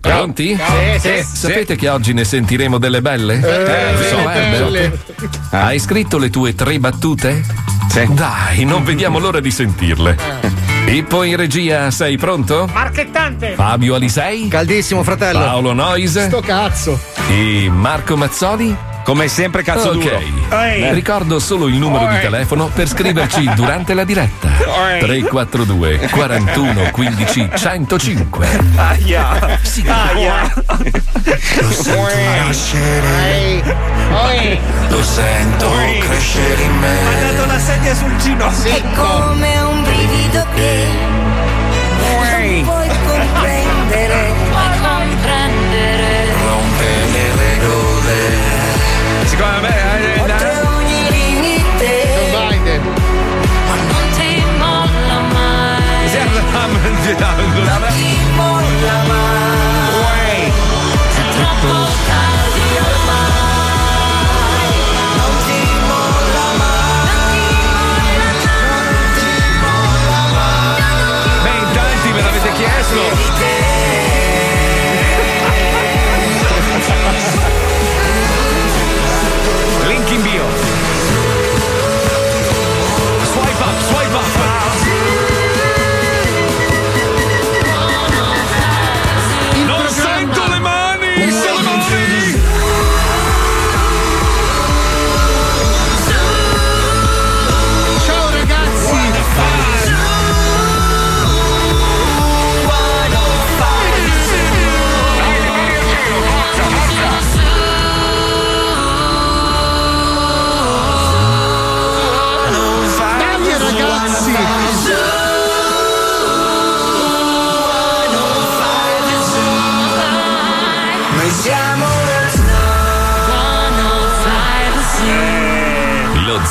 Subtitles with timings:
[0.00, 0.56] Pronti?
[0.98, 3.34] Sì, sì, Sapete che oggi ne sentiremo delle belle?
[3.34, 4.88] Eh, Lo so, eh, belle.
[5.50, 5.56] beh.
[5.56, 7.42] Hai scritto le tue tre battute?
[7.90, 8.06] Sì.
[8.14, 10.16] Dai, non vediamo l'ora di sentirle.
[10.84, 12.68] Pippo in regia, sei pronto?
[12.72, 13.54] Marchettante!
[13.54, 14.48] Fabio Alisei?
[14.48, 15.40] Caldissimo, fratello.
[15.40, 16.26] Paolo Noise?
[16.26, 16.98] Sto cazzo!
[17.28, 18.74] E Marco Mazzoli?
[19.08, 19.94] Come sempre, cazzo ok.
[19.94, 20.20] duro.
[20.50, 20.92] Ehi.
[20.92, 22.20] Ricordo solo il numero di Oi.
[22.20, 24.48] telefono per scriverci durante la diretta.
[24.82, 24.98] Oi.
[24.98, 28.48] 342 41 15 105.
[28.76, 29.58] Aia!
[29.86, 30.52] Aia!
[31.58, 33.62] Lo sento nascere,
[34.90, 35.70] lo sento
[36.00, 37.32] crescere in Ha me.
[37.32, 38.70] dato la sedia sul ginocchio!
[38.70, 40.86] È come un brivido che
[42.10, 42.87] non puoi
[57.14, 58.07] Dobre.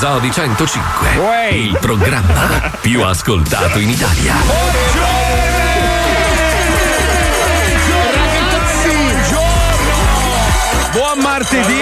[0.07, 1.50] Zoo di 105.
[1.51, 4.35] Il programma più ascoltato in Italia.
[10.91, 11.81] Buon martedì!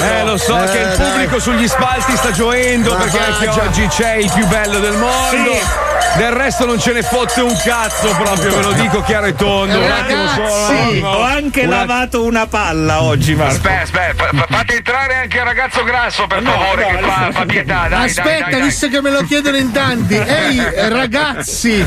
[0.00, 4.30] Eh, lo so che il pubblico sugli spalti sta gioendo perché anche oggi c'è il
[4.32, 5.90] più bello del mondo.
[6.16, 9.78] Del resto non ce ne fotte un cazzo proprio, ve lo dico chiaro e tondo.
[9.78, 11.08] Un attimo Sì, solo.
[11.08, 13.54] ho anche Un lavato una palla oggi, Marco.
[13.54, 14.01] Aspetta, aspetta,
[14.48, 17.86] fate entrare anche il ragazzo grasso per favore, che fa, fa pietà.
[17.88, 18.62] Dai, Aspetta, dai, dai, dai.
[18.62, 20.14] visto che me lo chiedono in tanti.
[20.16, 21.84] Ehi, ragazzi,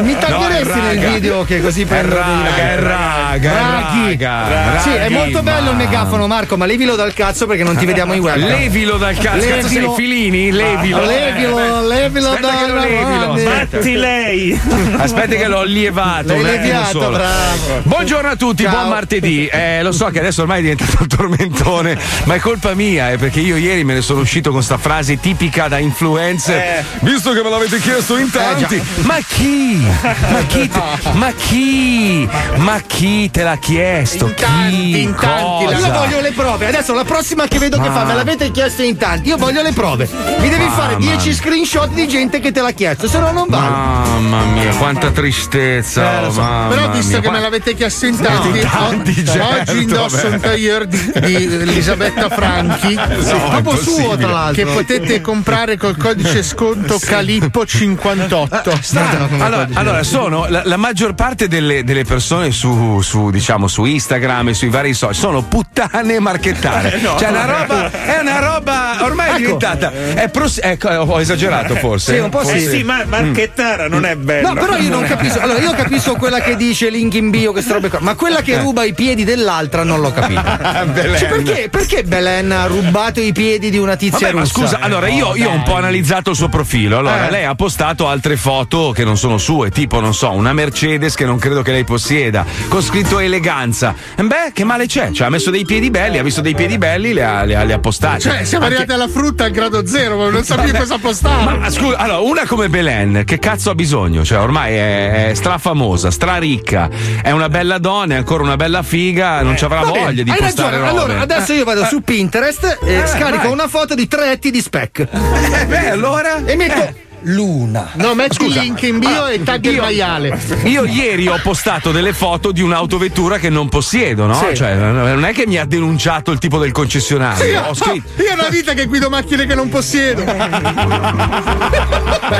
[0.00, 4.16] mi taggeresti No, nel video che così per raga, è raga, Raghi.
[4.20, 4.78] raga.
[4.80, 8.12] Sì, è molto bello il megafono, Marco, ma levilo dal cazzo perché non ti vediamo
[8.14, 8.36] in web.
[8.36, 9.94] Levilo dal cazzo, cazzo sei Levilo.
[9.94, 10.50] filini?
[10.52, 11.04] Levilo.
[11.04, 13.32] Levilo, levilo Aspetta levilo.
[13.32, 13.76] Aspetta.
[13.76, 14.60] Batti lei!
[14.96, 16.28] Aspetta che l'ho lievato.
[16.28, 17.80] L'hai leviato, bravo.
[17.82, 18.72] Buongiorno a tutti, Ciao.
[18.72, 19.46] buon martedì.
[19.46, 23.40] Eh, lo so che adesso ormai è diventato tormentone, ma è colpa mia, eh, perché
[23.40, 26.84] io ieri me ne sono uscito con sta frase tipica da influencer.
[27.00, 28.82] Visto che me l'avete chiesto in tanti.
[29.02, 29.86] ma chi?
[30.30, 30.68] Ma chi?
[30.68, 30.80] te-
[31.12, 32.28] ma chi?
[32.56, 34.26] Ma chi te l'ha chiesto?
[34.26, 35.02] In tanti, chi?
[35.02, 35.86] in tanti, Cosa?
[35.86, 36.66] Io voglio le prove.
[36.66, 39.28] Adesso la prossima che vedo che fa, me l'avete chiesto in tanti.
[39.28, 40.08] Io voglio le prove.
[40.38, 43.68] Mi devi fare 10 screenshot di gente che te l'ha chiesto, se no non vale.
[43.68, 46.26] Mamma mia, quanta tristezza.
[46.26, 46.40] Eh, so.
[46.40, 47.20] mamma Però visto mia.
[47.20, 50.34] che me l'avete chiesto in tanti, In tanti, o- certo, oggi indosso vabbè.
[50.34, 54.64] un tailleur di, di Elisabetta Franchi, proprio suo, tra l'altro.
[54.64, 58.78] che potete comprare col codice sconto Calippo 58.
[58.80, 63.68] Strano come Allora, allora, sono la, la maggior parte delle, delle persone su, su, diciamo,
[63.68, 66.98] su Instagram e sui vari social sono puttane marchettare.
[67.18, 69.92] cioè, una roba, è una roba ormai è diventata.
[69.92, 72.14] È pros- ecco, ho esagerato forse.
[72.14, 72.68] Sì, un po' Eh sì.
[72.68, 74.48] sì, ma Marchettara non è bello.
[74.48, 75.40] No, però io non capisco.
[75.40, 77.98] Allora, io capisco quella che dice link in bio, queste robe qua.
[78.00, 80.40] Ma ma quella che ruba i piedi dell'altra non l'ho capito.
[80.94, 81.18] Belen.
[81.18, 84.52] Cioè, perché, perché Belen ha rubato i piedi di una tizia Vabbè, ma russa?
[84.54, 86.98] scusa, allora io, io ho un po' analizzato il suo profilo.
[86.98, 87.30] Allora, Eh.
[87.30, 91.24] lei ha postato altre foto che non sono sue, tipo, non so, una Mercedes che
[91.24, 93.94] non credo che lei possieda, con scritto eleganza.
[94.16, 95.10] Beh, che male c'è?
[95.10, 97.62] Cioè, ha messo dei piedi belli, ha visto dei piedi belli, li ha, li ha-
[97.64, 98.22] li ha postati.
[98.22, 101.58] Cioè, siamo Anche- arrivati alla frutta al grado zero, ma non so più cosa postare.
[101.58, 104.24] Ma scusa, allora, una come Belen, che cazzo ha bisogno?
[104.24, 106.88] Cioè, ormai è, è strafamosa, straricca,
[107.22, 110.36] è una bella donna, è ancora una bella figa, non ci avrà voglia di hai
[110.38, 110.83] postare ragione.
[110.84, 110.98] Robe.
[111.00, 113.52] Allora, adesso io vado su Pinterest e Eh, scarico vai.
[113.52, 114.98] una foto di tre etti di spec.
[115.10, 116.42] Eh, beh, allora?
[116.44, 117.88] E metto Luna.
[117.94, 118.58] No, metti Scusa.
[118.60, 120.38] il link in bio e tagli il maiale.
[120.64, 124.34] Io ieri ho postato delle foto di un'autovettura che non possiedo, no?
[124.34, 124.54] Sì.
[124.54, 127.44] Cioè, non è che mi ha denunciato il tipo del concessionario.
[127.50, 128.22] Io, Ho scritto.
[128.22, 130.22] io ho una vita che guido macchine che non possiedo.
[130.22, 130.34] Beh,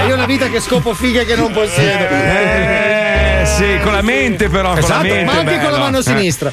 [0.07, 2.05] io ho una vita che scopo fighe che non possiedo.
[2.05, 3.04] Eh,
[3.45, 5.25] sì, con la mente però, con la Esatto, mente.
[5.25, 5.79] ma anche con la bello.
[5.79, 6.03] mano Eh.
[6.03, 6.53] sinistra.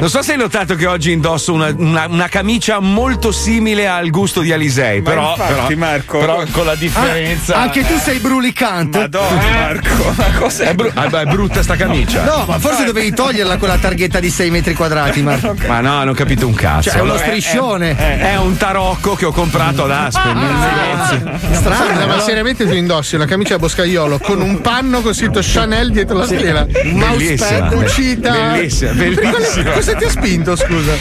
[0.00, 4.10] Non so se hai notato che oggi indosso una, una- una camicia molto simile al
[4.10, 6.18] gusto di Alisei, Ma però, infatti, però- Marco.
[6.18, 7.56] però con la differenza.
[7.56, 8.98] Anche tu sei brulicante.
[8.98, 10.64] Madonna, Marco, ma cos'è?
[10.68, 12.24] È, bru- ah, è brutta sta camicia.
[12.24, 15.54] No, ma forse dovevi toglierla quella targhetta di 6 metri quadrati, Marco.
[15.66, 16.90] Ma no, non ho capito un cazzo.
[16.90, 17.96] Cioè, è uno striscione.
[17.96, 20.36] È un tarocco che ho comprato ad Aspen.
[20.36, 25.14] Ah, Scusa, Strano, ma seriamente tu indossi una camicia a boscaiolo con un panno con
[25.14, 26.66] scritto Chanel dietro la Bellissima.
[27.08, 28.32] mousepad, cucita.
[28.52, 29.70] Bellissima, bellissima.
[29.72, 30.92] Cosa ti ha spinto, scusa?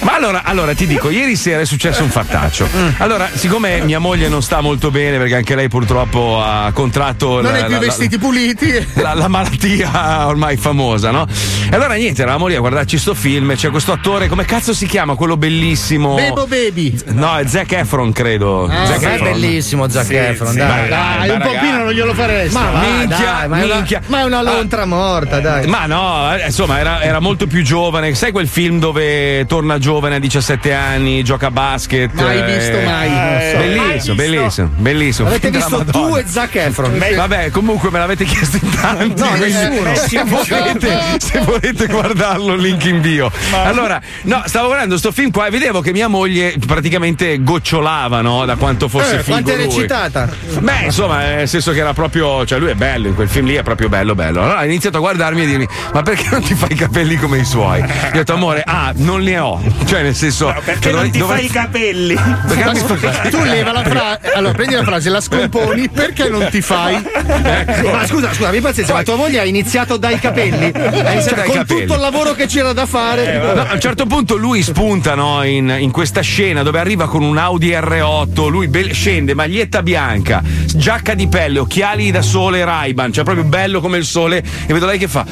[0.00, 2.68] Ma allora, allora ti dico, ieri sera è successo un fattaccio.
[2.98, 7.52] Allora, siccome mia moglie non sta molto bene, perché anche lei purtroppo ha contratto Non
[7.52, 8.86] la, hai più la- vestiti puliti.
[8.94, 11.26] la, la malattia ormai famosa, no?
[11.70, 13.54] E allora niente, eravamo lì a guardarci sto film.
[13.54, 15.14] C'è questo attore, come cazzo si chiama?
[15.14, 16.14] Quello bellissimo.
[16.14, 16.96] Bebo Baby.
[17.06, 18.64] No, è Zac Efron, credo.
[18.66, 19.32] Ah, Zac è Efron.
[19.32, 20.58] bellissimo Zac Sì, Efron, sì.
[20.58, 20.88] dai.
[20.88, 21.48] Dai, ma un ragazzi.
[21.56, 22.54] pochino non glielo faresti.
[22.54, 24.00] Ma va, minchia, dai, ma, è una, minchia.
[24.06, 25.66] ma è una lontra morta, dai.
[25.66, 28.14] Ma no, eh, insomma, era, era molto più giovane.
[28.14, 32.12] Sai quel film dove torna giovane a 17 anni, gioca a basket?
[32.12, 33.10] Mai eh, visto, mai.
[33.10, 33.56] Non so.
[33.58, 35.28] Bellissimo, bellissimo, bellissimo.
[35.28, 36.06] Avete visto Madonna.
[36.08, 37.02] tu e Zac Efron?
[37.16, 39.20] Vabbè, comunque me l'avete chiesto in tanti.
[39.22, 39.94] No, nessuno.
[39.94, 43.30] Se volete, se volete guardarlo, link in bio.
[43.52, 48.44] Allora, no, stavo guardando sto film qua e vedevo che mia moglie praticamente gocciolava, no?
[48.44, 49.64] Da quanto fosse Eh, figo quanto è lui.
[49.64, 50.28] recitata?
[50.60, 52.44] Beh, insomma, nel senso che era proprio.
[52.46, 54.42] Cioè, lui è bello, in quel film lì è proprio bello, bello.
[54.42, 57.44] Allora iniziato a guardarmi e dirmi: Ma perché non ti fai i capelli come i
[57.44, 57.80] suoi?
[57.80, 59.60] Gli ho detto, amore, ah, non ne ho.
[59.84, 60.54] Cioè, nel senso.
[60.64, 62.14] Perché cioè, non ti dovrei- fai i capelli?
[62.14, 64.32] perché tu leva la frase.
[64.34, 66.94] Allora, prendi la frase, la scomponi, perché non ti fai?
[66.96, 67.90] Ecco.
[67.90, 70.72] Ma scusa, scusa, mi pazienza, ma tua moglie ha iniziato dai capelli?
[71.08, 71.80] Ha iniziato dai con capelli.
[71.82, 73.38] tutto il lavoro che c'era da fare.
[73.38, 77.22] No, a un certo punto lui spunta no, in, in questa scena dove arriva con
[77.22, 80.42] un Audi R8, lui be- scende, maglietta bianca,
[80.74, 84.86] giacca di pelle, occhiali da sole Ray-Ban, cioè proprio bello come il sole e vedo
[84.86, 85.24] lei che fa...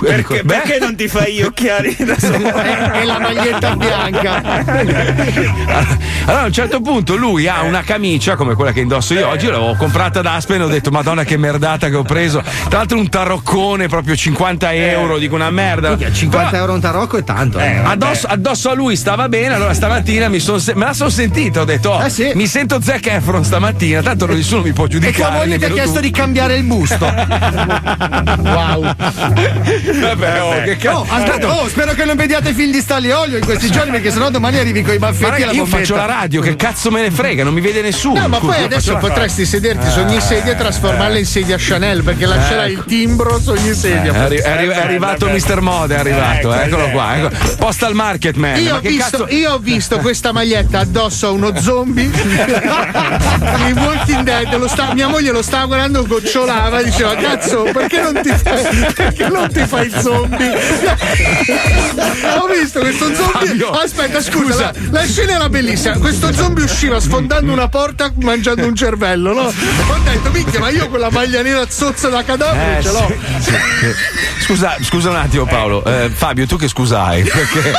[0.00, 0.42] Perché, Ecco, beh.
[0.44, 2.52] perché non ti fai gli occhiali da solo?
[2.92, 4.42] E la maglietta bianca.
[6.26, 9.46] Allora a un certo punto lui ha una camicia come quella che indosso io oggi,
[9.46, 12.42] l'avevo comprata da Aspen e ho detto madonna che merdata che ho preso.
[12.68, 15.88] Tra l'altro un taroccone proprio 50 euro, dico una merda.
[15.90, 17.58] Minchia, 50 Però euro un tarocco è tanto.
[17.58, 17.80] Eh.
[17.82, 20.38] Addosso, addosso a lui stava bene, allora stamattina me
[20.74, 22.30] la sono sentita, ho detto oh, Eh sì.
[22.34, 25.16] mi sento Zac Efron stamattina, tanto nessuno mi può E giudicare.
[25.16, 26.00] tua moglie ti ha chiesto tu.
[26.00, 27.08] di cambiare il busto.
[28.40, 28.94] Wow.
[30.00, 30.96] Vabbè, oh, che cazzo.
[30.98, 34.10] Oh, aspetta, oh, spero che non vediate film di Stanley Olio in questi giorni, perché
[34.10, 35.76] sennò domani arrivi con i baffetti raga, la io bombetta.
[35.78, 38.20] faccio la radio, che cazzo me ne frega, non mi vede nessuno.
[38.20, 42.26] No, ma poi adesso potresti sederti su ogni sedia e trasformarla in sedia Chanel perché
[42.26, 44.12] lascerai il timbro su ogni sedia.
[44.14, 45.60] arri- è arri- è arrivato Mr.
[45.60, 46.92] Mode, è arrivato, Ecco, eccolo ecco.
[46.92, 47.16] qua.
[47.16, 47.56] Ecco.
[47.56, 48.56] Postal Market Man.
[48.60, 49.34] Io ma ho, visto, cazzo?
[49.34, 54.64] io ho visto questa maglietta addosso a uno zombie di Walking Dead.
[54.66, 58.32] Sta- mia moglie lo stava guardando, gocciolava e diceva: Cazzo, perché non ti
[58.94, 60.50] perché non ti fai il zombie?
[62.40, 63.66] ho visto questo zombie.
[63.82, 64.72] Aspetta, scusa.
[64.90, 65.96] La, la scena era bellissima.
[65.98, 69.40] Questo zombie usciva sfondando una porta mangiando un cervello, no?
[69.42, 69.52] Ho
[70.04, 73.12] detto, minchia, ma io con la maglia nera zozza da cadavere Eh, ce l'ho.
[73.40, 73.94] sì, sì.
[74.40, 77.22] Scusa, scusa un attimo Paolo, Eh, Fabio tu che scusai?
[77.22, 77.72] Perché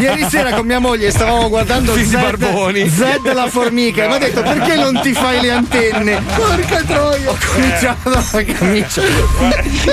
[0.00, 2.88] Ieri sera con mia moglie stavamo guardando Figli Zed, barboni.
[2.88, 6.22] Zed la formica e mi ha detto perché non ti fai le antenne?
[6.34, 7.30] Porca troia.
[7.30, 9.02] Ho cominciato dalla camicia.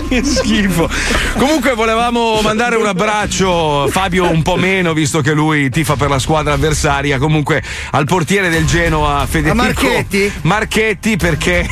[0.08, 0.90] che schifo.
[1.38, 6.20] Comunque volevamo mandare un abbraccio, Fabio un po' meno, visto che lui tifa per la
[6.20, 7.18] squadra avversaria.
[7.18, 10.32] Comunque al portiere del Genoa, Federico A Marchetti?
[10.42, 11.68] Marchetti, perché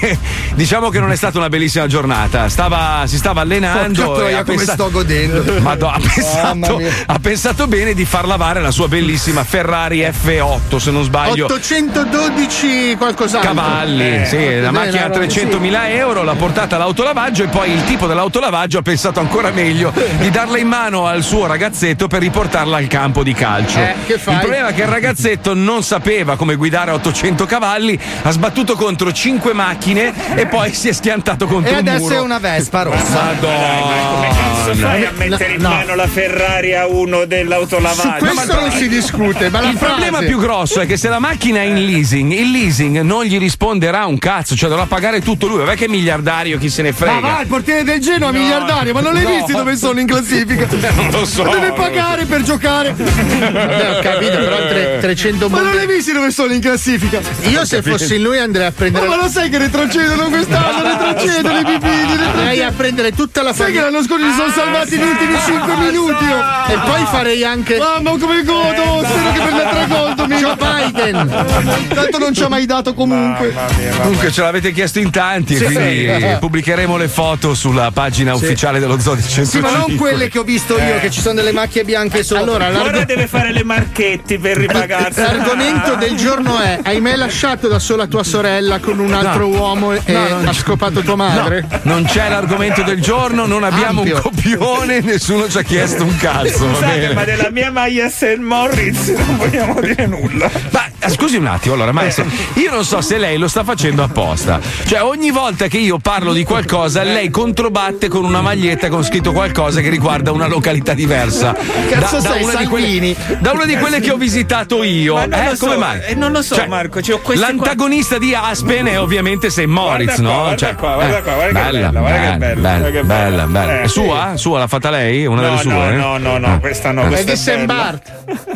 [0.56, 2.50] diciamo che non è stata una bellissima giornata.
[2.50, 4.04] Stava- si stava allenando.
[4.04, 5.60] Porca troia, e ha come pensa- sto godendo.
[5.62, 10.92] Madonna, ha, pensato, ha pensato bene di far lavare la sua bellissima Ferrari F8, se
[10.92, 11.46] non sbaglio.
[11.46, 13.54] 812 qualcos'altro.
[13.54, 18.08] Cavalli, sì, la macchina a allora, 300.000 euro, l'ha portata all'autolavaggio e poi il tipo
[18.08, 22.78] dell'autolavaggio ha pensato pensato ancora meglio di darla in mano al suo ragazzetto per riportarla
[22.78, 23.80] al campo di calcio.
[23.80, 23.96] Eh?
[24.08, 28.76] Il problema è che il ragazzetto non sapeva come guidare a 800 cavalli, ha sbattuto
[28.76, 32.16] contro 5 macchine e poi si è schiantato contro E un adesso muro.
[32.16, 33.34] è una Vespa rossa.
[33.40, 35.26] Come cazzo fai a Madonna.
[35.30, 35.70] mettere in No.
[35.70, 38.26] mano la Ferrari a uno Su dell'autolavaggio?
[38.26, 41.64] questo non si discute, ma Il problema più grosso è che se la macchina è
[41.64, 45.58] in leasing, il leasing non gli risponderà un cazzo, cioè dovrà pagare tutto lui.
[45.60, 47.20] Vabbè che è miliardario, chi se ne frega.
[47.20, 49.30] Ma va, il portiere del Genoa miliardario, ma non l'hai No.
[49.36, 50.68] visti dove sono in classifica?
[51.00, 51.44] Non lo so.
[51.44, 52.94] Deve pagare per giocare.
[52.94, 57.20] Vabbè, ho capito, però tre- 300 Ma non l'hai visti dove sono in classifica?
[57.44, 59.06] Io se fossi lui andrei a prendere.
[59.06, 62.68] Oh, ma lo sai che retrocedono quest'anno, retrocedono i pipini, Andrei retrocedono.
[62.68, 63.84] a prendere tutta la Sai che famiglia.
[63.92, 66.24] l'anno scorso si sono salvati negli ultimi 5 minuti.
[66.26, 66.72] oh.
[66.72, 67.78] E poi farei anche.
[67.78, 70.38] Mamma come godo, spero che prenda tre gol domenica.
[70.40, 70.56] Joe
[70.92, 71.46] Biden.
[71.94, 73.54] Tanto non ci ha mai dato comunque.
[74.02, 78.79] Comunque ce l'avete chiesto in tanti e quindi eh, pubblicheremo le foto sulla pagina ufficiale
[78.80, 79.46] dello Zoo di 105.
[79.46, 82.44] Sì, ma non quelle che ho visto io, che ci sono delle macchie bianche sopra.
[82.44, 85.20] Allora, Ora l'arg- deve fare le marchetti per ripagarsi.
[85.22, 89.94] l'argomento del giorno è: hai mai lasciato da sola tua sorella con un altro uomo
[89.94, 91.66] e ha scopato tua madre?
[91.84, 94.16] Non c'è l'argomento del giorno, non abbiamo Ampio.
[94.16, 96.66] un copione, nessuno ci ha chiesto un cazzo.
[96.68, 97.14] va Scusate, bene.
[97.14, 98.38] ma della mia maglia St.
[98.38, 100.50] Moritz non vogliamo dire nulla.
[100.72, 102.26] Ma eh, scusi un attimo, allora, maestro,
[102.56, 104.60] io non so se lei lo sta facendo apposta.
[104.86, 109.32] Cioè, ogni volta che io parlo di qualcosa, lei controbatte con una maglietta con scritto
[109.32, 111.56] qualcosa che riguarda una località diversa.
[111.90, 113.16] Cazzo sei, una di Salvini?
[113.16, 115.16] quelle, da una di quelle che ho visitato io.
[115.16, 116.00] Ma non eh, lo so, come mai?
[116.08, 119.64] eh, non lo so, Marco, ci ho queste qua- L'antagonista di Aspen è ovviamente St.
[119.66, 120.40] Moritz, Guarda qua, no?
[120.42, 123.04] guarda Cioè, qua, guarda eh, qua, guarda che bella, bella, guarda che bella, bella, bella,
[123.04, 123.46] bella.
[123.48, 123.80] bella.
[123.80, 124.32] Eh, È sua?
[124.36, 125.26] Sua l'ha fatta lei?
[125.26, 125.72] Una delle No, sue?
[125.72, 125.96] no, eh?
[125.96, 127.66] no, no, no, questa no, È questa di St.
[127.66, 128.12] Bart.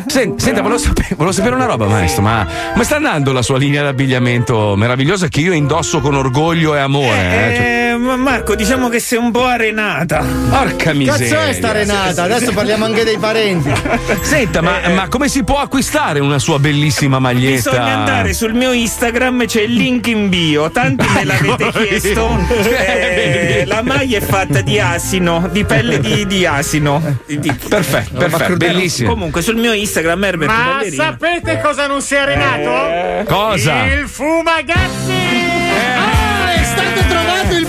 [0.06, 2.22] Sen- Senta, volevo sapere, volevo sapere una roba, maestro.
[2.22, 2.33] Ma,
[2.74, 7.06] ma sta andando la sua linea d'abbigliamento meravigliosa che io indosso con orgoglio e amore?
[7.52, 7.56] eh?
[7.56, 10.24] Cioè, Eh, ma Marco, diciamo che sei un po' arenata.
[10.50, 11.28] porca miseria.
[11.36, 12.22] Cazzo è sta Renata?
[12.24, 13.70] Adesso parliamo anche dei parenti.
[14.22, 17.70] Senta, ma, ma come si può acquistare una sua bellissima maglietta?
[17.70, 20.70] Bisogna andare sul mio Instagram, c'è il link in bio.
[20.70, 22.22] Tanti me l'avete chiesto.
[22.86, 27.00] Eh, la maglia è fatta di asino, di pelle di, di asino.
[27.26, 29.10] Di- di- Perfetto, perfetto, bellissimo.
[29.10, 30.96] Comunque sul mio Instagram Herbert Ma Ballerini.
[30.96, 33.24] sapete cosa non si è arenato?
[33.32, 33.84] Cosa?
[33.86, 35.12] Il fumagazzi!
[35.96, 36.13] Ah,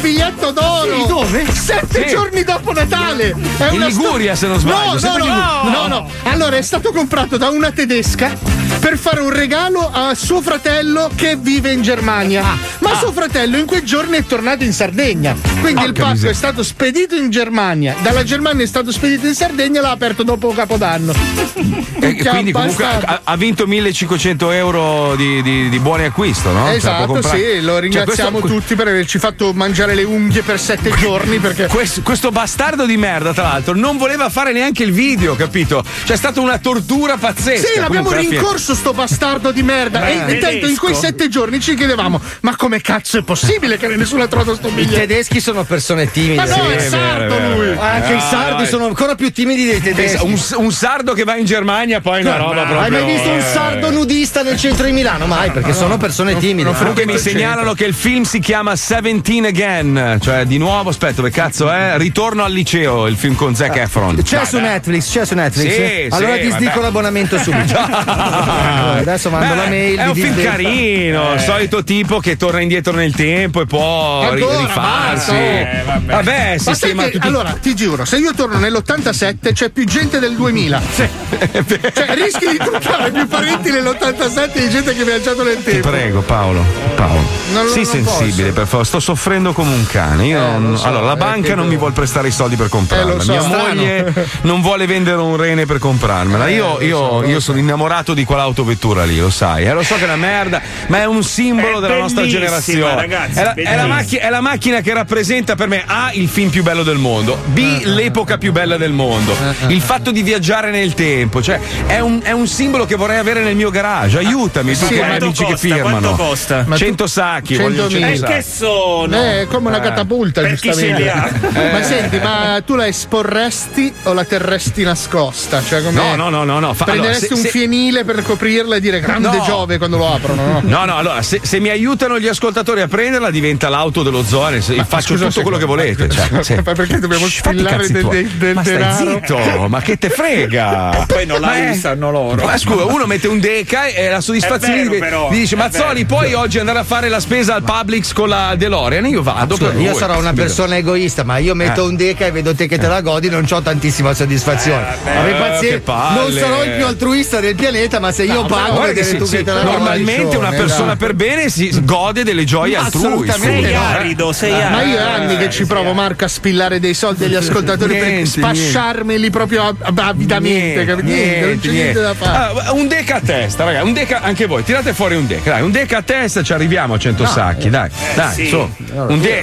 [0.09, 1.01] biglietto d'oro!
[1.01, 1.45] Sì, dove?
[1.51, 2.13] Sette Sì.
[2.13, 3.35] giorni dopo Natale!
[3.57, 6.09] È In Liguria, se non sbaglio, No, no, no, no, no.
[6.23, 8.37] Allora, è stato comprato da una tedesca
[8.79, 12.43] per fare un regalo a suo fratello che vive in Germania.
[12.79, 15.35] Ma suo fratello in quei giorni è tornato in Sardegna.
[15.59, 16.31] Quindi il Porca pacco miseria.
[16.31, 17.95] è stato spedito in Germania.
[18.01, 21.13] Dalla Germania è stato spedito in Sardegna e l'ha aperto dopo Capodanno.
[22.05, 26.65] E quindi comunque ha, ha vinto 1500 euro di, di, di buoni acquisto, no?
[26.65, 30.41] Cioè, Esatto, comprare- sì, lo Cioè, ringraziamo questo- tutti per averci fatto mangiare le unghie
[30.43, 34.83] per sette giorni perché Questo, questo bastardo di merda, tra l'altro, non voleva fare neanche
[34.83, 35.83] il video, capito?
[36.03, 37.67] C'è stata una tortura pazzesca.
[37.67, 40.07] Sì, l'abbiamo Comunque, rincorso sto bastardo di merda.
[40.07, 40.79] Eh, e intanto in tedesco.
[40.81, 44.67] quei sette giorni ci chiedevamo: ma come cazzo è possibile che nessuno ha trovato sto
[44.67, 44.99] I biglietto?
[44.99, 46.35] tedeschi sono persone timide.
[46.35, 46.71] Ma no, Sì.
[46.75, 47.65] è sardo è vero, lui.
[47.65, 47.81] è vero.
[47.81, 50.23] Anche i Ah, sardi no, sono ancora più timidi dei tedeschi.
[50.25, 52.79] Un, un sardo che va in Germania, poi una roba proprio.
[52.79, 53.41] Hai mai visto un eh.
[53.41, 55.25] sardo nudista nel centro di Milano?
[55.25, 56.73] Mai, perché sono persone timide.
[56.73, 59.84] Comunque mi segnalano che il film si chiama 17 Again,
[60.21, 61.93] cioè di nuovo, aspetta, dove cazzo è?
[61.97, 64.21] Ritorno al liceo, il film con Zac Efron.
[64.23, 64.57] C'è su.
[64.59, 65.73] Netflix, c'è su Netflix.
[65.75, 66.81] Sì, allora sì, ti sdico vabbè.
[66.81, 67.77] l'abbonamento subito.
[67.79, 69.97] Adesso mando Beh, la mail.
[69.99, 70.43] È un film Disney.
[70.45, 75.31] carino, il solito tipo che torna indietro nel tempo e può Ancora, rifarsi.
[75.31, 77.27] Eh, vabbè, vabbè sistema che, tutti.
[77.27, 80.81] allora, ti giuro, se io torno nell'87 c'è più gente del 2000.
[80.95, 85.89] cioè, rischi di toccare più parenti nell'87 di gente che ha viaggiato nel Ti tempo.
[85.89, 86.63] prego, Paolo.
[86.95, 87.23] Paolo.
[87.53, 88.53] Non sii non sensibile, posso.
[88.53, 88.85] per favore.
[88.85, 90.25] Sto soffrendo come un cane.
[90.27, 92.55] Io non- lo so, allora, la eh, banca che non mi vuole prestare i soldi
[92.55, 93.15] per comprarla.
[93.15, 93.63] Eh, so, Mia strano.
[93.73, 96.47] moglie non vuole vendere un rene per comprarmela.
[96.47, 99.65] Io, io- io sono innamorato di quell'autovettura lì, lo sai.
[99.65, 102.95] Eh, lo so che è una merda, ma è un simbolo È della nostra generazione.
[102.95, 106.27] ragazzi, è, la, è la macchi- è la macchina che rappresenta per me A il
[106.27, 109.35] film più bello del mondo, B l'epoca più bella del mondo,
[109.67, 111.41] il fatto di viaggiare nel tempo.
[111.41, 114.17] Cioè, è un, è un simbolo che vorrei avere nel mio garage.
[114.19, 115.67] Aiutami, tu che hai quanto amici che costa?
[115.67, 115.99] firmano.
[115.99, 116.63] Quanto costa?
[116.67, 117.89] Ma tu- 100 sacchi, voglio 100.000.
[117.89, 118.33] 100 E sacchi.
[118.33, 119.15] che sono?
[119.15, 121.09] Eh, come una catapulta, Per giustamente.
[121.09, 121.29] ha?
[121.71, 125.61] Ma senti, ma tu la esporresti o la terresti nascosta?
[125.63, 126.73] Cioè, come No, no, no, no, no.
[126.73, 129.43] Fa- Prenderesti allora, un se- se- fienile per scoprirla e dire grande No.
[129.45, 130.43] Giove quando lo aprono.
[130.45, 130.61] No?
[130.63, 134.61] No, no, allora, se, se mi aiutano gli ascoltatori a prenderla, diventa l'auto dello zoone.
[134.61, 136.09] se- faccio scusa tutto quello che volete.
[136.09, 136.61] Cioè.
[136.63, 139.11] Ma perché dobbiamo Shh, spillare del, del, del ma stai denaro?
[139.25, 141.05] zitto, ma che te frega?
[141.07, 142.43] Poi non la Ma è- usano loro.
[142.45, 144.99] Ma scusa, uno mette un deca e la soddisfazione gli
[145.31, 146.15] dice: Mazzoli, vero.
[146.15, 149.05] puoi oggi andare a fare la spesa al Publix con la DeLorean?
[149.07, 151.89] Io vado Scusa, per io sarò una persona egoista, ma io metto Eh.
[151.89, 154.83] un deca e vedo te che te la godi, non ho tantissima soddisfazione.
[155.05, 156.19] Eh, pazienza, che palle.
[156.19, 159.25] non sarò il più altruista del pianeta, ma se io No, pago, vedere sì, tu
[159.25, 159.71] sì, che te la godi.
[159.77, 160.97] normalmente una Cione, persona dai.
[160.97, 163.05] per bene si gode delle gioie altrui.
[163.29, 163.79] Assolutamente scusa.
[163.79, 163.85] no.
[163.97, 165.23] arido, sei Ma io è arido.
[165.23, 169.63] anni che ci provo, Marco, a spillare dei soldi agli ascoltatori Niente, per spasciarmeli proprio
[169.63, 170.85] a- a- avidamente.
[170.85, 171.07] capito?
[171.07, 172.59] Niente, non c'è niente da fare.
[172.65, 173.85] Ah, un deca a testa, ragazzi.
[173.87, 175.51] Un deca, anche voi, tirate fuori un deca.
[175.51, 177.69] Dai, un deca a testa, ci arriviamo a 100 sacchi.
[177.69, 178.51] Dai, dai.
[178.91, 179.34] Un deca,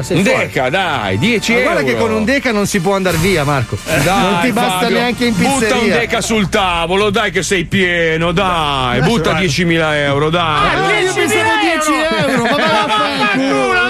[0.00, 1.70] sei un deca, dai, 10 Ma euro.
[1.72, 3.76] guarda che con un deca non si può andare via, Marco.
[3.84, 5.96] Dai, non ti basta Fabio, neanche in Butta un pizzeria.
[5.98, 9.00] deca sul tavolo, dai che sei pieno, dai.
[9.02, 10.74] Butta 10.000 euro, dai.
[10.74, 13.85] Ah, io pensavo 10 euro, ma vaffanculo.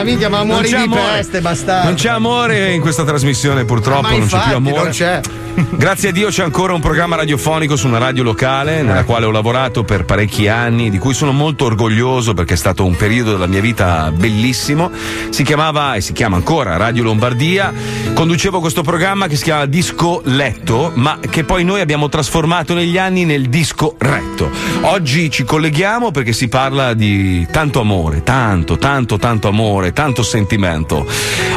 [0.00, 1.02] No, minchia, ma muori c'è di amore.
[1.16, 1.84] peste, bastardo.
[1.84, 4.82] Non c'è amore in questa trasmissione, purtroppo, Ma non c'è infatti, più amore.
[4.82, 5.20] non c'è.
[5.70, 9.30] Grazie a Dio c'è ancora un programma radiofonico su una radio locale nella quale ho
[9.30, 13.46] lavorato per parecchi anni, di cui sono molto orgoglioso perché è stato un periodo della
[13.46, 14.90] mia vita bellissimo.
[15.30, 17.72] Si chiamava e si chiama ancora Radio Lombardia.
[18.14, 22.96] Conducevo questo programma che si chiama Disco Letto, ma che poi noi abbiamo trasformato negli
[22.96, 24.50] anni nel Disco Retto.
[24.82, 31.06] Oggi ci colleghiamo perché si parla di tanto amore, tanto, tanto, tanto amore, tanto sentimento.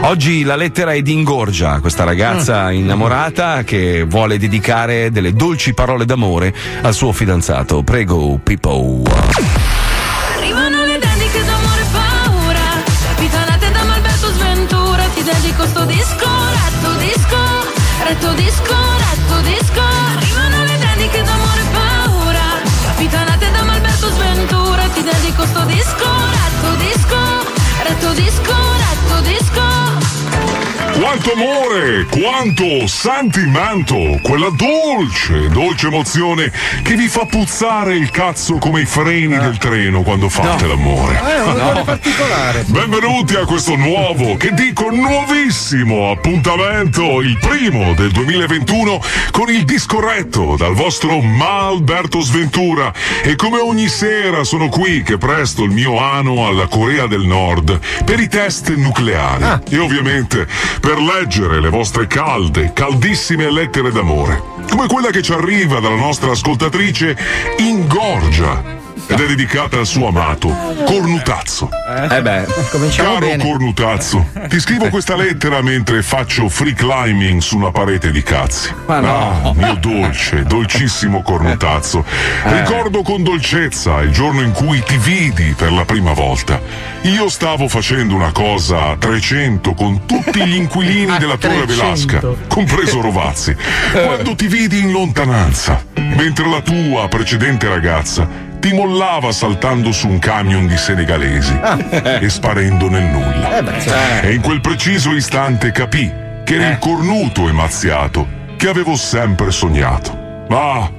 [0.02, 6.06] Oggi la lettera è di Ingorgia, questa ragazza innamorata che vuole dedicare delle dolci parole
[6.06, 7.84] d'amore al suo fidanzato.
[7.84, 9.83] Prego, Pippo.
[31.13, 36.51] Quanto amore, quanto sentimento, quella dolce, dolce emozione
[36.82, 41.22] che vi fa puzzare il cazzo come i freni del treno quando fate l'amore.
[41.24, 42.63] Eh, un odore particolare.
[42.65, 50.55] Benvenuti a questo nuovo, che dico nuovissimo appuntamento, il primo del 2021 con il discorretto
[50.58, 52.91] dal vostro Malberto Sventura.
[53.22, 57.79] E come ogni sera sono qui che presto il mio ano alla Corea del Nord
[58.03, 59.62] per i test nucleari.
[59.70, 60.48] E ovviamente
[60.82, 66.31] per leggere le vostre calde, caldissime lettere d'amore, come quella che ci arriva dalla nostra
[66.31, 67.17] ascoltatrice
[67.57, 70.48] Ingorgia ed è dedicata al suo amato
[70.86, 71.69] Cornutazzo.
[72.10, 73.43] Eh beh, Cominciamo Caro bene.
[73.43, 78.74] Cornutazzo, ti scrivo questa lettera mentre faccio free climbing su una parete di cazzi.
[78.86, 79.41] Ma no.
[79.43, 82.03] Ah, mio dolce, dolcissimo Cornutazzo.
[82.44, 86.59] Ricordo con dolcezza il giorno in cui ti vidi per la prima volta.
[87.01, 91.74] Io stavo facendo una cosa a 300 con tutti gli inquilini della Torre 300.
[91.74, 93.55] Velasca, compreso Rovazzi,
[93.92, 100.20] quando ti vidi in lontananza, mentre la tua precedente ragazza ti mollava saltando su un
[100.20, 101.54] camion di senegalesi
[102.22, 104.22] e sparendo nel nulla.
[104.22, 106.10] E in quel preciso istante capì
[106.46, 110.23] che era il cornuto e mazziato che avevo sempre sognato.
[110.50, 110.92] Ah,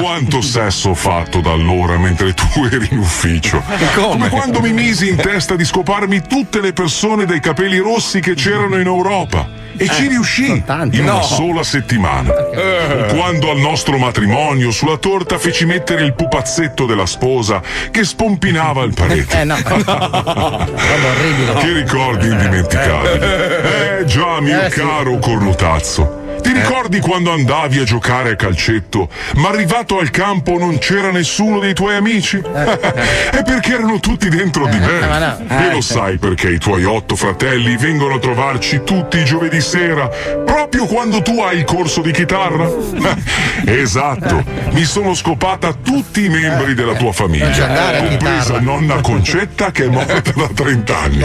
[0.00, 3.62] quanto sesso ho fatto da allora mentre tu eri in ufficio.
[3.94, 8.34] Come quando mi misi in testa di scoparmi tutte le persone dai capelli rossi che
[8.34, 9.58] c'erano in Europa.
[9.76, 10.62] E ci riuscì in
[11.04, 12.30] una sola settimana.
[12.30, 18.82] O quando al nostro matrimonio sulla torta feci mettere il pupazzetto della sposa che spompinava
[18.82, 19.40] il parete.
[19.40, 21.54] Eh no, roba orribile.
[21.60, 23.24] Che ricordi indimenticabili.
[23.24, 26.19] Eh già, mio Eh, caro cornutazzo.
[26.40, 31.58] Ti ricordi quando andavi a giocare a calcetto, ma arrivato al campo non c'era nessuno
[31.58, 32.38] dei tuoi amici?
[32.38, 35.00] È perché erano tutti dentro di me.
[35.00, 35.38] eh, ma no.
[35.48, 40.08] E lo sai perché i tuoi otto fratelli vengono a trovarci tutti i giovedì sera,
[40.44, 42.68] proprio quando tu hai il corso di chitarra?
[43.64, 49.88] esatto, mi sono scopata tutti i membri della tua famiglia, compresa nonna Concetta che è
[49.88, 51.22] morta da 30 anni.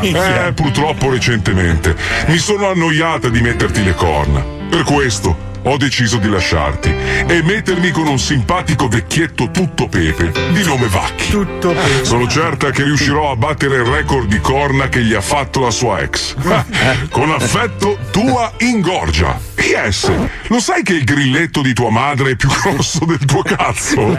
[0.00, 1.94] Eh, purtroppo recentemente
[2.26, 4.49] mi sono annoiata di metterti le corna.
[4.70, 6.88] Per questo ho deciso di lasciarti
[7.26, 11.30] e mettermi con un simpatico vecchietto tutto pepe di nome Vacchi.
[11.30, 15.20] Tutto per Sono certa che riuscirò a battere il record di corna che gli ha
[15.20, 16.34] fatto la sua ex.
[17.10, 19.38] con affetto, tua Ingorgia.
[19.54, 20.10] PS,
[20.48, 24.16] lo sai che il grilletto di tua madre è più grosso del tuo cazzo?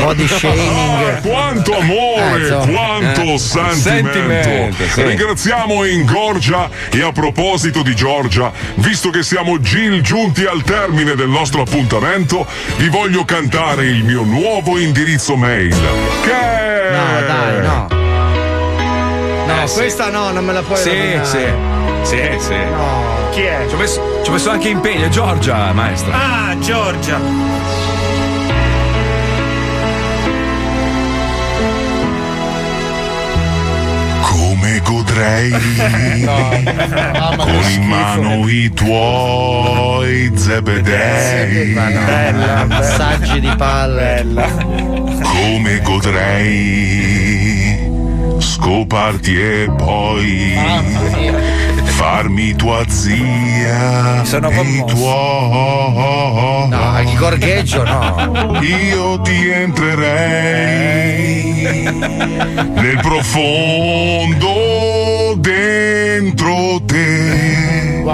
[0.00, 1.08] Body shaming.
[1.08, 4.12] Ah, quanto amore, Eh, quanto Eh, sentimento.
[4.12, 5.02] sentimento, sì.
[5.02, 11.28] Ringraziamo Ingorgia e a proposito di Giorgia, visto che siamo Gil giunti al termine del
[11.28, 15.74] nostro appuntamento, vi voglio cantare il mio nuovo indirizzo mail.
[16.22, 16.58] Che
[16.92, 17.86] No, dai, no.
[19.46, 19.74] No, Eh, sì.
[19.78, 21.24] questa no, non me la puoi Sì, rovinare.
[21.24, 21.78] sì.
[22.02, 22.54] Sì, sì.
[23.32, 23.64] Chi è?
[23.68, 26.12] Ci ho messo, ci ho messo anche impegno, Giorgia, maestra.
[26.14, 27.18] Ah, Giorgia.
[34.60, 35.50] Come godrei
[37.36, 41.72] con in mano i tuoi zebedei.
[41.72, 44.22] No, Bella, massaggi di palle.
[45.22, 47.38] come godrei
[48.38, 50.54] scoparti e poi
[51.84, 54.94] farmi tua zia Sono i commosso.
[54.94, 58.58] tuoi No, il gorgheggio no.
[58.60, 61.02] io ti entrerei
[61.82, 64.54] nel profondo
[65.36, 68.04] dentro te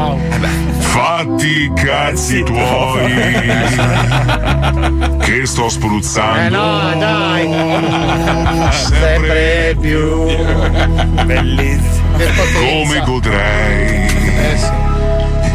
[0.78, 3.12] fatti i cazzi tuoi
[5.20, 7.46] che sto spruzzando Eh no, dai.
[8.72, 10.24] sempre più.
[11.26, 12.06] Bellissimo.
[12.54, 14.15] come godrei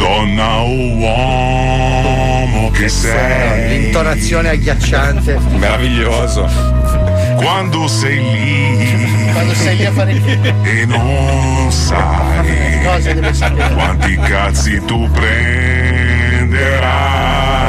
[0.02, 5.38] donna o uomo che sei L'intonazione agghiacciante.
[5.58, 6.50] Meraviglioso.
[7.36, 13.74] quando sei lì Quando sei lì a fare il e non sai cosa deve sapere.
[13.76, 16.50] quanti cazzi tu prenderai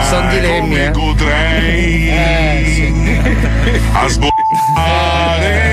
[0.08, 0.90] Son dilemmi, come eh.
[0.90, 2.10] godrei
[3.92, 5.71] a sbollare gli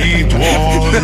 [0.00, 1.00] occhi tuoi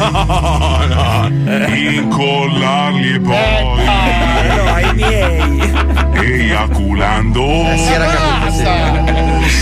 [1.97, 5.73] incollarli e poi No, ai miei.
[6.13, 7.43] eiaculando
[7.77, 8.65] Si era capito, sì.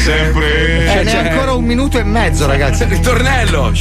[0.04, 2.84] sempre Ce n'è ancora un minuto e mezzo, ragazzi.
[2.84, 3.72] Ritornello.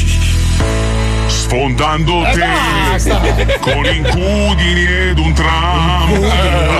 [1.51, 6.23] Sfondando te con incudini ed un tram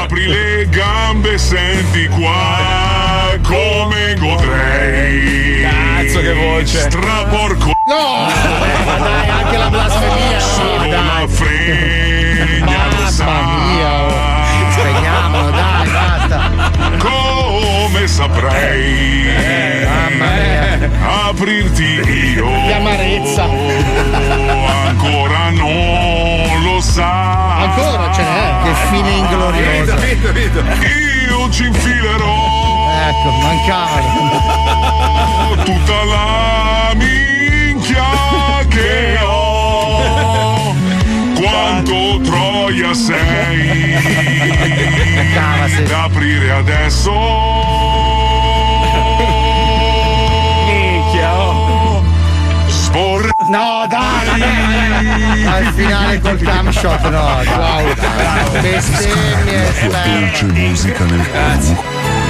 [0.02, 6.80] apri le gambe senti qua come godrei Cazzo, che voce.
[6.90, 8.30] straporco No!
[8.86, 10.40] Ma dai, anche la blasfemia.
[10.40, 10.92] solo dai.
[10.92, 14.10] la fregna lo sa mia,
[14.72, 16.52] Spegniamolo, dai, basta.
[16.98, 19.12] come saprei
[21.04, 21.84] aprirti
[22.36, 23.44] io Che amarezza.
[24.88, 28.64] ancora non lo sa Ancora ce n'è.
[28.64, 29.96] Che fine ingloriosa.
[29.96, 30.60] Vedo, vedo.
[31.30, 32.50] io ci infilerò
[33.10, 34.00] Ecco, mancava.
[35.64, 38.04] tutta la minchia
[38.68, 40.74] che ho
[41.40, 43.96] quanto troia sei
[45.16, 45.84] Mancava, sì.
[45.84, 47.12] da aprire adesso
[53.50, 54.42] No, dai!
[55.46, 57.42] Al finale col cam shot, no.
[57.58, 58.62] Wow.
[58.62, 59.90] Bestemmie.
[59.90, 62.21] dolce musica nel cuore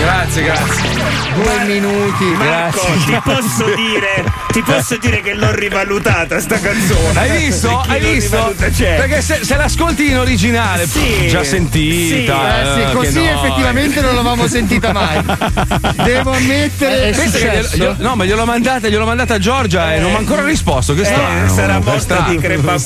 [0.00, 1.08] Grazie, grazie.
[1.34, 2.24] Due minuti.
[2.36, 7.18] Marco, ti posso dire, ti posso dire che l'ho rivalutata sta canzone.
[7.18, 7.82] Hai visto?
[7.86, 8.54] Hai visto?
[8.56, 10.98] Perché se, se l'ascolti in originale, Sì.
[11.00, 12.60] pff, già sentita.
[12.62, 13.34] Eh sì, eh, così che noia.
[13.44, 15.22] effettivamente non l'avevamo sentita mai.
[16.04, 17.10] Devo ammettere.
[17.12, 20.44] Che glielo- no, ma gliel'ho mandata, gliel'ho mandata a Giorgia e non mi ha ancora
[20.44, 20.94] risposto.
[20.94, 21.44] Che strano.
[21.44, 22.28] Eh, sarà Che morta strano.
[22.30, 22.78] di crepacuore.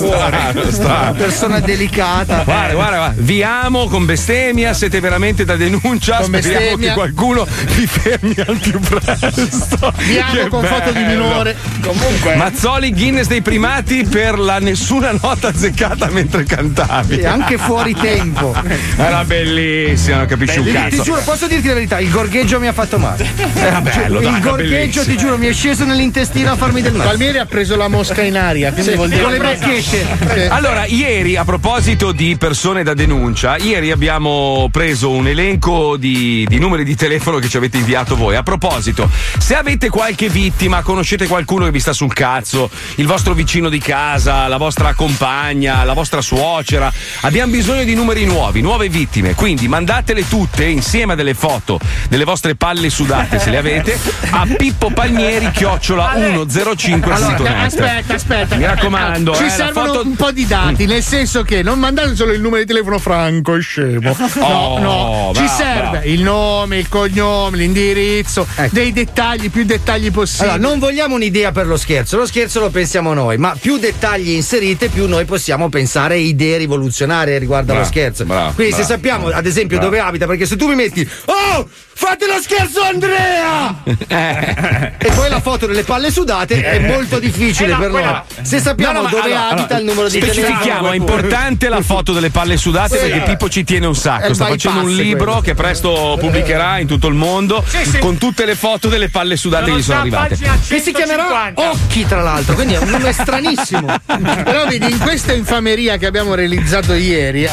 [0.53, 1.13] Strano, strano.
[1.15, 2.43] persona delicata.
[2.45, 6.17] Guarda, guarda, guarda, vi amo con bestemmia, siete veramente da denuncia.
[6.19, 6.89] Con Speriamo bestemmia.
[6.89, 9.93] che qualcuno vi fermi al più presto.
[9.99, 11.25] Vi amo Che con foto di bello.
[11.25, 11.57] minore.
[11.83, 17.19] Comunque, Mazzoli Guinness dei primati per la nessuna nota azzeccata mentre cantavi.
[17.19, 18.55] E anche fuori tempo.
[18.97, 21.03] Era bellissima, non capisci un Ti, ti cazzo.
[21.03, 23.27] giuro, posso dirti la verità, il gorgheggio mi ha fatto male.
[23.55, 25.05] Era bello, dai, il era gorgheggio, bellissimo.
[25.05, 27.11] ti giuro, mi è sceso nell'intestino a farmi del male.
[27.11, 30.49] Palmieri ha preso la mosca in aria, quindi vuol dire Con le bacchette.
[30.49, 36.59] Allora, ieri a proposito di persone da denuncia, ieri abbiamo preso un elenco di, di
[36.59, 38.37] numeri di telefono che ci avete inviato voi.
[38.37, 43.35] A proposito, se avete qualche vittima, conoscete qualcuno che vi sta sul cazzo, il vostro
[43.35, 48.89] vicino di casa, la vostra compagna, la vostra suocera, abbiamo bisogno di numeri nuovi, nuove
[48.89, 49.35] vittime.
[49.35, 51.79] Quindi mandatele tutte insieme a delle foto
[52.09, 53.99] delle vostre palle sudate, se le avete,
[54.31, 57.65] a Pippo Palmieri chiocciola 105 al sito Allora, net.
[57.67, 58.57] aspetta, aspetta.
[58.57, 62.15] Mi raccomando, Ci eh, servono foto- un po' di dati, nel senso che non mandate
[62.15, 64.17] solo il numero di telefono franco e scemo.
[64.35, 65.33] No, Oh, no.
[65.35, 66.07] Ci serve bravo.
[66.09, 70.51] il nome, il cognome, l'indirizzo, dei dettagli, più dettagli possibili.
[70.55, 74.31] Allora, non vogliamo un'idea per lo scherzo, lo scherzo lo pensiamo noi, ma più dettagli
[74.31, 78.25] inserite, più noi possiamo pensare idee rivoluzionarie riguardo allo Bravo, scherzo.
[78.25, 78.93] bravo, Quindi, se bravo.
[78.93, 83.75] sappiamo, ad esempio, dove abita, perché se tu mi metti, oh, fate lo scherzo, Andrea!
[84.99, 88.01] e poi la foto delle palle sudate è molto difficile Eh no, per noi.
[88.03, 91.69] quella- Se sappiamo No, no, dove allora, abita, allora, il numero di specifichiamo, è importante
[91.69, 93.09] la foto delle palle sudate Sì.
[93.09, 94.29] perché Pippo ci tiene un sacco.
[94.29, 95.41] il Sta facendo un libro quello.
[95.41, 97.99] che presto pubblicherà in tutto il mondo Sì, sì.
[97.99, 100.37] con tutte le foto delle palle sudate che gli sono arrivate.
[100.37, 101.71] Che si chiamerà 150.
[101.71, 103.87] Occhi, tra l'altro, quindi è un nome stranissimo.
[104.45, 107.49] Però vedi, in questa infameria che abbiamo realizzato ieri,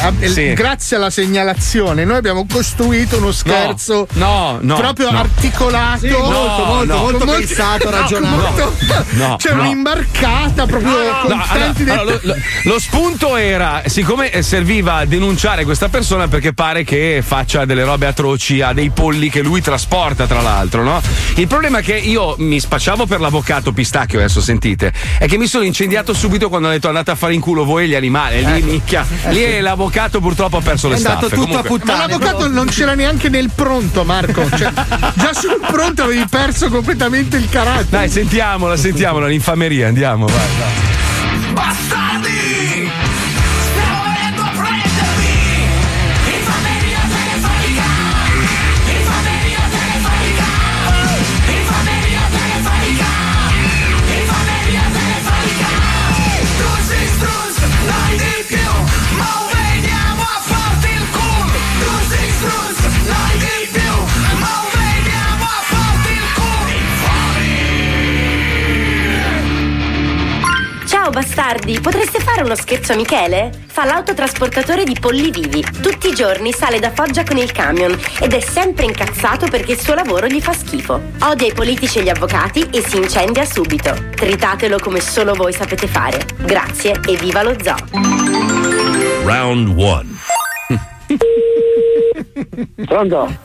[0.54, 5.18] grazie alla segnalazione, noi abbiamo costruito uno scherzo no, no, proprio no.
[5.20, 6.98] articolato, Sì, molto, molto, no.
[7.00, 8.74] molto Molto- pensato, no, ragionato.
[9.10, 9.62] No, C'è no.
[9.62, 10.92] un'imbarcata proprio
[11.22, 12.26] con No, tanti allora, allora, dettagli.
[12.26, 17.22] lo, lo- lo spunto era, siccome eh, serviva a denunciare questa persona perché pare che
[17.24, 21.00] faccia delle robe atroci a dei polli che lui trasporta, tra l'altro, no?
[21.36, 25.46] Il problema è che io mi spacciavo per l'avvocato pistacchio, adesso sentite, è che mi
[25.46, 28.44] sono incendiato subito quando ho detto andate a fare in culo voi e gli animali.
[28.44, 31.34] Lì, minchia, lì l'avvocato purtroppo ha perso le È andato staffe.
[31.34, 32.12] tutto a Comunque- Ma puttane.
[32.12, 34.56] l'avvocato non c'era neanche nel pronto, Marco.
[34.56, 34.72] Cioè,
[35.16, 37.86] già sul pronto avevi perso completamente il carattere.
[37.88, 40.46] Dai, sentiamola, sentiamola, l'infameria, andiamo, vai.
[40.58, 41.52] vai.
[41.52, 42.61] Bastardi!
[71.22, 73.52] Bastardi, potreste fare uno scherzo a Michele?
[73.66, 75.64] Fa l'autotrasportatore di polli vivi.
[75.80, 79.80] Tutti i giorni sale da Foggia con il camion ed è sempre incazzato perché il
[79.80, 81.00] suo lavoro gli fa schifo.
[81.20, 83.94] Odia i politici e gli avvocati e si incendia subito.
[84.16, 86.18] Tritatelo come solo voi sapete fare.
[86.38, 87.76] Grazie e viva lo zoo.
[89.24, 90.04] Round 1.
[92.84, 93.36] Pronto?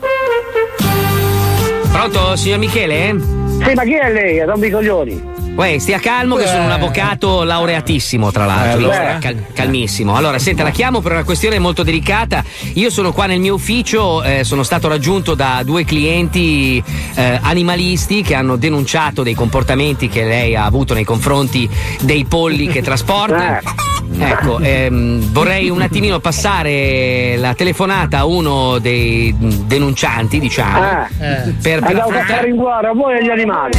[1.91, 3.15] Pronto, signor Michele?
[3.63, 4.43] Sì, ma chi è lei?
[4.43, 5.35] Rompi i coglioni.
[5.57, 8.91] Uè, stia calmo che sono un avvocato laureatissimo, tra l'altro.
[8.91, 9.17] Eh, allora.
[9.19, 10.15] Cal- calmissimo.
[10.15, 12.43] Allora, senta, la chiamo per una questione molto delicata.
[12.73, 16.81] Io sono qua nel mio ufficio, eh, sono stato raggiunto da due clienti
[17.15, 21.67] eh, animalisti che hanno denunciato dei comportamenti che lei ha avuto nei confronti
[22.01, 23.59] dei polli che trasporta.
[24.19, 30.81] Ecco, ehm, vorrei un attimino passare la telefonata a uno dei denuncianti, diciamo.
[30.81, 31.07] Ah.
[31.17, 33.71] Per, per a affrontare- in guerra voi e gli animali.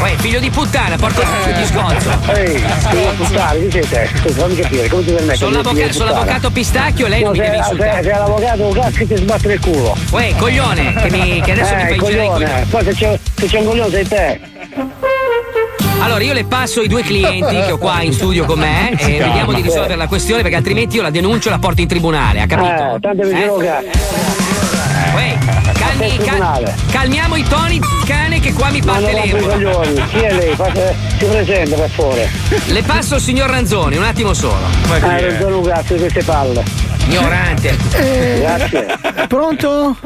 [0.00, 1.22] Uè, figlio di puttana, porca
[1.56, 2.10] di sgonzo.
[2.34, 4.08] Ehi, devo puttare, chi siete?
[4.20, 5.38] Scusa, fammi capire, come ti permetti?
[5.38, 8.02] Sono, di- di l'avvoca- sono l'avvocato Pistacchio, lei No, non mi sei, deve sei, insultare.
[8.02, 9.96] sei l'avvocato, cazzo che ti sbatte il culo.
[10.10, 12.66] Uè, coglione, che, mi- che adesso eh, mi fai girare i coglione.
[12.68, 14.40] Poi se c'è, se c'è un coglione sei te.
[15.98, 18.96] Allora, io le passo i due clienti che ho qua in studio con me e
[18.96, 19.26] Calma.
[19.26, 22.42] vediamo di risolvere la questione perché altrimenti io la denuncio e la porto in tribunale,
[22.42, 22.96] ha capito?
[22.96, 24.45] Eh, tanto mi Eh?
[25.72, 30.04] Calmi, cal- calmiamo i toni, cane, che qua mi Ma parte coglioni.
[30.08, 30.54] Chi è lei?
[30.54, 32.30] Fate, si presenta per favore.
[32.66, 34.66] Le passo il signor Ranzoni, un attimo solo.
[34.86, 36.62] Non sono un cazzo di queste palle.
[37.06, 37.76] Ignorante.
[37.92, 38.86] Eh, Grazie.
[39.28, 39.96] Pronto?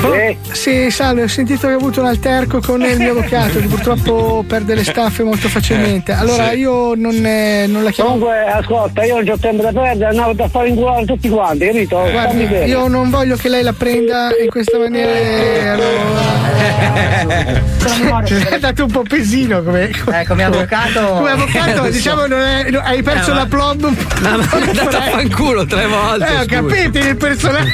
[0.00, 0.14] Pro-
[0.52, 4.44] Sì, salve, ho sentito che ha avuto un alterco con il mio avvocato che purtroppo
[4.46, 6.12] perde le staffe molto facilmente.
[6.12, 6.58] Allora Sì.
[6.58, 8.10] io non, eh, non la chiamo.
[8.10, 11.66] Comunque, ascolta, io non ho tempo da perdere, andavo a fare in culo tutti quanti,
[11.66, 11.96] capito?
[12.10, 12.66] Guardi, bene.
[12.66, 15.10] io non voglio che lei la prenda in questa maniera.
[15.12, 16.44] eh, allora-
[18.26, 19.88] È stato un po' pesino come.
[19.90, 23.46] Eh, come avvocato- Come avvocato, Eh, diciamo, non è- no, hai perso Eh, ma- la
[23.46, 24.04] plomb un po'.
[24.20, 26.26] Ma mi ha dato a fanculo tre volte.
[26.26, 26.44] Eh, ho scusa.
[26.46, 27.70] capito il personaggio.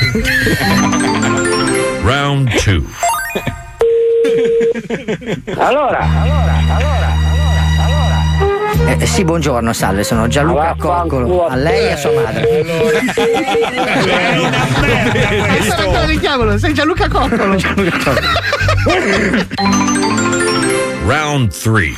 [2.05, 2.83] Round 2.
[5.57, 7.11] Allora, allora, allora.
[8.99, 11.47] Eh, sì, buongiorno, salve, sono Gianluca Coccolo.
[11.47, 12.65] A lei e a sua madre.
[14.69, 17.57] Aspetta, aspetta, richiamalo, sei Gianluca Coccolo.
[21.07, 21.93] Round 3.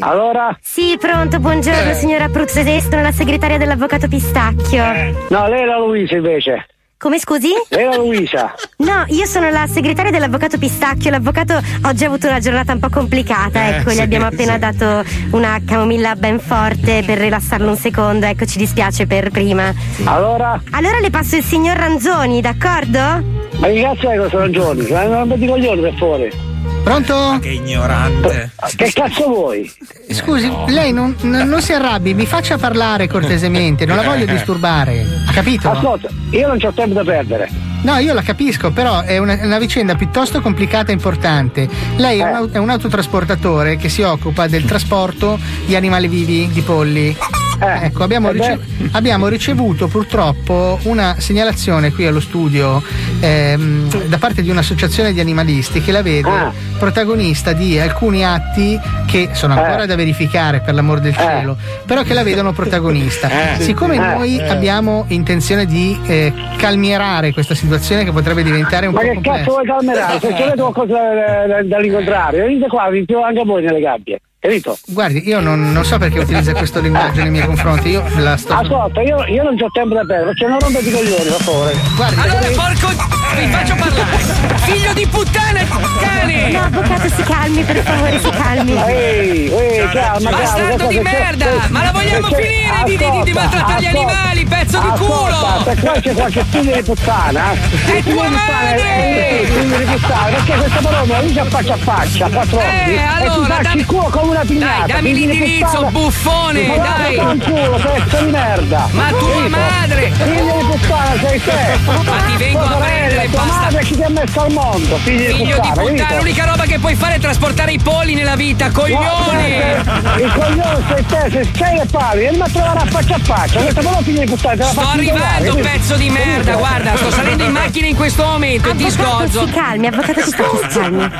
[0.00, 0.56] Allora?
[0.60, 4.82] Sì, pronto, buongiorno signora Pruzze, sono la segretaria dell'avvocato Pistacchio.
[5.28, 6.66] No, lei è la Luisa invece.
[7.04, 7.50] Come scusi?
[7.68, 8.54] La Luisa.
[8.78, 11.10] No, io sono la segretaria dell'avvocato Pistacchio.
[11.10, 13.62] L'avvocato oggi ha avuto una giornata un po' complicata.
[13.62, 14.58] Eh, ecco, sì, gli abbiamo appena sì.
[14.58, 18.24] dato una camomilla ben forte per rilassarlo un secondo.
[18.24, 19.70] Ecco, ci dispiace per prima.
[20.04, 20.58] Allora?
[20.70, 22.98] Allora le passo il signor Ranzoni, d'accordo?
[22.98, 24.86] Ma che cazzo è questo ragioni?
[24.88, 26.53] Ma non metti i coglioni per favore.
[26.82, 27.38] Pronto?
[27.40, 28.50] Che ignorante.
[28.76, 29.70] Che cazzo vuoi?
[30.10, 35.04] Scusi, lei non, non- non si arrabbi, mi faccia parlare cortesemente, non la voglio disturbare.
[35.32, 35.70] Capito?
[35.70, 37.50] Ascolta, io non c'ho tempo da perdere.
[37.82, 41.68] No, io la capisco, però è una, una vicenda piuttosto complicata e importante.
[41.96, 46.62] Lei è, un, è un autotrasportatore che si occupa del trasporto di animali vivi, di
[46.62, 47.14] polli.
[47.58, 48.58] Ecco, abbiamo, eh rice-
[48.92, 52.82] abbiamo ricevuto purtroppo una segnalazione qui allo studio
[53.20, 56.52] ehm, da parte di un'associazione di animalisti che la vede Ah.
[56.78, 59.86] protagonista di alcuni atti che sono ancora Eh.
[59.86, 63.28] da verificare per l'amor del cielo, però che la vedono protagonista.
[63.56, 63.60] Eh.
[63.60, 63.98] Siccome Eh.
[63.98, 64.48] noi Eh.
[64.48, 69.38] abbiamo intenzione di eh, calmierare questa situazione che potrebbe diventare un Ma po' che complessa.
[69.38, 70.18] cazzo vuoi calmerare?
[70.20, 74.20] Se c'è qualcosa da, da, da rincontrare, venite qua, vi anche voi nelle gabbie.
[74.44, 74.76] Capito?
[74.88, 77.88] Guardi, io non, non so perché utilizza questo linguaggio nei miei confronti.
[77.88, 78.52] Io la sto.
[78.52, 81.72] Ascolta, io, io non ho tempo da perdere, perché non rompete i coglioni, per favore.
[81.96, 83.12] Guardi, Allora, porco.
[83.34, 84.56] Vi faccio parlare!
[84.58, 85.60] Figlio di puttana,
[85.98, 86.50] cane!
[86.50, 88.72] No, avvocato, si calmi, per favore, si calmi.
[88.86, 91.02] Ehi, ehi, calma, Bastardo calma, di c'è?
[91.02, 91.46] merda!
[91.70, 95.62] Ma la vogliamo C'è- finire di, di, di, di maltrattare gli animali, pezzo di culo!
[95.64, 99.40] Se qua c'è qualche figlio di puttana, È figlio tua di puttana madre!
[99.44, 102.98] figlio di puttana, perché questa parola dice a faccia a faccia, quattro Eh, e ti
[103.28, 104.78] allora, dammi- il culo come una pignata.
[104.78, 105.90] Dai, dammi figlio di l'indirizzo, puttana.
[105.90, 107.14] buffone, Ma dai.
[107.16, 108.88] In culo, pezzo di merda.
[108.90, 110.12] Ma tua madre!
[110.14, 111.78] Figlio di puttana sei te.
[111.84, 111.94] Ma
[112.26, 113.60] ti vengo a prendere, tua basta.
[113.60, 115.72] madre chi ti ha messo al mondo, figlio, Figlio di puttana.
[115.74, 116.16] puttana, capito?
[116.18, 119.82] l'unica roba che puoi fare è trasportare i polli nella vita, coglione!
[120.18, 123.60] Il coglione sei te, se sei le pari, vieni a trovare a faccia a faccia,
[123.60, 127.52] questa figlio di puttana, te la Sto arrivando, pezzo di merda, guarda, sto salendo in
[127.52, 129.46] macchina in questo momento e ti Avvocato, scozzo.
[129.46, 131.10] si calmi, avvocato, si calmi.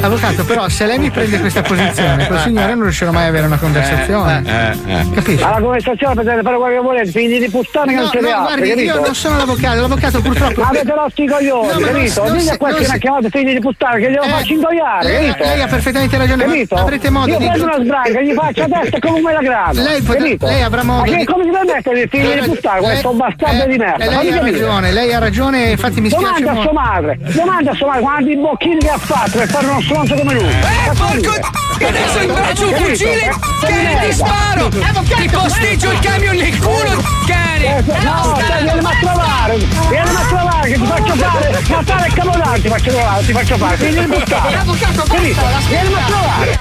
[0.00, 3.46] Avvocato, però, se lei mi prende questa posizione, col signore non riuscirò mai a avere
[3.46, 4.42] una conversazione.
[4.86, 5.42] Eh, Capisci?
[5.42, 8.36] Alla conversazione potete fare quello che volete, figli di puttana che No, non siete no,
[8.36, 8.94] altri, guardi, capito?
[8.94, 10.62] io non sono l'avvocato, l'avvocato purtroppo.
[10.62, 12.22] Avete rotto i coglioni, No, ma capito?
[12.22, 14.28] non Dite si- a quel non che ha chiamato figli di puttana che glielo Eh,
[14.28, 15.48] faccio ingoiare, lei- capito?
[15.48, 16.74] lei ha perfettamente ragione, ma capito?
[16.76, 19.82] avrete modo Io di- prendo una sbranca, gli faccio a testa come quella grana.
[19.82, 20.46] Lei pot- capito?
[20.46, 23.66] lei avrà modo Ma che, di- come si permette di figli di puttana, questo bastardo
[23.66, 24.04] di merda?
[24.04, 27.70] Eh, lei ha ragione, lei ha ragione, infatti mi spiace Domanda a sua madre, domanda
[27.70, 30.48] a sua madre quanti bocchini che ha fatto per fare uno stronzo come lui.
[30.48, 34.68] Eh, porco che adesso imbraccio un fucile che ti sparo!
[34.68, 37.84] Ti posteggio il camion nel culo, cane!
[38.02, 39.56] No, dai, vieni a trovare,
[39.88, 43.56] vieni a trovare che ti faccio fare Natale e Capodanno ti faccio trovare, ti faccio
[43.56, 44.64] fare, figli di puttana.
[45.08, 45.40] Capito?
[45.68, 46.60] Vieni a trovare.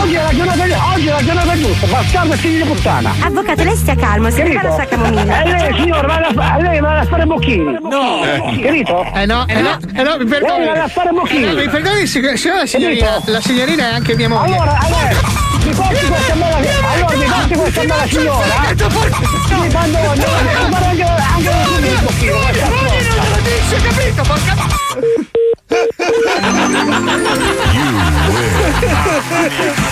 [0.00, 3.14] Oggi è la giornata, oggi è la giornata giusta, bastardo e figli di puttana.
[3.20, 5.42] Avvocato, lei stia calmo, si prepara la sua camomilla.
[5.42, 7.78] E lei signore vada a, fa- lei vada a fare bocchini.
[7.82, 8.20] No.
[8.62, 9.06] Capito?
[9.14, 10.66] Eh no, eh no, eh no, mi perdoni.
[10.66, 11.44] A fare bocchini.
[11.44, 14.54] Eh mi perdoni, signora signorina, la signorina è anche mia moglie.
[14.54, 15.08] Allora, allora,
[15.64, 18.44] mi porti questa bella, allora mi porti questa bella signora.
[19.58, 22.38] Mi fare anche, anche un bocchino.
[22.38, 23.22] questa stronza.
[23.28, 24.22] lo dice, capito?
[24.22, 24.54] Porca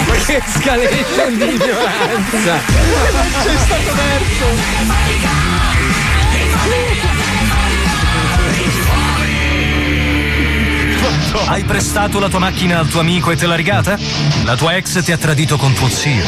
[0.07, 2.61] Ma che escalation di ignoranza!
[3.43, 5.46] C'è stato verso.
[11.47, 13.99] Hai prestato la tua macchina al tuo amico e te l'ha rigata?
[14.45, 16.25] La tua ex ti ha tradito con tuo zio.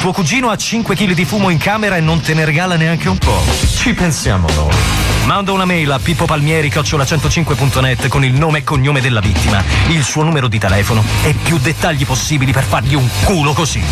[0.00, 3.08] Tuo cugino ha 5 kg di fumo in camera e non te ne regala neanche
[3.08, 3.42] un po'.
[3.76, 4.74] Ci pensiamo noi.
[5.24, 10.48] Manda una mail a pippopalmieri-105.net con il nome e cognome della vittima, il suo numero
[10.48, 13.82] di telefono e più dettagli possibili per fargli un culo così.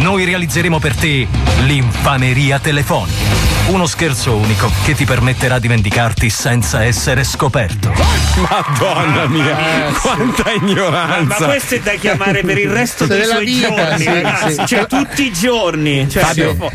[0.00, 1.26] Noi realizzeremo per te
[1.60, 3.61] l'infameria telefonica.
[3.68, 7.90] Uno scherzo unico che ti permetterà di vendicarti senza essere scoperto.
[8.36, 9.56] Madonna mia,
[9.98, 11.36] quanta Ma, ignoranza!
[11.40, 14.52] ma questo è da chiamare per il resto dei Della suoi vita, giorni, sì, ragazzi.
[14.54, 14.66] sì.
[14.66, 16.08] Cioè, tutti i giorni.
[16.10, 16.70] Cioè, Fabio, dopo-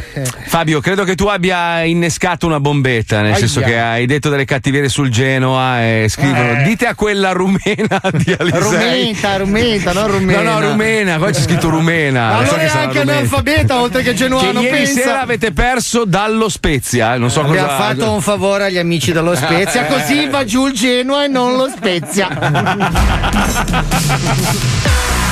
[0.48, 3.38] Fabio, credo che tu abbia innescato una bombetta, nel Aia.
[3.38, 6.64] senso che hai detto delle cattiverie sul Genoa e scrivono Eh.
[6.64, 8.60] dite a quella rumena di Alisei.
[8.60, 10.42] Rumenta, rumenta, non rumena.
[10.42, 12.28] No, no, rumena, qua c'è scritto rumena.
[12.30, 15.02] Ma Non so allora che è anche analfabeta, oltre che Che genuano, ieri pensa.
[15.02, 19.12] sera avete perso dallo Spezia, eh, non so Abbiamo cosa fatto un favore agli amici
[19.12, 22.28] dello Spezia, così va giù il Genoa e non lo Spezia.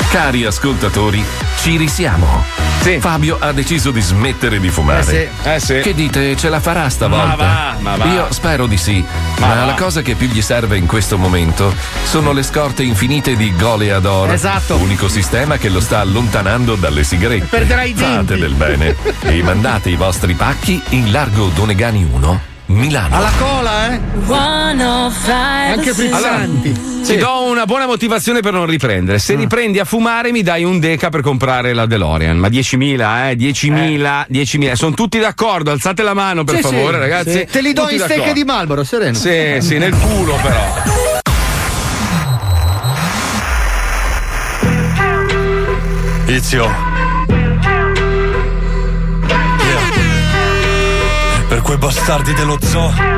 [0.10, 1.24] Cari ascoltatori,
[1.58, 2.65] ci risiamo.
[3.00, 5.30] Fabio ha deciso di smettere di fumare.
[5.44, 5.80] Eh sì.
[5.80, 7.26] Che dite, ce la farà stavolta?
[7.26, 8.06] Ma va, ma va.
[8.06, 9.04] Io spero di sì.
[9.40, 13.36] Ma Ma, la cosa che più gli serve in questo momento sono le scorte infinite
[13.36, 14.32] di Goleador.
[14.32, 14.76] Esatto.
[14.78, 17.46] Unico sistema che lo sta allontanando dalle sigarette.
[17.48, 18.40] Perderai i Fate denti.
[18.40, 23.16] del bene e mandate i vostri pacchi in largo Donegani 1, Milano.
[23.16, 24.00] Alla cola, eh?
[25.72, 26.94] Anche frizzanti.
[27.06, 29.18] Ti do una buona motivazione per non riprendere.
[29.18, 29.20] Mm.
[29.20, 32.36] Se riprendi a fumare, mi dai un deca per comprare la DeLorean.
[32.38, 33.36] Ma 10.000, eh?
[33.36, 34.74] 10.000, 10.000.
[34.74, 35.70] Sono tutti d'accordo.
[35.70, 37.32] Alzate la mano, per Sì, favore, sì, ragazzi.
[37.32, 37.46] sì.
[37.52, 38.34] Te li do Tutti in stecche d'accordo.
[38.40, 39.14] di Marlboro, sereno.
[39.16, 40.74] Sì, sì, nel culo, però.
[46.28, 46.95] Izio.
[51.66, 53.15] Quei bastardi dello zoo.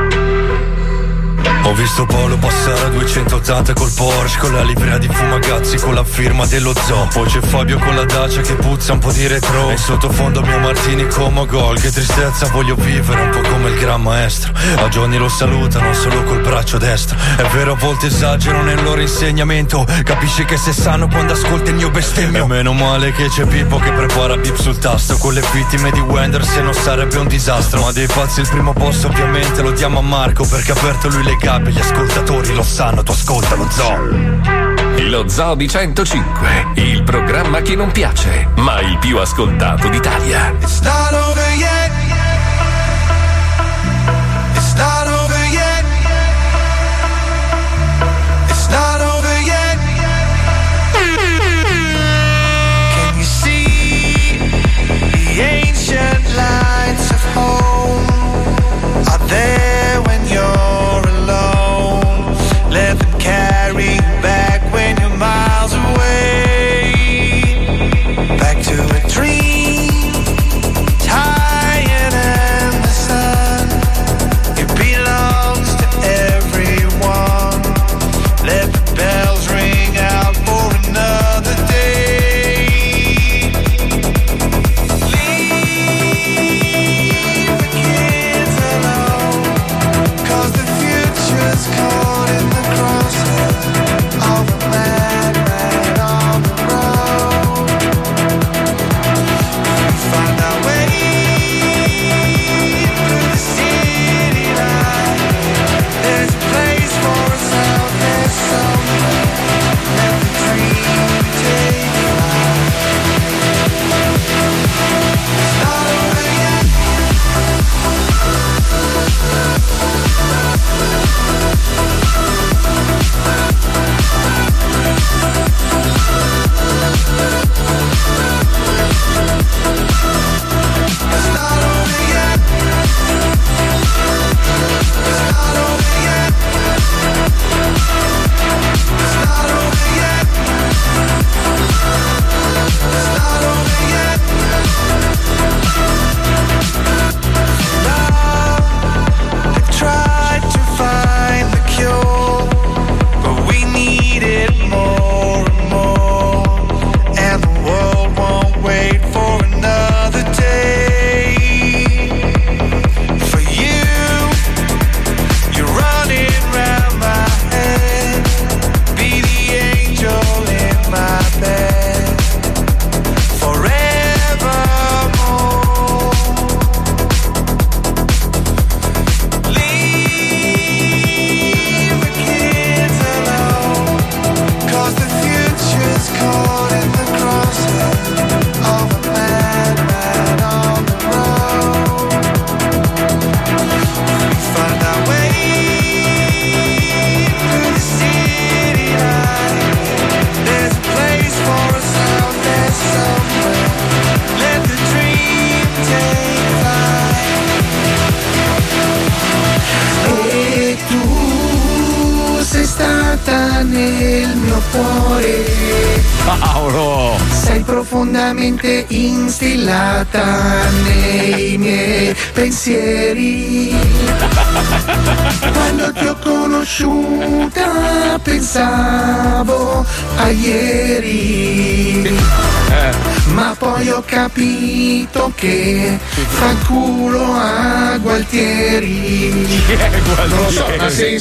[1.68, 6.04] Ho visto Paolo passare a 280 col Porsche Con la livrea di Fumagazzi con la
[6.06, 9.70] firma dello zoo Poi c'è Fabio con la Dacia che puzza un po' di retro.
[9.70, 14.02] E sottofondo mio Martini come gol Che tristezza voglio vivere un po' come il gran
[14.02, 14.54] maestro.
[14.78, 17.18] A Johnny lo salutano solo col braccio destro.
[17.36, 19.86] È vero a volte esagerano nel loro insegnamento.
[20.04, 22.46] Capisci che se sanno quando ascolti il mio bestemmio.
[22.46, 25.18] E meno male che c'è Pippo che prepara bip sul tasto.
[25.18, 27.82] Con le vittime di Wender se no sarebbe un disastro.
[27.82, 31.24] Ma dei pazzi il primo posto ovviamente lo diamo a Marco Perché ha aperto lui
[31.24, 34.76] le gambe gli ascoltatori lo sanno, tu ascolta lo zoo.
[35.10, 40.54] Lo Zoo di 105, il programma che non piace, ma il più ascoltato d'Italia.
[40.60, 42.07] It's not over yet.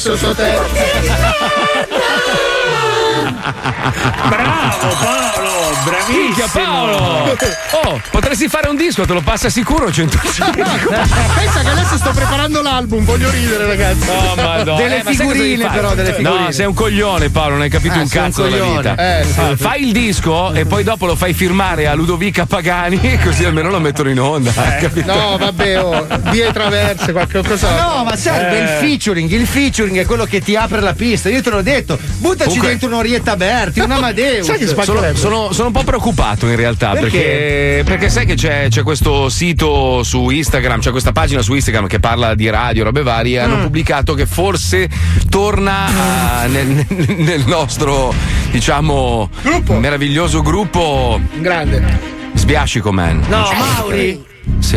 [0.06, 0.58] Ha senso so te.
[4.28, 6.46] Bravo Paolo, bravissimo.
[6.52, 7.36] Paolo!
[8.36, 10.62] Potresti fare un disco, te lo passa sicuro 105.
[10.62, 14.06] Pensa che adesso sto preparando l'album, voglio ridere ragazzi.
[14.10, 14.76] Oh, madonna.
[14.76, 16.44] Delle Eh, ma sai figurine però, delle figurine.
[16.44, 18.90] No, sei un coglione, Paolo, non hai capito Eh, un sei un cazzo della coglione.
[18.90, 19.18] vita.
[19.20, 19.40] Eh, sì.
[19.40, 23.70] Ah, Fai il disco e poi dopo lo fai firmare a Ludovica Pagani, così almeno
[23.70, 24.52] lo mettono in onda.
[24.52, 25.14] capito?
[25.14, 27.70] No, vabbè, oh, vie traverse, qualche cosa.
[27.70, 28.62] No, ma serve Eh.
[28.62, 29.30] il featuring.
[29.30, 31.30] Il featuring è quello che ti apre la pista.
[31.30, 31.98] Io te l'ho detto.
[32.18, 34.46] Buttaci Comunque- dentro un'Orietta Berti, un Amadeus.
[34.84, 37.04] sono, sono- sono un po' preoccupato in realtà Perché?
[37.10, 41.86] perché, perché sai che c'è, c'è questo sito su Instagram, c'è questa pagina su Instagram
[41.86, 43.38] che parla di radio, robe varie.
[43.40, 43.62] Hanno Mm.
[43.62, 44.88] pubblicato che forse
[45.30, 46.84] torna a- nel,
[47.16, 48.12] nel nostro,
[48.50, 49.30] diciamo,
[49.68, 52.14] meraviglioso gruppo Grande.
[52.34, 53.22] Sbiascico Man.
[53.28, 54.22] No, Mauri.
[54.58, 54.76] Sì.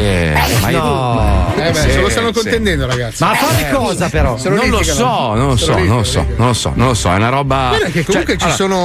[0.62, 1.54] Ma io- no.
[1.58, 2.34] Eh beh, Sì, se lo stanno sì.
[2.34, 3.24] contendendo, ragazzi.
[3.24, 4.38] Ma a fare Eh, cosa, però?
[4.44, 7.12] Non lo so, non lo so, non lo so, non lo so, non lo so,
[7.12, 7.68] è una roba.
[7.70, 8.76] Guarda che comunque Cioè, ci allora-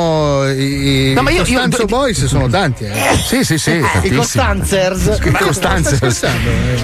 [0.43, 2.85] sono i, No, ma io- i io- Costanzo Boys, sono tanti.
[2.85, 2.93] Eh.
[3.27, 3.73] Sì, sì, sì.
[3.73, 4.17] I tantissimi.
[4.17, 5.19] Costanzers.
[5.25, 6.23] I Costanzers.
[6.23, 6.31] Eh?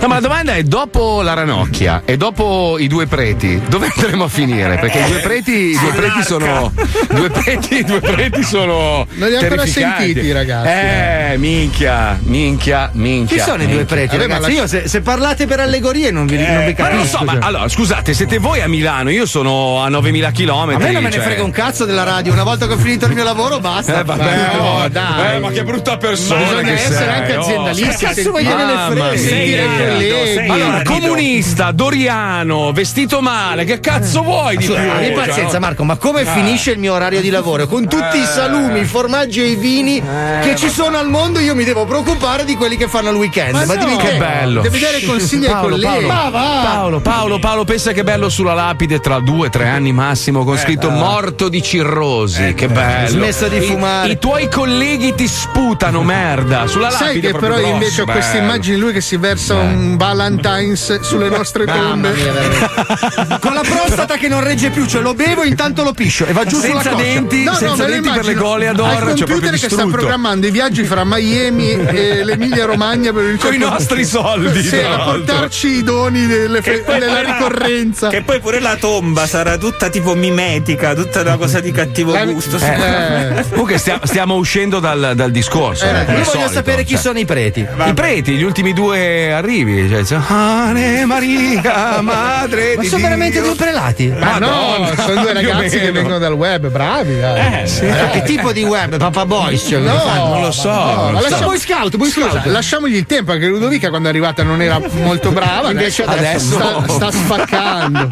[0.00, 4.24] No, ma la domanda è: dopo la ranocchia e dopo i due preti, dove andremo
[4.24, 4.76] a finire?
[4.78, 6.72] Perché i due preti, i due preti sono.
[6.76, 9.06] i Due preti, i due preti sono.
[9.14, 10.04] Non li ho ancora terrificanti.
[10.04, 10.68] sentiti, ragazzi.
[10.68, 13.36] Eh, minchia, minchia, minchia.
[13.36, 14.52] Chi sono i due preti, Vabbè, ma ragazzi?
[14.52, 16.88] Io se, se parlate per allegorie non vi, non vi Ma capisco.
[16.88, 17.40] non lo so, ma cioè.
[17.42, 20.50] allora scusate, siete voi a Milano, io sono a 9000 km.
[20.50, 22.32] A me non me ne frega un cazzo della radio.
[22.32, 24.00] Una volta che ho finito il mio lavoro, basta.
[24.00, 25.36] Eh, vabbè, no, oh, dai.
[25.36, 26.42] eh, ma che brutta persona.
[26.42, 27.40] Bisogna che essere sei, anche oh.
[27.40, 28.04] aziendalisti.
[28.04, 30.52] Cazzo ne Mamma frega?
[30.52, 34.74] Allora, comunista, Doriano, vestito male, che cazzo vuoi di più?
[34.74, 35.66] Abbi Cioè, pazienza, no?
[35.66, 36.26] Marco, ma come Eh.
[36.26, 37.66] finisce il mio orario di lavoro?
[37.66, 40.02] Con tutti i salumi, i formaggi e i vini
[40.42, 43.52] che ci sono al mondo, io mi devo preoccupare di quelli che fanno il weekend.
[43.52, 44.08] Ma, Ma no, te.
[44.10, 44.60] Che bello.
[44.62, 46.06] Devi dare consigli ai Paolo, colleghi.
[46.06, 46.30] Paolo.
[46.30, 46.60] Va.
[46.64, 50.56] Paolo, Paolo, Paolo, pensa che bello sulla lapide tra due o tre anni massimo con
[50.58, 52.54] scritto morto di cirrosi.
[52.54, 53.08] che bello.
[53.08, 54.12] Smesso di I- fumare.
[54.12, 56.66] I, tuoi colleghi ti sputano merda.
[56.66, 58.44] Sulla lapide Sai che però grosso, invece ho queste bello.
[58.44, 62.10] immagini lui che si versa un Valentine's sulle nostre tombe.
[62.12, 63.38] mia.
[63.40, 66.44] Con la prostata che non regge più, cioè lo bevo intanto lo piscio e va
[66.44, 67.02] giù sulla Senza coscia.
[67.04, 69.86] denti, No, no, senza lo denti per le immagino goleador, al cioè computer che sta
[69.86, 74.78] programmando i viaggi fra Miami e l'Emilia Romagna per il Con i nostri soldi, sì,
[74.78, 78.08] a portarci i doni delle fe- poi della la- ricorrenza.
[78.08, 82.24] Che poi pure la tomba sarà tutta tipo mimetica, tutta una cosa di cattivo La-
[82.26, 82.56] gusto.
[82.58, 83.44] Eh.
[83.50, 85.84] Comunque stia- stiamo uscendo dal, dal discorso.
[85.84, 87.00] eh, come Io voglio solito, sapere chi cioè.
[87.00, 87.60] sono i preti.
[87.86, 89.88] I preti, gli ultimi due arrivi.
[89.88, 93.08] Cioè, cioè, Ane Maria, madre Ma di sono Dio.
[93.08, 94.08] veramente due prelati?
[94.08, 97.18] Ma no, Madonna, sono due ragazzi che vengono dal web, bravi.
[97.18, 97.62] dai.
[97.62, 97.86] Eh, sì.
[97.86, 98.96] Eh, Che tipo di web?
[98.98, 99.66] Papa Boys?
[99.68, 100.68] Cioè, No, non lo so.
[100.70, 101.44] no, non lo so.
[101.44, 102.46] Boy Scout, Boy Scusa, Scout.
[102.46, 105.70] lasciamogli il tempo, anche Ludovica quando è arrivata non era molto brava.
[105.70, 108.08] Invece adesso- sta, sta spaccando.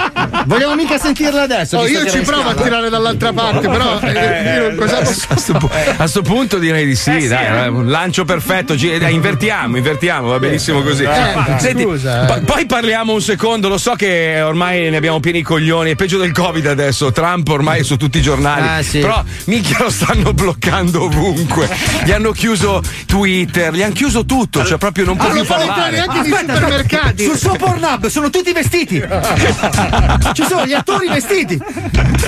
[0.47, 1.79] Vogliamo mica sentirla adesso?
[1.79, 5.37] Oh, io ci provo a tirare dall'altra parte, però eh, io non- cosa posso A
[5.37, 8.75] sto, pu- a sto punto direi di sì, Eh, dai, eh, un lancio perfetto.
[8.77, 11.03] gi- dai, invertiamo, invertiamo, va benissimo così.
[11.03, 12.27] Eh, Senti, scusa, eh.
[12.27, 15.95] pa- poi parliamo un secondo, lo so che ormai ne abbiamo pieni i coglioni, è
[15.97, 19.01] peggio del Covid adesso, Trump ormai è su tutti i giornali, Ah, sì.
[19.01, 21.69] però minchia lo stanno bloccando ovunque.
[22.05, 25.97] Gli hanno chiuso Twitter, gli hanno chiuso tutto, cioè proprio non può più fanno entrare
[25.97, 25.97] parlare.
[25.97, 27.25] neanche nei supermercati.
[27.25, 28.97] Sul suo Pornhub sono tutti vestiti.
[30.33, 31.59] Ci sono gli attori vestiti.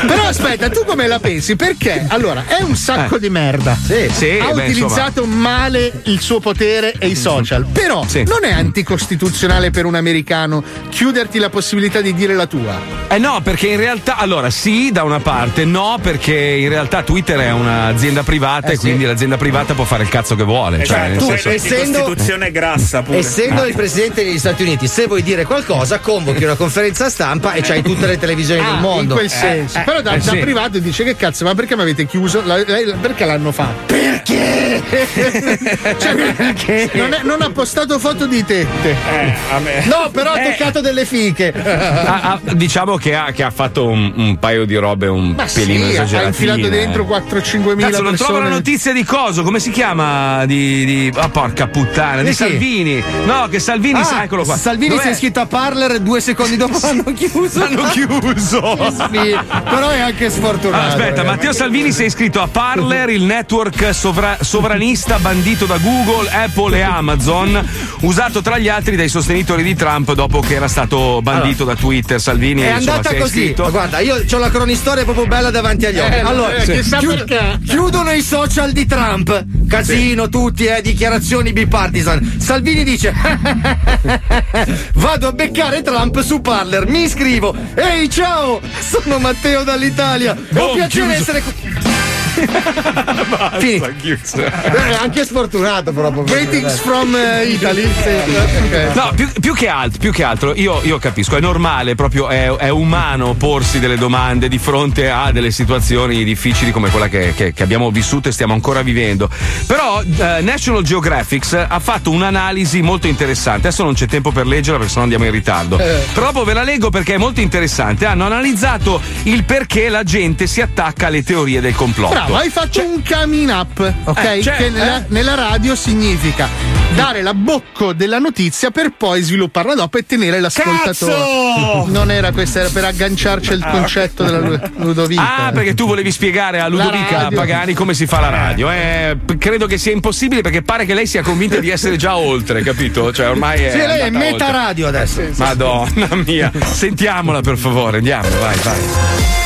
[0.07, 1.57] Però aspetta, tu come la pensi?
[1.57, 2.05] Perché?
[2.09, 3.77] Allora, è un sacco di merda.
[3.89, 4.09] Eh.
[4.13, 7.67] Sì, ha beh, utilizzato male il suo potere e i social.
[7.71, 8.23] Però Sì.
[8.25, 12.79] non è anticostituzionale per un americano chiuderti la possibilità di dire la tua.
[13.09, 17.39] Eh no, perché in realtà, allora sì, da una parte, no, perché in realtà Twitter
[17.41, 20.85] è un'azienda privata Eh, e quindi l'azienda privata può fare il cazzo che vuole.
[20.85, 23.19] Cioè, nel Esatto, senso- essendo- Costituzione grassa pure.
[23.19, 27.61] Essendo il presidente degli Stati Uniti, se vuoi dire qualcosa, convochi una conferenza stampa e
[27.63, 29.15] c'hai tutte le televisioni del Ah, mondo.
[29.15, 29.79] in quel senso.
[29.79, 30.39] Eh, Però da, eh, da sì.
[30.39, 32.43] privato dice che cazzo, ma perché mi avete chiuso?
[32.45, 33.93] La- lei- perché l'hanno fatto?
[33.95, 34.83] Perché?
[35.99, 38.91] Cioè, non, è- non ha postato foto di tette.
[38.91, 40.51] Eh, a me- No, però ha Eh.
[40.57, 41.53] toccato delle fiche.
[41.55, 45.47] Ah, ah, diciamo che ha, che ha fatto un, un paio di robe un Ma
[45.47, 49.59] sì, pelino ha infilato dentro 4-5 mila Cazzo, non trovo la notizia di coso, come
[49.61, 50.45] si chiama?
[50.47, 50.85] Di.
[50.85, 53.00] di- ah, porca puttana, di Di chi?
[53.03, 53.27] Salvini.
[53.27, 54.57] No, che Salvini, Ah, sa, eccolo qua.
[54.57, 55.03] Salvini Dov'è?
[55.03, 57.59] si è iscritto a Parler due secondi dopo l'hanno chiuso.
[57.59, 58.77] L'hanno chiuso.
[59.11, 59.37] Sì,
[59.69, 60.83] però è anche sfortunato.
[60.83, 61.27] Ah, aspetta, ragazzi.
[61.27, 66.77] Matteo Salvini si è iscritto a Parler, il network sovra- sovranista bandito da Google, Apple
[66.79, 67.67] e Amazon,
[68.01, 72.21] usato tra gli altri dai sostenitori di Trump dopo che era stato bandito da Twitter.
[72.21, 73.55] Salvini È insomma, andata così.
[73.55, 76.13] Guarda, io ho la cronistoria proprio bella davanti agli occhi.
[76.15, 77.59] Eh, allora, eh, chissà perché.
[77.67, 79.45] chiudono i social di Trump.
[79.69, 82.37] Casino, tutti, eh, dichiarazioni bipartisan.
[82.39, 83.13] Salvini dice:
[84.95, 87.55] Vado a beccare Trump su Parler, mi iscrivo.
[87.75, 88.61] Ehi, ciao!
[88.81, 90.35] Sono Matteo dall'Italia.
[90.35, 91.21] È un Boom, piacere chiuso.
[91.21, 92.10] essere qui.
[92.47, 93.91] Basta, Finito.
[93.99, 94.37] chiuso.
[94.45, 96.23] Eh, anche sfortunato proprio.
[96.25, 97.89] Greetings from eh, Italy.
[98.01, 98.95] Sì, ok.
[98.95, 102.49] No, più, più che altro, più che altro io, io capisco, è normale, proprio è,
[102.57, 107.53] è umano porsi delle domande di fronte a delle situazioni difficili come quella che, che-
[107.53, 109.29] che abbiamo vissuto e stiamo ancora vivendo.
[109.67, 113.69] Però eh, National Geographic ha fatto un'analisi molto interessante.
[113.69, 115.79] Adesso non c'è tempo per leggerla perché sennò andiamo in ritardo.
[115.79, 116.05] Eh.
[116.13, 118.07] Però dopo ve la leggo perché è molto interessante.
[118.07, 122.15] Hanno analizzato il perché la gente si attacca alle teorie del complotto.
[122.15, 124.25] Bravo, Poi faccio un coming up, ok?
[124.25, 125.05] Eh, cioè, che nella, eh?
[125.09, 126.49] nella radio significa
[126.95, 131.13] dare la bocco della notizia per poi svilupparla dopo e tenere l'ascoltatore.
[131.13, 131.87] Cazzo!
[131.89, 135.47] Non era questo, era per agganciarci al concetto della Lu- Ludovica.
[135.47, 137.31] Ah, perché tu volevi spiegare a Ludovica.
[137.35, 138.71] Pagani come si fa la radio.
[138.71, 142.63] Eh, credo che sia impossibile perché pare che lei sia convinta di essere già oltre,
[142.63, 143.13] capito?
[143.13, 143.71] Cioè, ormai è.
[143.73, 144.53] Sì, lei è meta oltre.
[144.53, 145.21] radio adesso.
[145.37, 149.40] Madonna mia, sentiamola per favore, andiamo, vai, vai.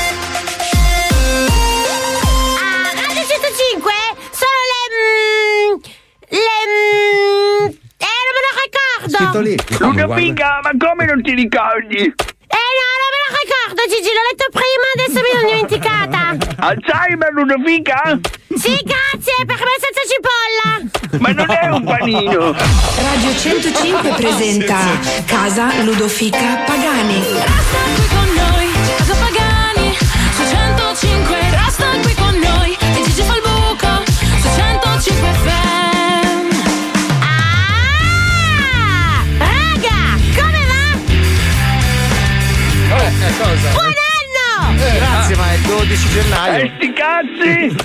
[9.19, 9.87] Ricordo.
[9.87, 11.97] Ludovica, ma come non ti ricordi?
[11.99, 16.23] Eh no, non me lo ricordo, Gigi, l'ho letto prima, adesso mi sono dimenticata.
[16.67, 18.19] Alzheimer, Ludovica?
[18.55, 21.19] Sì, grazie, per me senza cipolla.
[21.19, 22.53] Ma non è un panino.
[22.53, 24.79] Radio 105 presenta
[25.27, 28.34] Casa Ludofica Pagani.
[44.83, 44.99] Anno!
[44.99, 46.65] Grazie, ma è il 12 gennaio.
[46.65, 47.77] E sti cazzi!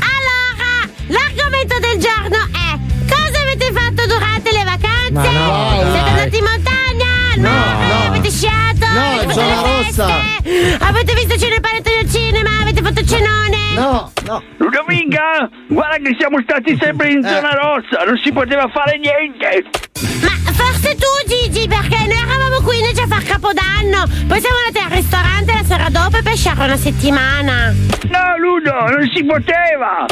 [0.00, 0.70] Allora,
[1.08, 2.78] l'argomento del giorno è
[3.08, 5.12] cosa avete fatto durante le vacanze?
[5.12, 6.08] Ma no, Siete dai.
[6.08, 7.08] andati in montagna?
[7.34, 7.86] Al mare?
[7.86, 8.08] no.
[8.08, 8.86] Avete sciato?
[8.92, 10.02] No, avete zona le feste?
[10.02, 10.86] rossa.
[10.86, 12.50] Avete visto Cinepanettone al cinema?
[12.60, 13.58] Avete fatto cenone?
[13.74, 14.42] No, no.
[14.58, 19.64] Ludovica, guarda che siamo stati sempre in zona rossa, non si poteva fare niente.
[20.22, 24.04] Ma forse tu Gigi, perché noi eravamo qui invece a far capodanno.
[24.26, 27.74] Poi siamo andati al ristorante la sera dopo e pesciare una settimana.
[28.08, 30.06] No, Ludo, non si poteva.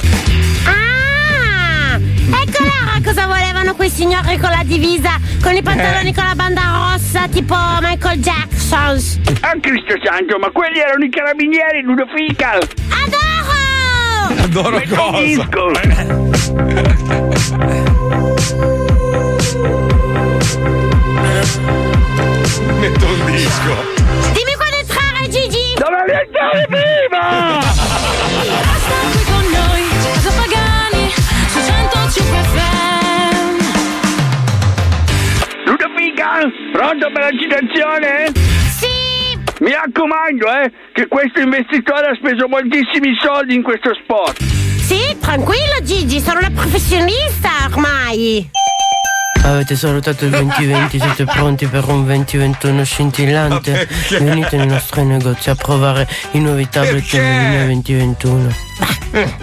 [0.65, 1.99] Ah!
[1.99, 6.93] Ecco allora cosa volevano quei signori con la divisa, con i pantaloni con la banda
[6.93, 9.01] rossa, tipo Michael Jackson.
[9.41, 12.53] Ah, Cristo santo, ma quelli erano i carabinieri, Ludovica.
[12.53, 14.43] Adoro!
[14.43, 15.97] Adoro Metto un cosa?
[22.79, 23.75] Metto un disco.
[24.33, 25.75] Dimmi quando entrare Gigi!
[25.77, 27.61] Dovevi entrare prima!
[27.61, 29.83] Resta qui con noi,
[30.13, 31.11] Casa Pagani,
[31.49, 33.57] su 105 FM.
[35.67, 36.31] Ludovica,
[36.73, 38.33] pronto per la citazione?
[38.79, 38.87] Sì!
[39.61, 44.43] Mi raccomando, eh, che questo investitore ha speso moltissimi soldi in questo spot.
[44.43, 48.49] Sì, tranquillo Gigi, sono una professionista ormai!
[49.43, 53.89] Avete salutato il 2020, siete pronti per un 2021 scintillante?
[54.19, 58.68] Venite nei nostri negozi a provare i nuovi tablet del 2021.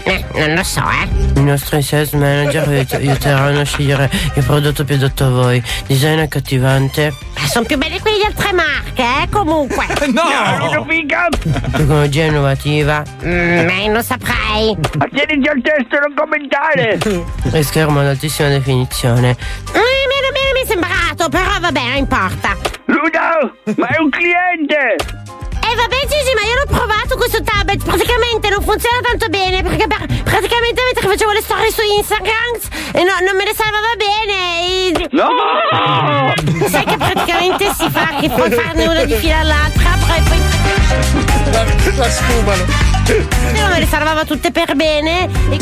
[0.04, 1.40] Eh, non lo so, eh.
[1.40, 5.64] I nostri sales manager vi aiut- aiuteranno a scegliere il prodotto più adatto a voi.
[5.88, 7.14] Design accattivante,
[7.48, 9.86] Sono più belli quelli di altre marche, eh, comunque.
[10.16, 11.28] No, Ludovica,
[11.72, 13.30] tecnologia innovativa Mm,
[13.70, 14.78] eh, non saprei.
[14.98, 16.98] attieniti al testo, non commentare.
[17.52, 19.36] e schermo ad altissima definizione.
[19.72, 22.56] Mm, mi, mi- mi è sembrato, però vabbè, non importa.
[22.86, 24.96] Ludo, ma è un cliente.
[25.76, 29.62] E Eh, vabbè Gigi, ma io l'ho provato questo tablet, praticamente non funziona tanto bene,
[29.62, 32.52] perché per- praticamente mentre facevo le storie su Instagram
[32.94, 34.34] e no- non me le salvava bene.
[34.88, 35.28] e- No!
[36.70, 40.40] Sai che praticamente si fa che puoi farne una di fila all'altra, poi poi
[41.98, 42.66] La sfumano.
[43.60, 45.30] non me le salvava tutte per bene.
[45.50, 45.60] E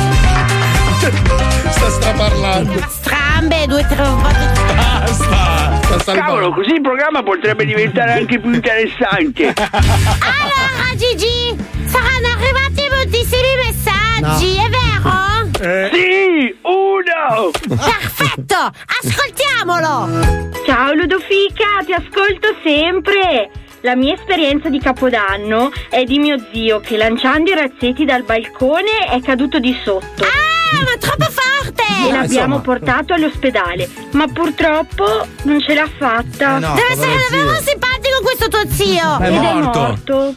[1.72, 2.86] Sta straparlando.
[2.88, 4.83] strambe, due o tre volte.
[5.04, 6.14] Basta.
[6.14, 9.54] Cavolo, così il programma potrebbe diventare anche più interessante.
[9.54, 15.91] Allora Gigi, saranno arrivati moltissimi messaggi, è vero?
[15.91, 17.51] Sì, uno!
[17.68, 20.51] Perfetto, ascoltiamolo!
[20.66, 23.49] Ciao Ludofica, ti ascolto sempre.
[23.82, 29.08] La mia esperienza di Capodanno è di mio zio che lanciando i razzetti dal balcone
[29.12, 30.24] è caduto di sotto.
[30.24, 31.84] Ah, ma troppo forte!
[32.08, 36.60] E l'abbiamo portato all'ospedale, ma purtroppo non ce l'ha fatta.
[36.60, 39.20] Deve essere davvero simpatico questo tuo zio!
[39.20, 39.80] È Ed morto.
[39.80, 40.36] è morto.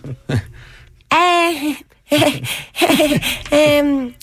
[1.09, 2.43] Eh, eh,
[2.81, 3.21] eh,
[3.51, 4.15] ehm,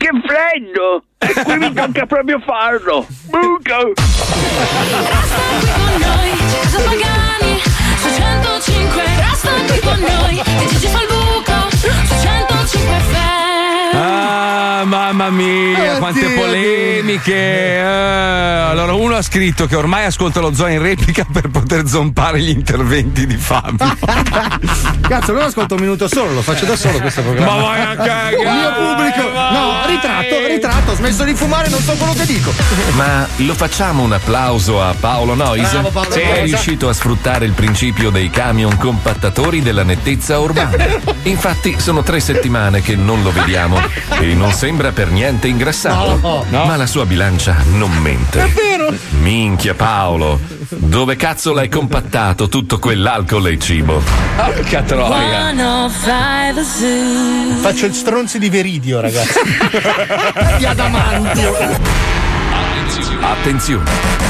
[0.00, 1.04] Che freddo!
[1.18, 3.06] E qui mi tocca proprio farlo!
[3.26, 3.92] Buco!
[3.92, 7.60] Resta qui con noi, Casa Pagani,
[7.98, 9.02] su 105.
[9.04, 11.19] Resta qui con noi, e Gigi fa
[14.80, 17.34] Ah, mamma mia, quante Oddio, polemiche.
[17.34, 22.40] Eh, allora, uno ha scritto che ormai ascolta lo zoo in replica per poter zompare
[22.40, 23.76] gli interventi di Fabio.
[25.06, 27.56] Cazzo, non ascolto un minuto solo, lo faccio da solo questo programma.
[27.56, 29.28] Ma vai a cagare, Il mio pubblico.
[29.32, 32.50] No, ritratto, ritratto, ho smesso di fumare, non so quello che dico.
[32.92, 35.34] Ma lo facciamo un applauso a Paolo?
[35.34, 40.86] Bravo, Paolo che è riuscito a sfruttare il principio dei camion compattatori della nettezza urbana.
[41.24, 43.78] Infatti sono tre settimane che non lo vediamo
[44.20, 46.20] e non sembra per niente ingrassato.
[46.22, 46.64] No, no.
[46.64, 48.40] Ma la sua bilancia non mente.
[48.40, 48.94] È vero.
[49.20, 54.00] Minchia Paolo, dove cazzo l'hai compattato tutto quell'alcol e cibo?
[54.36, 55.50] Porca troia.
[57.60, 59.40] Faccio il stronzi di Veridio, ragazzi.
[60.58, 61.52] di Adamantio.
[63.22, 64.29] Attenzione!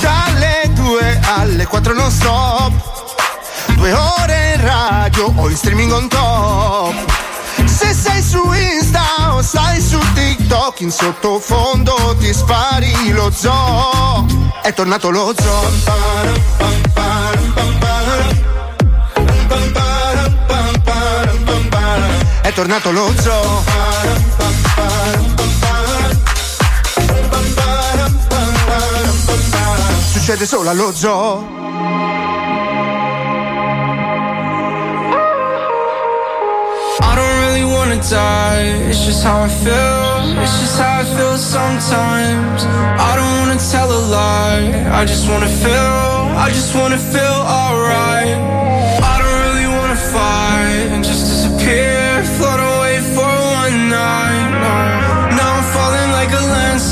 [0.00, 2.72] Dalle 2 alle 4 non stop.
[3.74, 6.94] Due ore in radio o in streaming on top.
[7.64, 14.26] Se sei su Insta o stai su TikTok In sottofondo ti spari lo zoo.
[14.62, 15.70] È tornato lo zoo.
[22.42, 24.25] È tornato lo zoo
[30.26, 31.46] Succede solo allo zoo
[36.98, 38.88] I don't really wanna die.
[38.88, 40.42] It's just how I feel.
[40.42, 42.64] It's just how I feel sometimes.
[42.66, 44.98] I don't wanna tell a lie.
[45.00, 46.34] I just wanna feel.
[46.36, 48.36] I just wanna feel alright.
[48.98, 52.24] I don't really wanna fight and just disappear.
[52.36, 52.75] Float away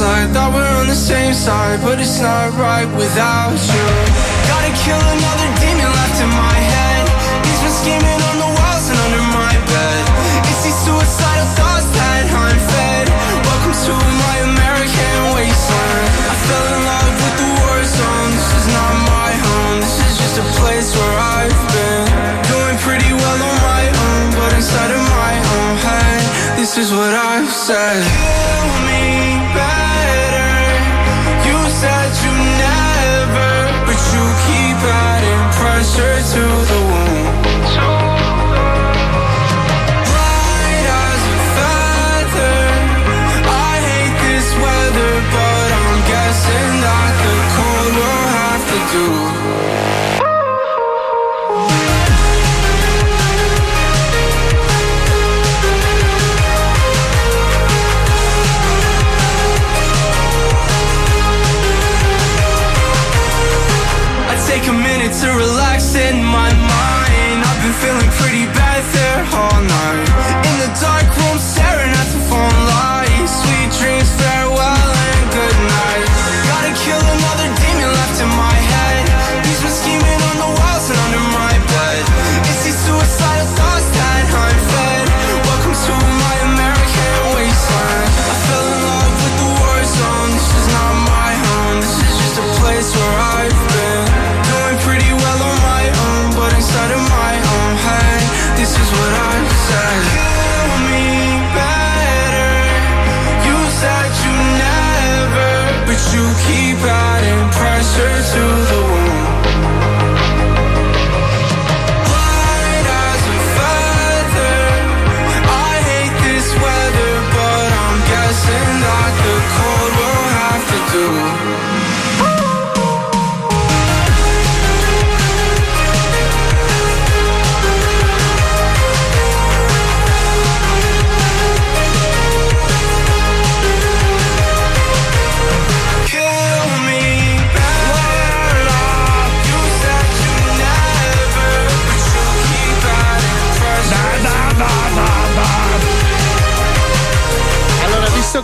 [0.05, 0.35] landslide.
[0.35, 3.87] Thought we're on the same side, but it's not right without you.
[4.49, 7.05] Gotta kill another demon left in my head.
[7.45, 10.03] He's been scheming on the walls and under my bed.
[10.51, 13.07] It's these suicidal thoughts that I'm fed.
[13.49, 16.07] Welcome to my American wasteland.
[16.29, 18.31] I fell in love with the war zone.
[18.37, 19.77] This is not my home.
[19.81, 22.05] This is just a place where I've been.
[22.53, 26.23] Doing pretty well on my own, but inside of my own head,
[26.61, 28.05] this is what I've said.
[28.05, 29.03] Kill me
[29.57, 29.74] better.
[35.95, 37.45] To the wound.
[40.15, 42.59] Light as a feather.
[43.47, 49.07] I hate this weather, but I'm guessing that the cold will have to do.
[64.27, 65.74] I take a minute to relax
[70.85, 71.24] dark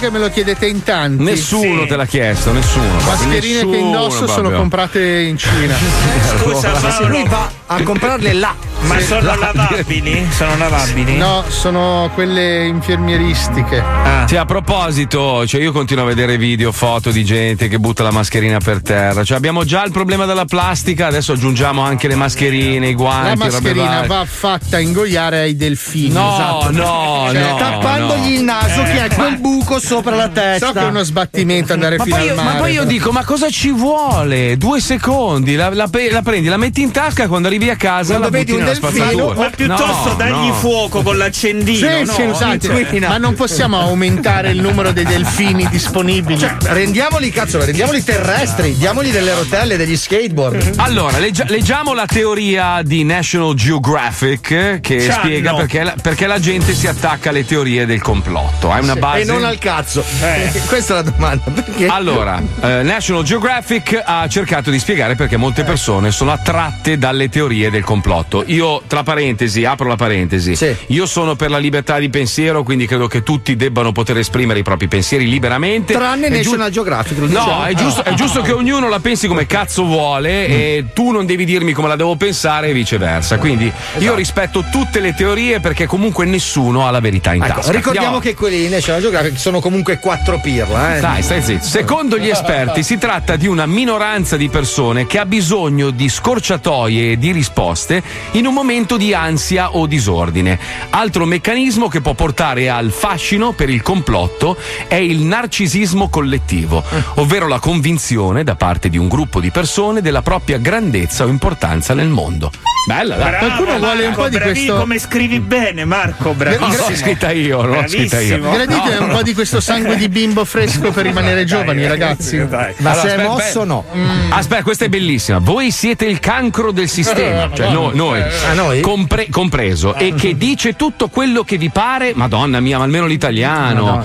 [0.00, 1.22] che me lo chiedete in tanti.
[1.22, 2.86] Nessuno te l'ha chiesto, nessuno.
[3.04, 4.58] Mascherine che nessuno indosso sono proprio.
[4.58, 5.76] comprate in Cina.
[6.40, 7.08] Scusa, Allora, Paolo.
[7.08, 8.54] Lui va a comprarle là.
[8.82, 9.04] Ma Sì.
[9.06, 10.26] sono lavabili?
[10.30, 11.16] Sono lavabili?
[11.16, 13.82] No, sono quelle infermieristiche.
[14.26, 18.10] Sì, a proposito, cioè io continuo a vedere video, foto di gente che butta la
[18.10, 19.22] mascherina per terra.
[19.22, 23.38] Cioè abbiamo già il problema della plastica, adesso aggiungiamo anche le mascherine, i La guanti,
[23.38, 26.12] robe mascherina va fatta ingoiare ai delfini.
[26.12, 26.70] No, esatto.
[26.70, 30.66] no, no, Tappandogli il naso che ha quel buco sopra la testa.
[30.66, 32.52] So che è uno sbattimento andare Ma fino poi, al io, mare.
[32.54, 34.56] ma poi io dico, ma cosa ci vuole?
[34.56, 38.24] Due secondi, la, la la prendi, la metti in tasca quando arrivi a casa Quando
[38.26, 39.34] la vedi butti un delfino, spazzatura.
[39.34, 40.52] Ma piuttosto No, dagli no.
[40.54, 41.88] fuoco con l'accendino.
[41.88, 42.12] Sì, no?
[42.12, 43.08] sì, scusate, inquina.
[43.08, 46.38] ma non possiamo aumentare il numero dei delfini disponibili.
[46.38, 50.72] Cioè, rendiamoli, cazzo, rendiamoli terrestri, diamogli delle rotelle, degli skateboard.
[50.76, 55.12] Allora, leggia- leggiamo la teoria di National Geographic eh, che C'hanno.
[55.24, 58.70] spiega perché la, perché la gente si attacca alle teorie del complotto.
[58.70, 59.20] Hai una Sì, base?
[59.20, 60.04] E non al cazzo.
[60.22, 60.50] Eh.
[60.66, 61.50] Questa è la domanda.
[61.50, 61.86] Perché?
[61.86, 67.70] Allora, eh, National Geographic ha cercato di spiegare perché molte persone sono attratte dalle teorie
[67.70, 68.42] del complotto.
[68.46, 70.56] Io, tra parentesi, apro la parentesi,
[70.88, 74.62] io sono per la libertà di pensiero, quindi credo che tutti debbano poter esprimere i
[74.62, 75.92] propri pensieri liberamente.
[75.92, 77.64] Tranne È National giu- Geographic, lo No, diciamo.
[77.64, 80.52] è giusto, è giusto che ognuno la pensi come cazzo vuole Mm.
[80.52, 83.38] e tu non devi dirmi come la devo pensare e viceversa.
[83.38, 84.02] Quindi Esatto.
[84.04, 87.72] io rispetto tutte le teorie perché comunque nessuno ha la verità in Ecco, tasca.
[87.72, 90.96] ricordiamo Andiamo che quelli di National Geographic sono comunque quattro pirla.
[90.96, 91.00] Eh.
[91.00, 91.64] dai, stai zitto.
[91.64, 97.12] Secondo gli esperti si tratta di una minoranza di persone che ha bisogno di scorciatoie
[97.12, 98.02] e di risposte
[98.32, 100.58] in un momento di ansia o disordine.
[100.90, 104.56] Altro meccanismo che può portare al fascino per il complotto
[104.88, 106.82] è il narcisismo collettivo,
[107.14, 111.94] ovvero la convinzione da parte di un gruppo di persone della propria grandezza o importanza
[111.94, 112.50] nel mondo.
[112.86, 113.28] Bella, dai.
[113.30, 116.88] Bravo, Qualcuno vuole un Marco, po' di bravi- questo- Come scrivi bene, Marco, Non bravissimo.
[116.88, 118.40] l'ho scritta io, non l'ho scritta io.
[118.40, 122.38] Gradite un po' di questo sangue di bimbo fresco per rimanere giovani, ragazzi.
[122.38, 123.64] Ma Allora, se è mosso aspetta.
[123.64, 123.84] no.
[124.30, 125.38] Aspetta, questa è bellissima.
[125.38, 128.80] Voi siete il cancro del sistema, Eh, cioè no- noi, Ah, noi?
[128.80, 132.12] compre- compreso, e che dice tutto quello che vi pare.
[132.14, 134.02] Madonna mia, ma almeno l'italiano.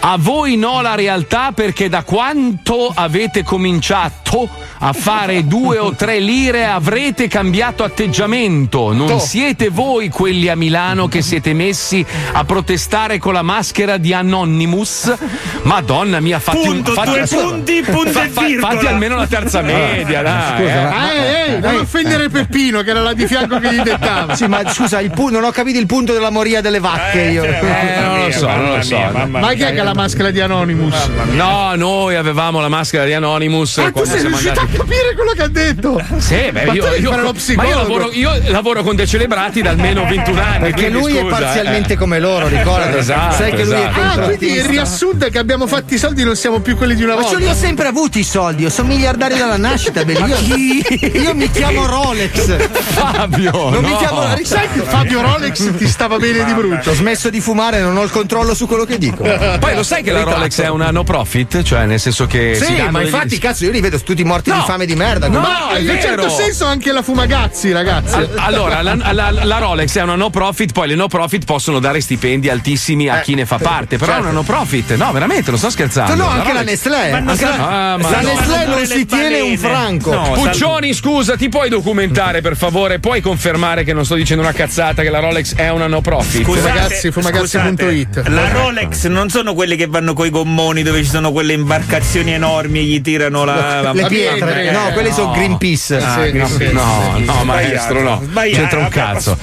[0.00, 4.48] A voi no la realtà perché da quanto avete cominciato
[4.78, 8.92] a fare due o tre lire avrete cambiato atteggiamento.
[8.92, 14.12] Non siete voi quelli a Milano che siete messi a protestare con la maschera di
[14.12, 15.12] Anonymous.
[15.62, 19.62] Madonna mia, fatti Punto, un fatti, due punti, punto fa- fa- fatti almeno la terza
[19.62, 20.58] media, dai.
[20.58, 20.82] Scusa, eh.
[20.84, 24.34] ma- Ah, ehi, ehi, non offendere Peppino, che era là di fianco che gli dettava.
[24.34, 27.42] Sì, ma scusa, il pu- non ho capito il punto della moria delle vacche io.
[27.44, 28.98] Eh, non lo so, non lo so.
[29.28, 30.94] Ma chi è che ha la maschera di Anonymous?
[31.32, 33.78] No, noi avevamo la maschera di Anonymous.
[33.78, 36.02] Ah, tu sei siamo riuscito andati- a capire quello che ha detto?
[36.18, 37.10] Sì, beh, Ma io, io-
[37.56, 40.58] ma io lavoro, io lavoro con decelebrati da almeno 21 anni.
[40.60, 41.96] Perché quindi lui è scusa, parzialmente eh.
[41.96, 42.96] come loro, ricorda?
[42.96, 44.20] Esatto, Sai che lui è esatto.
[44.20, 46.94] Ah, quindi il riassunto è che abbiamo fatto i soldi e non siamo più quelli
[46.94, 47.36] di una Ma volta.
[47.38, 51.86] ce li ho sempre avuti i soldi, io sono miliardario dalla nascita, io mi chiamo
[51.86, 52.56] Rolex.
[52.94, 53.96] Fabio, Non mi no.
[53.96, 56.90] chiamo Sai che Fabio Rolex ti stava bene di brutto.
[56.90, 59.22] Ho smesso di fumare, non ho il controllo su quello che dico.
[59.24, 61.62] Poi lo sai che la Rolex è una no profit?
[61.62, 62.54] Cioè, nel senso che.
[62.54, 64.56] si Sì, ma degli- infatti, cazzo, io li vedo tutti morti No.
[64.56, 65.28] di fame di merda.
[65.28, 68.14] No, Ma- in un certo senso anche la fumagazzi, ragazzi.
[68.14, 71.78] Al- Allora, la, la- la Rolex è una no profit, poi le no profit possono
[71.78, 74.94] dare stipendi altissimi a chi ne fa parte, però è una no profit.
[74.94, 76.14] No, veramente, non sto scherzando.
[76.14, 77.10] No, no, anche la Rolex- Nestlé.
[77.10, 77.52] Ma non Anche la,
[77.92, 78.20] Ah, ma la.
[78.20, 80.12] Nestlé non si tiene un franco.
[80.12, 82.98] No, Puccioni, scusa, ti puoi documentare per favore?
[82.98, 86.42] Puoi confermare che non sto dicendo una cazzata, che la Rolex è una no profit?
[86.44, 86.68] Scusate,
[87.10, 88.28] Fumagazzi, fumagazzi.it.
[88.28, 92.80] La Rolex non sono quelle che vanno coi gommoni dove ci sono quelle imbarcazioni enormi
[92.80, 95.96] e gli tirano la, la Le pietre, no, quelli sono Greenpeace.
[95.96, 98.20] Ah, Sì, no, sì, no, no, Sbagliato, maestro, no.
[98.22, 99.38] sbagliato, C'entra un cazzo.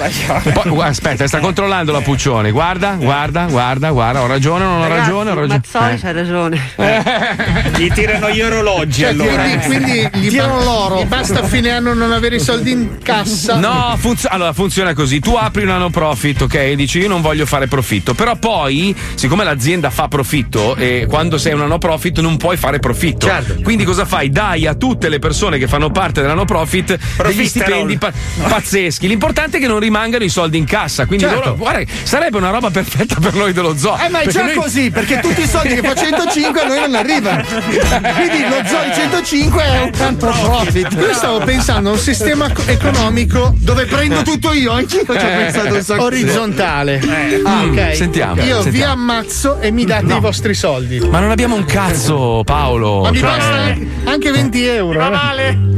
[0.53, 2.51] Poi, aspetta, sta controllando la Puccioni.
[2.51, 4.21] Guarda, guarda, guarda, guarda.
[4.21, 5.61] Ho ragione, non ho ragione, ho ragione.
[5.71, 5.99] Mazzoli Eh.
[5.99, 6.61] c'ha ragione.
[7.77, 9.43] Gli tirano gli orologi Cioè, allora.
[9.43, 11.01] quindi, quindi gli, Tirano ba- l'oro.
[11.01, 13.55] gli basta a fine anno non avere i soldi in cassa.
[13.55, 16.53] No, funz- allora funziona così: tu apri una no profit, ok?
[16.55, 18.13] E dici io non voglio fare profitto.
[18.13, 22.79] Però poi, siccome l'azienda fa profitto, e quando sei una no profit non puoi fare
[22.79, 23.27] profitto.
[23.27, 23.61] Certo.
[23.61, 24.29] Quindi cosa fai?
[24.29, 28.11] Dai a tutte le persone che fanno parte della no profit degli stipendi pa-
[28.47, 29.07] pazzeschi.
[29.07, 31.05] L'importante è che non rimangano i soldi in cassa.
[31.05, 31.39] Quindi Certo.
[31.39, 33.97] loro, guarda, sarebbe una roba perfetta per noi dello zoo.
[33.97, 36.79] Eh, ma è già noi- così, perché tutti i soldi che fa 105 a noi
[36.79, 37.43] non arrivano.
[37.43, 40.91] Quindi lo zoo di 105 è un tanto profit.
[40.93, 45.13] Io stavo pensando a un sistema co- economico Dove prendo tutto io, anch'io ci ho
[45.13, 46.03] pensato un sacco.
[46.05, 46.99] orizzontale.
[47.43, 47.69] Ah, ok.
[47.89, 48.93] Mm, sentiamo, Io vi sentiamo.
[48.93, 50.99] ammazzo e mi date i vostri soldi.
[50.99, 53.01] Ma non abbiamo un cazzo, Paolo.
[53.01, 53.75] Ma mi Cioè- basta
[54.09, 54.99] anche 20 euro.
[55.01, 55.69] eh.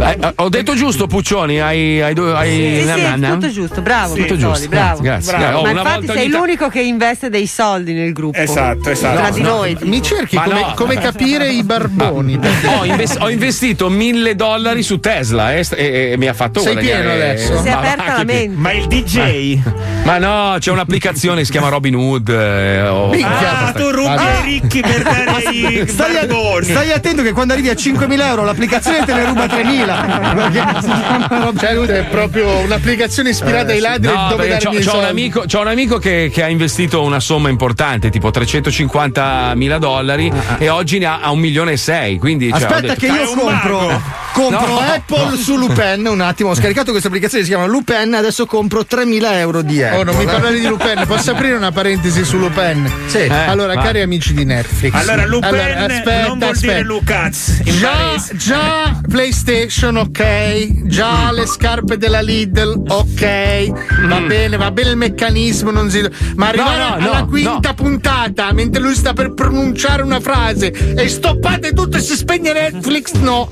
[0.00, 1.60] Eh, ho detto giusto, Puccioni?
[1.60, 2.02] Hai hai.
[2.02, 3.30] hai, do- hai Sì, sì, na- na- è na?
[3.32, 5.00] tutto giusto, bravo Tutto Mazzoli, giusto, bravo.
[5.00, 5.54] grazie, grazie.
[5.56, 8.38] Oh, Ma una infatti volta sei l'unico che investe dei soldi nel gruppo.
[8.38, 9.16] Esatto, esatto.
[9.16, 9.48] Tra No, di no.
[9.48, 9.76] noi.
[9.82, 10.72] Mi cerchi Ma come, no.
[10.76, 12.38] come capire i barboni.
[12.38, 16.60] perché- Ho, inves- ho investito mille dollari su Tesla e, e- e mi ha fatto
[16.60, 17.60] Sei pieno adesso?
[17.60, 18.56] Si è aperta la mente.
[18.56, 19.58] Ma il DJ?
[20.04, 22.28] Ma no, c'è un'applicazione che si chiama Robin Hood.
[22.28, 26.26] eh, o- Ah, tu rubi ai ricchi per dare i Stai, a-
[26.62, 30.34] stai attento che quando arrivi a 5.000 euro l'applicazione te ne ruba 3.000.
[30.34, 35.44] Perché- Cioè, lui è proprio un'applicazione ispirata ai ladri No, dove c'ho, c'ho un amico,
[35.46, 40.68] c'ho un amico che, che ha investito una somma importante, tipo 350 mila dollari, e
[40.68, 42.18] oggi ne ha, ha un milione e sei.
[42.18, 44.00] Quindi, cioè, Aspetta detto- che io compro,
[44.32, 44.78] compro No.
[44.78, 49.32] Apple su Lupin un attimo, ho scaricato questa applicazione si chiama Lupin, adesso compro 3.000
[49.38, 49.98] euro di Apple.
[49.98, 52.90] Oh, non mi parlare di Lupin, posso aprire una parentesi su Lupin?
[53.06, 53.20] Sì.
[53.20, 53.84] allora, vai.
[53.84, 54.94] cari amici di Netflix.
[54.94, 56.72] Allora, Lupin Allora, aspetta, non vuol aspetta.
[56.72, 57.62] dire Lucas.
[57.62, 60.86] Già, già PlayStation, ok.
[60.86, 64.06] Già le scarpe della Lidl, ok.
[64.06, 66.04] Va bene, va bene il meccanismo, non si.
[66.36, 71.08] Ma arrivare no, no, alla quinta puntata, mentre lui sta per pronunciare una frase e
[71.08, 73.50] stoppate tutto e si spegne Netflix, no.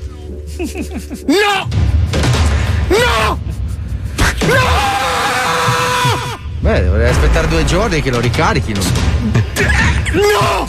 [1.27, 2.56] No!
[2.87, 3.39] No!
[6.59, 8.79] Beh, dovrei aspettare due giorni che lo ricarichino.
[10.13, 10.67] No!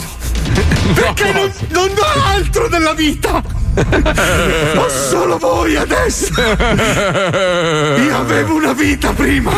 [0.93, 3.41] Perché non, non ho altro nella vita!
[4.75, 6.31] Ho solo voi adesso!
[6.37, 9.51] Io avevo una vita prima!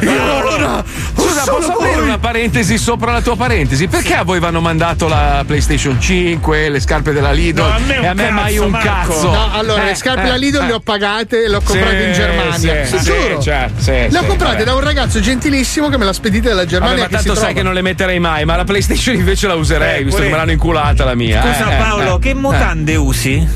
[0.00, 2.04] Io ora ho Scusa, solo posso aprire voi!
[2.04, 3.86] una parentesi sopra la tua parentesi?
[3.88, 8.00] Perché a voi vanno mandato la PlayStation 5, le scarpe della Lidl No, a me
[8.00, 8.86] e a me cazzo, mai un Marco.
[8.88, 9.30] cazzo?
[9.30, 10.66] No, allora, le scarpe eh, la Lidl eh.
[10.66, 12.84] le ho pagate e le ho comprate Sì, in Germania.
[12.84, 13.40] sì, sì, giuro.
[13.42, 14.64] certo, sì, le ho comprate vabbè.
[14.64, 16.96] da un ragazzo gentilissimo che me l'ha spedita dalla Germania.
[16.96, 17.58] Vabbè, ma che si tanto sai trova.
[17.58, 20.30] che non le metterei mai, ma la PlayStation invece la userei, Eh, visto pure- che
[20.32, 21.42] me l'hanno inculata la mia.
[21.42, 22.18] Scusa eh, eh, Paolo, eh.
[22.20, 23.23] che mutande usi?
[23.24, 23.48] sim.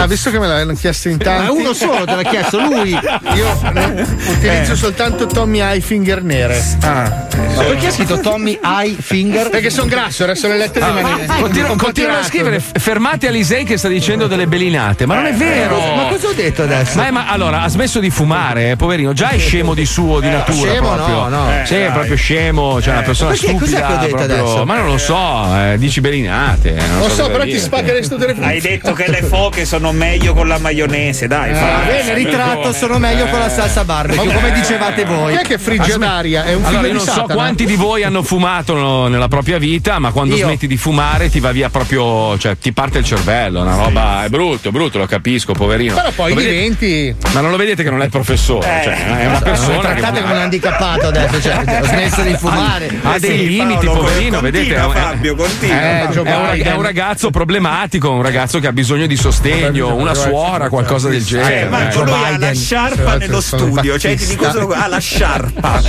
[0.00, 1.44] Ah, visto che me l'hanno chiesto in tanti.
[1.46, 2.90] Ma uno solo te l'ha chiesto, lui.
[2.90, 6.62] Io eh, utilizzo soltanto Tommy Highfinger nere.
[6.82, 7.26] Ah.
[7.56, 9.48] Ma perché ha scritto Tommy Eye Finger?
[9.50, 12.24] Perché sono grasso, adesso le lettere Ah, continua- po' continuano a tirato.
[12.26, 16.32] scrivere fermate Alisei che sta dicendo delle belinate ma non è vero Ma cosa ho
[16.32, 16.96] detto adesso?
[16.98, 20.20] ma, è- ma allora ha smesso di fumare eh, poverino già è scemo di suo
[20.20, 21.50] di natura scemo proprio no, no.
[21.64, 23.46] sì Eh, è proprio scemo cioè una persona Perché?
[23.52, 24.64] Cos'è stupida che ho detto proprio- adesso?
[24.64, 27.56] ma non lo so eh, dici belinate eh, non Lo so, cosa però dire.
[27.56, 28.46] ti spaccherei sto telefono.
[28.46, 31.52] Hai detto che le foche sono meglio con la maionese, dai.
[31.52, 35.32] Va fa- bene, ritratto, sono meglio con la salsa barbecue, come dicevate voi.
[35.36, 36.44] Chi è che frigge d'aria?
[36.44, 37.34] È un figlio allora, io di non so Satana.
[37.34, 40.44] quanti di voi hanno fumato nella propria vita, ma quando Io.
[40.46, 44.28] smetti di fumare ti va via proprio, cioè ti parte il cervello, una roba è
[44.28, 45.94] brutto, è brutto, lo capisco, poverino.
[45.94, 47.14] Però poi Lo vedete- diventi.
[47.32, 48.84] Ma non lo vedete che non è il professore, Eh.
[48.84, 52.34] cioè è una Lo persona che trattate come un handicappato adesso, cioè, ho smesso di
[52.36, 52.90] fumare.
[53.02, 54.74] ha dei Sì, limiti, Paolo, poverino, continua, vedete?
[54.74, 55.80] È un, Fabio, continua.
[55.80, 56.72] è- Eh, Joe è un- Biden.
[56.72, 61.24] è un ragazzo problematico, un ragazzo che ha bisogno di sostegno, una suora, qualcosa del
[61.24, 61.60] genere.
[61.60, 62.02] Eh, ma ecco.
[62.02, 65.80] lui ha la sciarpa nello studio, cioè ti dico solo ha la sciarpa.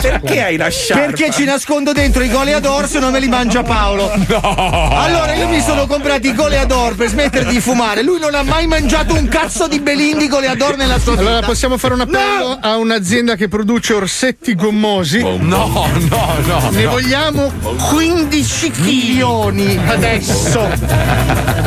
[0.00, 1.06] Perché hai la sciarpa?
[1.06, 4.10] Perché ci nascondo dentro i goleador se non me li mangia Paolo?
[4.10, 8.02] Allora io mi sono comprati i goleador per smettere di fumare.
[8.02, 11.28] Lui non ha mai mangiato un cazzo di belin di goleador nella sua vita.
[11.28, 15.22] Allora possiamo fare un appello a un'azienda che produce orsetti gommosi?
[15.22, 16.70] No, no, no.
[16.70, 16.90] Ne no.
[16.90, 17.52] vogliamo
[17.90, 20.68] 15 milioni adesso.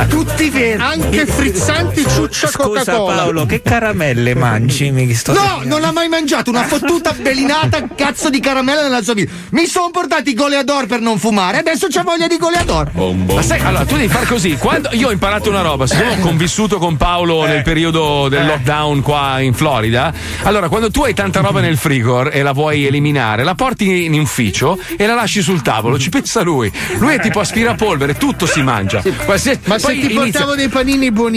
[0.08, 0.82] Tutti veri.
[0.82, 1.26] Anche
[1.58, 3.16] frizzanti ciuccia Scusa Coca-Cola.
[3.16, 4.92] Paolo, che caramelle mangi?
[4.92, 9.14] Mi sto No, non ha mai mangiato una fottuta belinata cazzo di caramella nella sua
[9.14, 9.32] vita.
[9.52, 12.92] Mi sono portati i goleador per non fumare, adesso c'ha voglia di goleador.
[12.94, 14.56] Ma sai, allora tu devi far così.
[14.58, 19.02] Quando io ho imparato una roba, siccome ho convissuto con Paolo nel periodo del lockdown
[19.02, 23.44] qua in Florida, allora quando tu hai tanta roba nel frigor e la vuoi eliminare,
[23.44, 26.72] la porti in ufficio e la lasci sul tavolo, ci pensa lui.
[26.98, 29.02] Lui è tipo aspirapolvere, tutto si mangia.
[29.26, 31.37] Qualsiasi- Ma se poi ti inizia- portavo dei panini buonissimi.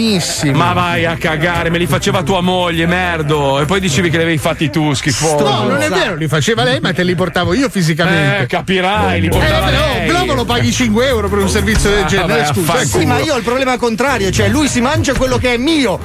[0.53, 3.59] Ma vai a cagare, me li faceva tua moglie, merdo.
[3.59, 5.47] E poi dicevi che li avevi fatti tu, schifoso.
[5.47, 8.43] No, non è vero, li faceva lei, ma te li portavo io fisicamente.
[8.43, 10.07] Eh, capirai, li Eh, portava vabbè, oh.
[10.07, 12.27] Globo lo paghi 5 euro per un servizio del Ah, genere.
[12.39, 12.71] vabbè, scusa.
[12.73, 12.99] affanculo.
[13.01, 15.99] Sì, ma io ho il problema contrario, cioè lui si mangia quello che è mio.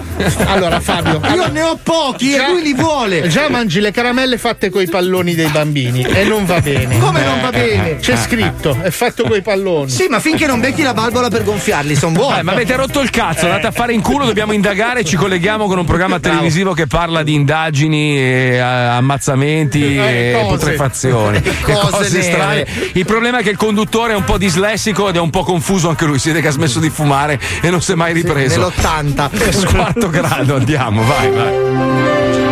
[0.46, 3.28] Allora, Fabio, Io ne ho pochi Già- e lui li vuole.
[3.28, 6.98] Già mangi le caramelle fatte coi palloni dei bambini e non va bene.
[6.98, 7.96] Come non va bene?
[7.96, 9.90] C'è scritto, è fatto coi palloni.
[9.90, 12.38] Sì, ma finché non becchi la valvola per gonfiarli, sono buoni.
[12.40, 15.66] Eh, ma avete rotto il cazzo, andate a fare in culo, dobbiamo indagare, ci colleghiamo
[15.66, 18.22] con un programma televisivo che parla di indagini, e,
[18.54, 20.46] eh, ammazzamenti Eh, e cose.
[20.46, 21.42] putrefazione.
[21.66, 22.66] E Cose cose strane.
[22.92, 25.88] Il problema è che il conduttore è un po' dislessico ed è un po' confuso
[25.88, 28.58] anche lui, si vede che ha smesso di fumare e non si è mai ripreso.
[28.60, 29.66] Nell'80.
[29.74, 32.45] Quarto grado, andiamo, vai, vai.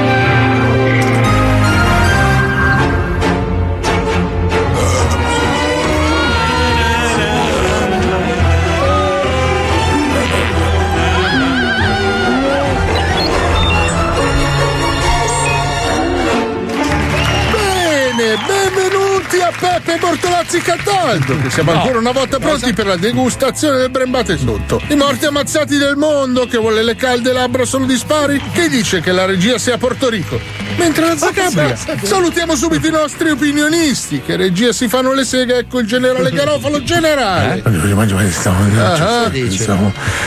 [20.60, 21.80] Cataldo, che siamo No.
[21.80, 24.80] ancora una volta pronti per la degustazione del brembate sotto.
[24.88, 29.00] I morti ammazzati del mondo, che vuole le calde labbra solo di spari, che dice
[29.00, 30.40] che la regia sia a Porto Rico.
[30.76, 35.78] Mentre la Zagabria, salutiamo subito i nostri opinionisti, che regia si fanno le seghe, ecco
[35.78, 37.62] il generale Garofalo generale.
[37.64, 39.30] Ah,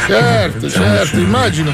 [0.08, 1.72] certo, certo, immagino.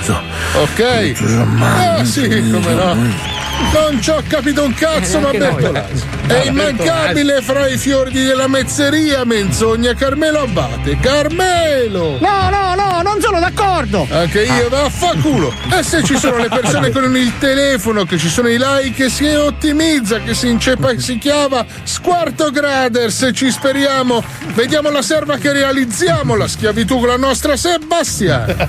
[0.56, 1.14] Ok.
[1.60, 2.94] Ah, sì, come no.
[2.94, 5.38] Non ci ho capito un cazzo, ma noi.
[5.38, 6.13] Bertolazzi.
[6.26, 10.98] È immancabile fra i fiori della mezzeria, menzogna Carmelo Abate.
[11.00, 12.18] Carmelo!
[12.20, 14.08] No, no, no, non sono d'accordo.
[14.10, 15.54] Anche io, vaffanculo.
[15.78, 19.10] E se ci sono le persone con il telefono, che ci sono i like, che
[19.10, 24.24] si ottimizza, che si inceppa e si chiama Squarto Graders, ci speriamo.
[24.54, 28.56] Vediamo la serva che realizziamo la schiavitù con la nostra Sebastian.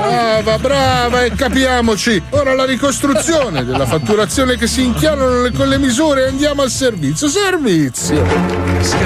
[0.00, 2.22] Brava, brava, e capiamoci.
[2.30, 6.70] Ora la ricostruzione della fatturazione che si inchianano le- con le misure e andiamo al
[6.70, 7.28] servizio.
[7.28, 8.24] Servizio.
[8.80, 8.96] Si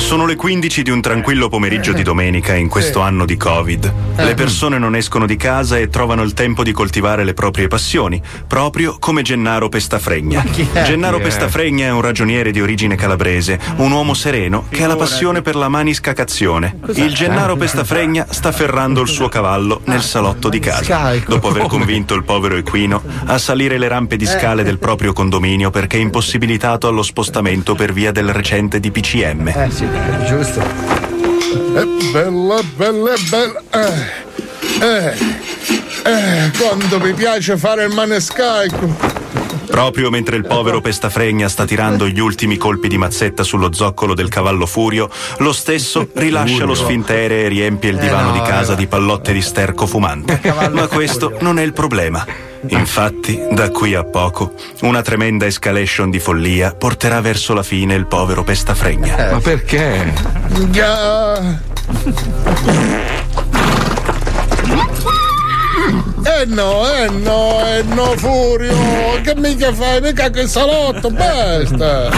[0.00, 3.06] Sono le 15 di un tranquillo pomeriggio di domenica in questo Sì.
[3.06, 3.92] anno di Covid.
[4.16, 4.24] Eh.
[4.24, 8.20] Le persone non escono di casa e trovano il tempo di coltivare le proprie passioni,
[8.48, 10.44] proprio come Gennaro Pestafregna.
[10.84, 11.20] Gennaro?
[11.20, 15.54] Pestafregna è un ragioniere di origine calabrese, un uomo sereno che ha la passione per
[15.54, 16.78] la maniscacazione.
[16.94, 22.14] Il Gennaro Pestafregna sta ferrando il suo cavallo nel salotto di casa, dopo aver convinto
[22.14, 26.88] il povero equino a salire le rampe di scale del proprio condominio perché è impossibilitato
[26.88, 29.52] allo spostamento per via del recente DPCM.
[29.92, 30.60] Eh giusto.
[30.60, 33.62] È bella, bella, bella.
[33.70, 35.14] Eh, eh,
[36.04, 38.88] eh, quando mi piace fare il manescalco.
[39.70, 44.28] Proprio mentre il povero Pestafregna sta tirando gli ultimi colpi di mazzetta sullo zoccolo del
[44.28, 45.08] cavallo Furio,
[45.38, 48.76] lo stesso rilascia lo sfintere e riempie il Eh, divano no, di casa eh.
[48.76, 50.40] di pallotte di sterco fumante.
[50.70, 52.26] Ma questo non è il problema.
[52.68, 54.52] Infatti, da qui a poco,
[54.82, 59.30] una tremenda escalation di follia porterà verso la fine il povero Pestafregna.
[59.32, 60.12] Ma perché?
[66.22, 68.74] Eh no, eh no, eh no, Furio!
[69.22, 70.00] Che mica fai?
[70.00, 72.10] Mica che salotto, basta!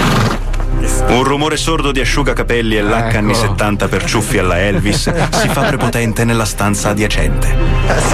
[1.06, 5.62] Un rumore sordo di asciugacapelli e lacca anni 70 per ciuffi alla Elvis si fa
[5.62, 7.48] prepotente nella stanza adiacente.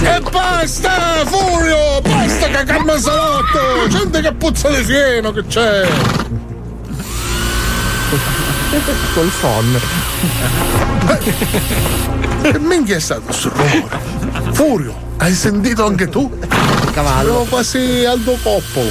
[0.03, 2.01] E basta, Furio!
[2.03, 3.89] Basta cacarmi al salotto!
[3.89, 5.87] Gente che puzza di fieno che c'è!
[9.15, 9.81] Col phon.
[12.43, 13.99] Che minchia è stato sul rumore?
[14.53, 16.31] Furio, hai sentito anche tu?
[16.93, 17.33] Cavallo.
[17.33, 18.91] Sono quasi Aldo Coppolo.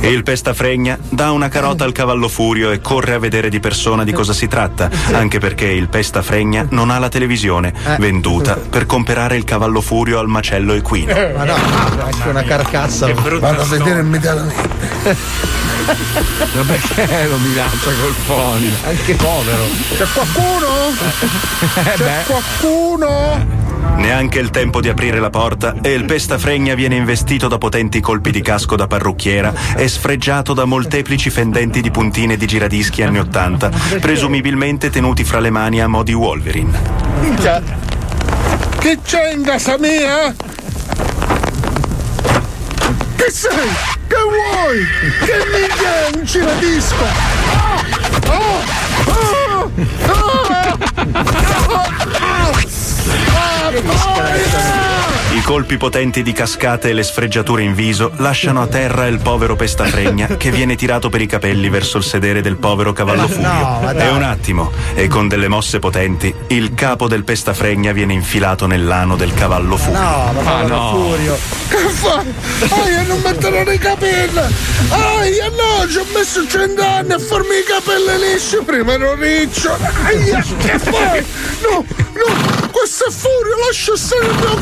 [0.00, 4.12] Il pestafregna dà una carota al cavallo furio e corre a vedere di persona di
[4.12, 9.44] cosa si tratta, anche perché il pestafregna non ha la televisione, venduta per comprare il
[9.44, 11.14] cavallo furio al macello equino.
[11.36, 13.12] Ma no, anche una carcassa.
[13.12, 14.68] Vado a vedere immediatamente.
[16.52, 18.72] Ma perché lo minaccia col foni?
[18.84, 19.64] Anche povero.
[19.96, 20.66] C'è qualcuno?
[21.74, 23.46] Eh C'è qualcuno?
[23.96, 28.30] Neanche il tempo di aprire la porta e il pestafregna viene investito da potenti colpi
[28.30, 33.70] di casco da parrucchiera e sfregiato da molteplici fendenti di puntine di giradischi anni 80,
[34.00, 36.78] presumibilmente tenuti fra le mani a mo' di Wolverine.
[37.20, 37.62] Minchia.
[38.78, 40.34] Che c'è in casa mia?
[43.16, 43.68] Che sei?
[44.06, 44.86] Che vuoi?
[45.24, 47.04] Che minchia è un giradisco?
[47.52, 47.84] Ah!
[48.26, 48.62] Ah!
[49.06, 49.68] Ah!
[50.06, 50.78] Ah!
[51.12, 51.88] Ah!
[52.18, 52.69] Ah!
[55.32, 59.56] I colpi potenti di cascate e le sfregiature in viso lasciano a terra il povero
[59.56, 63.90] pestafregna che viene tirato per i capelli verso il sedere del povero cavallo furio.
[63.92, 69.16] e un attimo, e con delle mosse potenti, il capo del pestafregna viene infilato nell'ano
[69.16, 69.98] del cavallo furio.
[70.00, 70.90] No, ma povero no.
[70.90, 71.38] Furio.
[71.68, 72.34] Che fai?
[72.68, 74.40] Aia, non metterò nei capelli!
[74.90, 79.76] Aia, no, ci ho messo cent'anni a farmi i capelli lisci, prima ero riccio!
[80.04, 81.24] Aia, che fai?
[81.62, 84.54] No, no, questo è furio, lascia stare il mio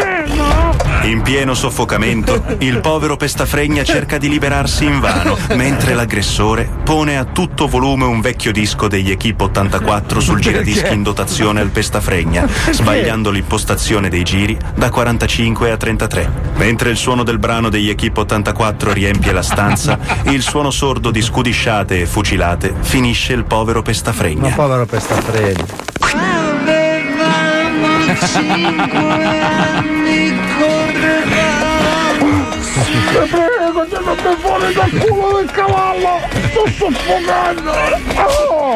[0.00, 0.75] cavallo!
[1.06, 7.68] In pieno soffocamento, il povero pestafregna cerca di liberarsi invano, mentre l'aggressore pone a tutto
[7.68, 14.08] volume un vecchio disco degli Equip 84 sul giradischi in dotazione al pestafregna, sbagliando l'impostazione
[14.08, 16.30] dei giri da 45 a 33.
[16.56, 21.22] Mentre il suono del brano degli Equip 84 riempie la stanza, il suono sordo di
[21.22, 24.50] scudisciate e fucilate finisce il povero Ma pestafregna.
[24.50, 25.64] povero Pestafredi.
[27.16, 30.35] Avevamo cinque anni
[33.16, 36.20] Ti prego, ti non fuori dal culo del cavallo!
[36.50, 37.70] Sto soffocando!
[38.14, 38.74] Oh!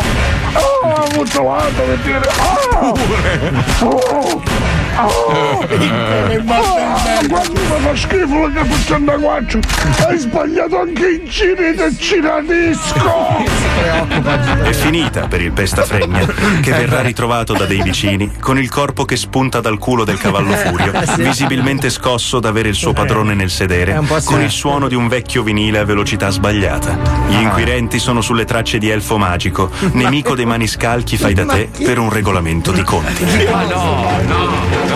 [0.55, 2.20] Oh, ho avuto l'altro per dire...
[2.80, 2.97] Oh!
[3.84, 4.80] Oh!
[5.07, 5.66] Oh!
[6.48, 9.59] Ah, quando mi fa schifo la cappuccetta guaccio!
[10.07, 13.48] Hai sbagliato anche in cinese e ciradisco!
[14.62, 16.26] È finita per il pestafregna,
[16.61, 20.53] che verrà ritrovato da dei vicini con il corpo che spunta dal culo del cavallo
[20.53, 25.09] furio, visibilmente scosso da avere il suo padrone nel sedere, con il suono di un
[25.09, 26.98] vecchio vinile a velocità sbagliata.
[27.28, 31.98] Gli inquirenti sono sulle tracce di Elfo Magico, nemico dei maniscalchi fai da te per
[31.98, 33.24] un regolamento di conti.
[33.24, 34.89] Bene,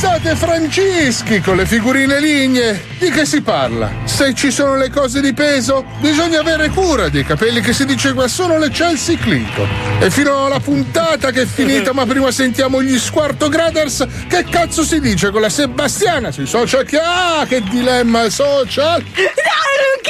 [0.00, 2.82] state Franceschi con le figurine lignee.
[2.98, 3.90] Di che si parla?
[4.04, 8.14] Se ci sono le cose di peso, bisogna avere cura dei capelli che si dice
[8.14, 9.68] qua sono le Chelsea Clinton.
[9.98, 14.06] E fino alla puntata che è finita, ma prima sentiamo gli Squarto Graders.
[14.26, 16.86] Che cazzo si dice con la Sebastiana sui social?
[16.86, 19.02] Che, ah, che dilemma social!
[19.02, 19.22] No,
[19.82, 20.00] non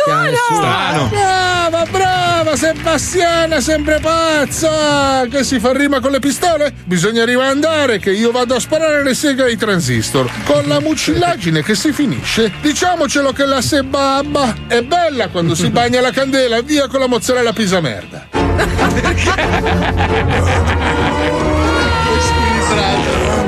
[0.00, 1.08] chiama nessuno!
[1.10, 5.26] Brava, brava Sebastiana, sempre pazza!
[5.30, 6.72] Che si fa rima con le pistole?
[6.84, 10.30] Bisogna rimandare che io vado a sparare le seghe ai transistor.
[10.44, 16.00] Con la mucillaggine che si finisce, diciamocelo che la sebabba è bella quando si bagna
[16.00, 18.28] la candela, via con la mozzarella pisa merda.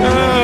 [0.02, 0.41] Ma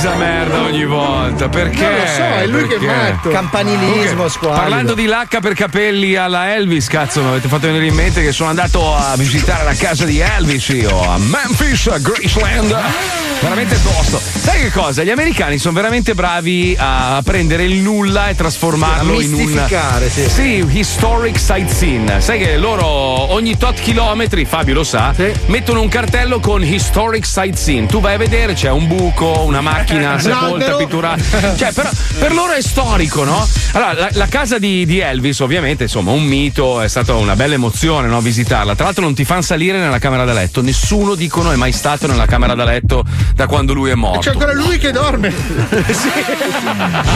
[0.00, 1.48] perché pisa merda ogni volta?
[1.48, 1.82] Perché?
[1.82, 2.86] Non lo so, è lui che è Perché?
[2.86, 3.30] matto.
[3.30, 4.60] Campanilismo Comunque, squallido.
[4.60, 8.32] Parlando di lacca per capelli alla Elvis, cazzo, mi avete fatto venire in mente che
[8.32, 12.76] sono andato a visitare la casa di Elvis io a Memphis, a Graceland.
[13.40, 14.19] Veramente tosto.
[14.40, 15.04] Sai che cosa?
[15.04, 19.40] Gli americani sono veramente bravi a prendere il nulla e trasformarlo A in un.
[20.08, 20.28] sì.
[20.30, 22.18] Sì, historic sightseeing.
[22.18, 25.12] Sai che loro ogni tot chilometri, Fabio lo sa,
[25.46, 27.86] mettono un cartello con historic sightseeing.
[27.86, 31.22] Tu vai a vedere, c'è un buco, una macchina sepolta, pitturata.
[31.54, 33.46] Cioè, però, per loro è storico, no?
[33.72, 37.54] Allora, la, la casa di, di Elvis, ovviamente, insomma, un mito, è stata una bella
[37.54, 38.22] emozione, no?
[38.22, 38.74] Visitarla.
[38.74, 40.62] Tra l'altro, non ti fanno salire nella camera da letto.
[40.62, 43.04] Nessuno, dicono, è mai stato nella camera da letto
[43.34, 44.30] da quando lui è morto.
[44.30, 45.32] C'è ancora lui che dorme.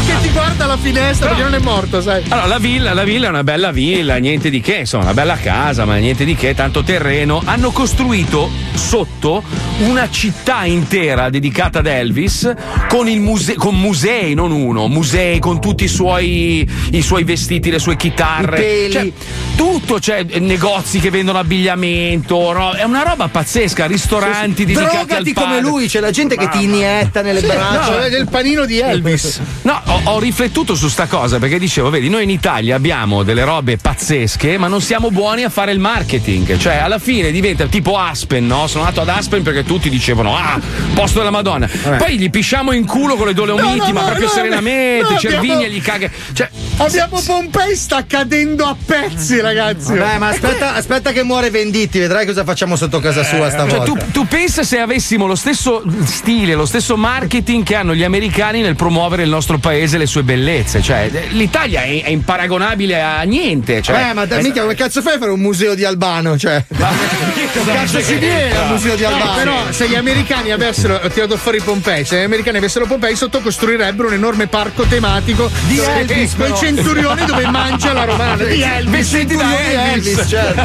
[0.04, 2.22] Che ti guarda alla finestra perché non è morto, sai.
[2.28, 5.36] Allora, la villa, la villa è una bella villa, niente di che, insomma, una bella
[5.36, 7.40] casa, ma niente di che, tanto terreno.
[7.44, 9.42] Hanno costruito sotto
[9.78, 12.52] una città intera dedicata ad Elvis
[12.88, 17.70] con, il muse- con musei, non uno, musei con tutti i suoi, i suoi vestiti,
[17.70, 18.90] le sue chitarre.
[18.90, 19.12] Cioè,
[19.56, 22.72] tutto, c'è eh, negozi che vendono abbigliamento, no?
[22.72, 25.60] è una roba pazzesca, ristoranti dedicati al Drogati come padre.
[25.62, 26.64] lui, c'è la gente che ti
[27.04, 27.90] inietta nelle Sì, braccia.
[27.90, 29.40] no, È del panino di Elvis.
[29.62, 33.44] No, ho, ho riflettuto su sta cosa perché dicevo, vedi, noi in Italia abbiamo delle
[33.44, 36.56] robe pazzesche, ma non siamo buoni a fare il marketing.
[36.56, 38.66] Cioè, alla fine diventa tipo Aspen, no?
[38.66, 40.60] Sono nato ad Aspen perché tutti dicevano, ah,
[40.94, 41.68] posto della Madonna.
[41.98, 45.12] Poi gli pisciamo in culo con le dolomiti, No, no, ma no, proprio no, serenamente,
[45.12, 46.10] no, Cervinia abbiamo- gli caga.
[46.32, 49.96] Cioè, Abbiamo Pompei sta cadendo a pezzi, ragazzi.
[49.96, 53.84] Vabbè, ma aspetta, aspetta che muore Venditti, vedrai cosa facciamo sotto casa sua stavolta.
[53.84, 58.02] Cioè, tu, tu pensa se avessimo lo stesso stile, lo stesso marketing che hanno gli
[58.02, 60.82] americani nel promuovere il nostro paese e le sue bellezze.
[60.82, 63.80] Cioè, eh, l'Italia è, è imparagonabile a niente.
[63.80, 66.36] Cioè, eh, ma da, mica, come cazzo fai a fare un museo di Albano?
[66.36, 69.34] Cioè, che cazzo si viene al museo di Eh, Albano?
[69.36, 73.40] però se gli americani avessero ho tirato fuori Pompei, se gli americani avessero Pompei sotto
[73.40, 76.34] costruirebbero un enorme parco tematico Di Elvis.
[76.64, 78.90] Centurioni dove mangia la romana di Elvis.
[78.90, 80.16] Vestiti da Elvis.
[80.16, 80.62] Elvis, certo.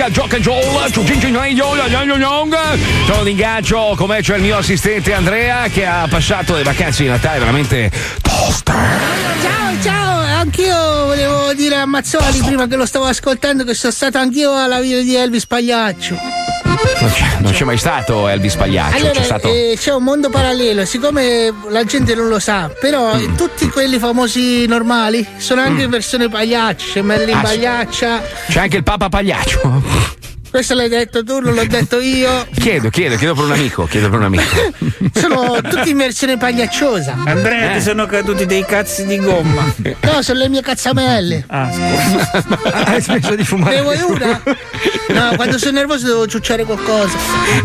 [0.00, 0.92] musica Jock and Joel,
[3.06, 7.38] sono d'ingaggio come c'è il mio assistente Andrea che ha passato le vacanze di Natale
[7.40, 7.90] veramente
[8.22, 8.72] toste.
[9.42, 14.16] Ciao, ciao, anch'io volevo dire a Mazzoli prima che lo stavo ascoltando che sono stato
[14.18, 16.29] anch'io alla vita di Elvis Pagliaccio.
[17.00, 19.48] Non c'è, non c'è mai stato Elvis Pagliaccio, Allora, c'è stato.
[19.48, 23.36] eh, c'è un mondo parallelo, siccome la gente non lo sa, però Mm.
[23.36, 27.40] tutti quelli famosi normali sono anche in versione Pagliaccio, c'è Marilyn Ah.
[27.40, 28.22] Pagliaccia.
[28.48, 30.18] C'è anche il Papa Pagliaccio.
[30.50, 32.44] Questo l'hai detto tu, non l'ho detto io.
[32.58, 34.56] Chiedo, chiedo, chiedo per un amico, chiedo per un amico.
[35.14, 37.18] Sono tutti in versione pagliacciosa.
[37.24, 37.76] Andrea, Eh.
[37.78, 39.72] ti sono caduti dei cazzi di gomma.
[40.00, 41.44] No, sono le mie cazzamelle.
[41.48, 42.44] Ah, scusa.
[42.86, 43.76] Hai smesso di fumare?
[43.76, 44.42] Ne vuoi una?
[45.08, 47.16] No, quando sono nervoso devo ciucciare qualcosa.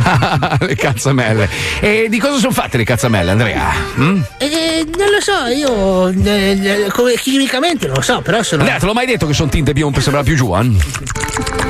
[0.61, 1.49] le cazzamelle.
[1.79, 3.73] E di cosa sono fatte le cazzamelle, Andrea?
[3.99, 4.21] Mm?
[4.37, 8.79] E non lo so, io eh, eh, come chimicamente non lo so, però sono Andrea,
[8.79, 10.77] te l'ho mai detto che sono tinte bionde per sembrare più giovane?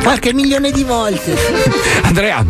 [0.05, 1.35] Qualche milione di volte.
[2.03, 2.45] Andrea.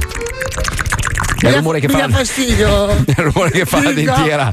[1.40, 2.08] È Mi il rumore che mi fa.
[2.08, 2.90] dà fastidio.
[3.06, 4.52] È il rumore che fa la dentiera.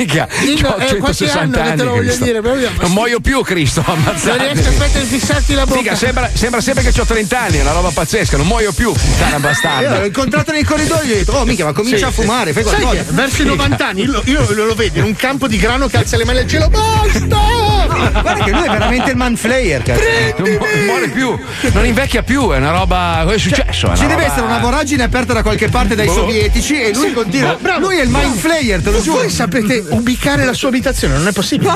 [0.00, 1.76] Mica, Dico, ho è qualche 160 anno che anni.
[1.76, 2.24] te lo voglio Cristo.
[2.24, 2.40] dire,
[2.80, 3.82] non muoio più, Cristo.
[3.86, 4.52] Non Ammazzate.
[4.52, 5.78] riesco aspetta di fissarti la bocca.
[5.80, 8.92] Mica, sembra, sembra sempre che ho 30 anni, è una roba pazzesca, non muoio più,
[8.92, 10.04] puttana Io l'ho bastarda.
[10.06, 12.80] incontrato nei corridoi e ho detto, oh mica, ma comincia Sì, a fumare, fai Sai
[12.80, 13.02] qualcosa.
[13.04, 15.98] che verso i 90 anni io, io lo, vedo in un campo di grano che
[15.98, 16.68] alza le mani al cielo.
[16.68, 18.20] Basta!
[18.22, 20.00] Guarda che lui è veramente il man flayer, cazzo.
[20.38, 21.38] Non mu- muore più,
[21.72, 23.20] non invecchia più, è una roba.
[23.24, 23.86] Cosa è successo?
[23.86, 26.14] È una Ci deve roba- essere una voragine aperta da qualche parte dai Boh.
[26.14, 27.56] sovietici e lui Sì, continua.
[27.60, 28.38] bravo, lui è il mind bravo.
[28.38, 29.18] flayer, te lo giuro.
[29.18, 31.72] Voi sapete ubicare la sua abitazione, non è possibile.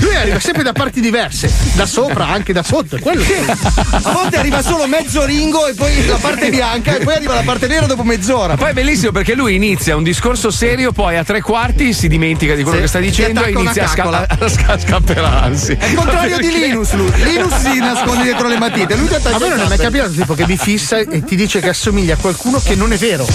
[0.00, 2.96] Lui arriva sempre da parti diverse, da sopra, anche da sotto.
[2.96, 3.44] è Quello che...
[3.46, 7.42] A volte arriva solo mezzo ringo e poi la parte bianca e poi arriva la
[7.42, 8.56] parte nera dopo mezz'ora.
[8.56, 12.54] Poi è bellissimo perché lui inizia un discorso serio, poi a tre quarti si dimentica
[12.54, 15.72] di quello Sì, che sta dicendo e inizia a, sca- a sca- scapperarsi.
[15.78, 17.10] È il contrario di Linus, lui.
[17.22, 20.10] Linus si nasconde dietro le matite, lui ti attacca A me non è mai capitato
[20.10, 23.26] tipo che mi fissa e ti dice che assomiglia a qualcuno che non è vero.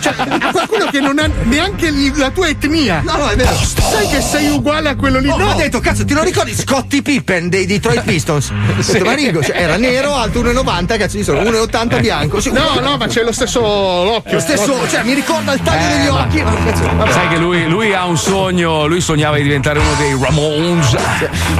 [0.00, 3.02] Cioè, a qualcuno che non ha neanche la tua etnia.
[3.04, 3.56] No, no, è vero.
[3.92, 5.28] Sai che sei uguale a quello lì?
[5.28, 8.50] Oh, no, ho detto, cazzo, ti non ricordi Scotty Pippen dei Detroit Pistons?
[8.50, 12.40] Ho detto, ma Ringo, cioè, era nero, alto 1,90, cazzo, io sono 1,80 bianco.
[12.40, 14.34] Sì, no, no, ma c'è lo stesso l'occhio.
[14.34, 16.42] Lo stesso, cioè, mi ricorda il taglio degli occhi.
[16.42, 17.12] Ma, cazzo, vabbè.
[17.12, 20.96] Sai che lui, lui ha un sogno, lui sognava di diventare uno dei Ramones,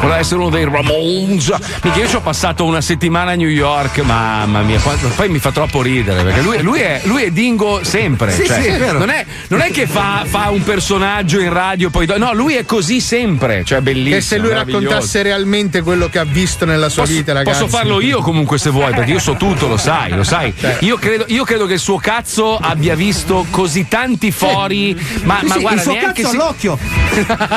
[0.01, 1.53] voleva essere uno dei Ramones.
[1.83, 5.39] Mica io ci ho passato una settimana a New York, mamma mia, quanto- poi mi
[5.39, 8.33] fa troppo ridere perché lui, lui è, lui è dingo sempre.
[8.33, 8.99] Sì, cioè, sì, è vero.
[8.99, 12.55] non, è, non è che fa, fa un personaggio in radio poi do- no, lui
[12.55, 14.15] è così sempre, cioè bellissimo.
[14.17, 17.59] Che se lui raccontasse realmente quello che ha visto nella sua Posso, vita, ragazzi.
[17.61, 20.53] posso farlo io comunque se vuoi, perché io so tutto, lo sai, lo sai.
[20.63, 20.77] Cioè.
[20.81, 24.95] Io credo, io credo che il suo cazzo abbia visto così tanti fori,
[25.25, 26.79] ma, Sì, ma sì, guarda, il suo cazzo si- all'occhio.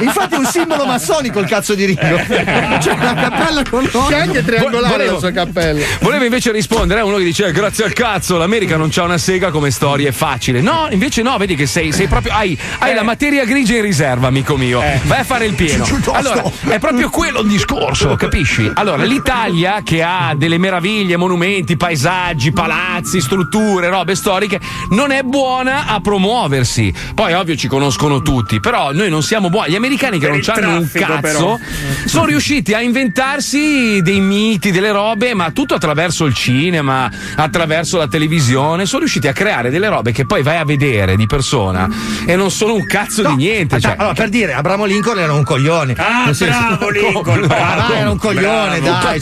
[0.01, 2.15] Infatti è un simbolo massonico il cazzo di Ringo.
[2.79, 4.15] C'è una cappella con l'occhio.
[4.17, 5.85] Anche triangolare Volevo- la sua cappella.
[6.01, 9.49] Voleva invece rispondere a uno che dice: Grazie al cazzo, l'America non c'ha una sega
[9.51, 10.61] come storia, è facile.
[10.61, 12.33] No, invece no, vedi che sei, sei proprio.
[12.33, 14.81] Hai, hai la materia grigia in riserva, amico mio.
[15.03, 15.83] Vai a fare il pieno.
[16.15, 18.69] Allora, è proprio quello il discorso, capisci?
[18.73, 24.59] Allora, l'Italia che ha delle meraviglie, monumenti, paesaggi, palazzi, strutture, robe storiche,
[24.91, 26.93] non è buona a promuoversi.
[27.13, 29.71] Poi, ovvio, ci conoscono tutti, però noi non siamo buoni.
[29.71, 31.59] Gli americani che Per non hanno un cazzo però.
[32.05, 38.07] sono riusciti a inventarsi dei miti, delle robe, ma tutto attraverso il cinema, attraverso la
[38.07, 38.85] televisione.
[38.85, 41.89] Sono riusciti a creare delle robe che poi vai a vedere di persona
[42.25, 43.79] e non sono un cazzo di niente.
[43.85, 45.93] Cioè, Allora, per dire, Abramo Lincoln era un coglione.
[45.97, 46.45] Ah, senso-
[46.77, 47.45] bravo Lincoln, Ma
[47.75, 47.93] bravo.
[47.93, 49.03] era un coglione, Bravo.
[49.05, 49.19] dai.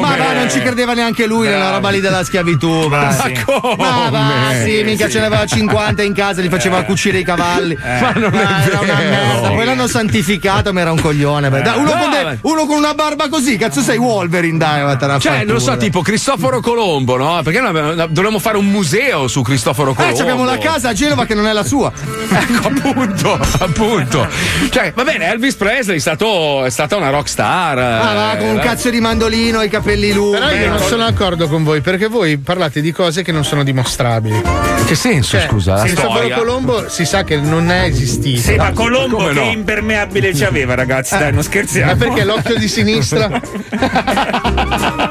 [0.00, 0.08] Ma?
[0.08, 2.88] Ma va, non ci credeva neanche lui nella roba lì della schiavitù.
[2.88, 3.14] Ma
[3.44, 3.76] come?
[3.78, 4.28] Ma va,
[4.64, 5.12] sì, mica Sì.
[5.12, 7.76] ce n'aveva 50 in casa, li faceva cucire i cavalli.
[8.00, 9.10] Ma non è era una vero.
[9.10, 9.48] merda.
[9.50, 11.50] Poi l'hanno santificato, ma era un coglione.
[11.50, 11.62] beh.
[11.62, 14.96] Dai, uno, No, con de- ma- uno con una barba così, cazzo sei Wolverine, dai,
[15.20, 17.40] Cioè, non lo so, tipo Cristoforo Colombo, no?
[17.42, 20.16] Perché abbiamo- dovremmo fare un museo su Cristoforo Eh, Colombo.
[20.16, 21.92] ci abbiamo la casa a Genova che non è la sua.
[22.36, 24.05] Ecco, appunto, appunto.
[24.70, 27.78] Cioè, va bene, Elvis Presley è, stato, è stata una rockstar.
[27.78, 30.38] Ah, va, con un eh, cazzo di mandolino, i capelli lunghi.
[30.38, 33.62] Però io non sono d'accordo con voi perché voi parlate di cose che non sono
[33.62, 34.36] dimostrabili.
[34.36, 35.80] In che senso, Cioè, scusa?
[35.80, 36.36] Cristoforo storia.
[36.36, 38.40] Colombo si sa che non è esistito.
[38.40, 39.50] Sì, ma Colombo come che no?
[39.50, 41.92] impermeabile ci aveva, ragazzi, dai, non scherziamo.
[41.92, 43.28] Ma perché l'occhio di sinistra?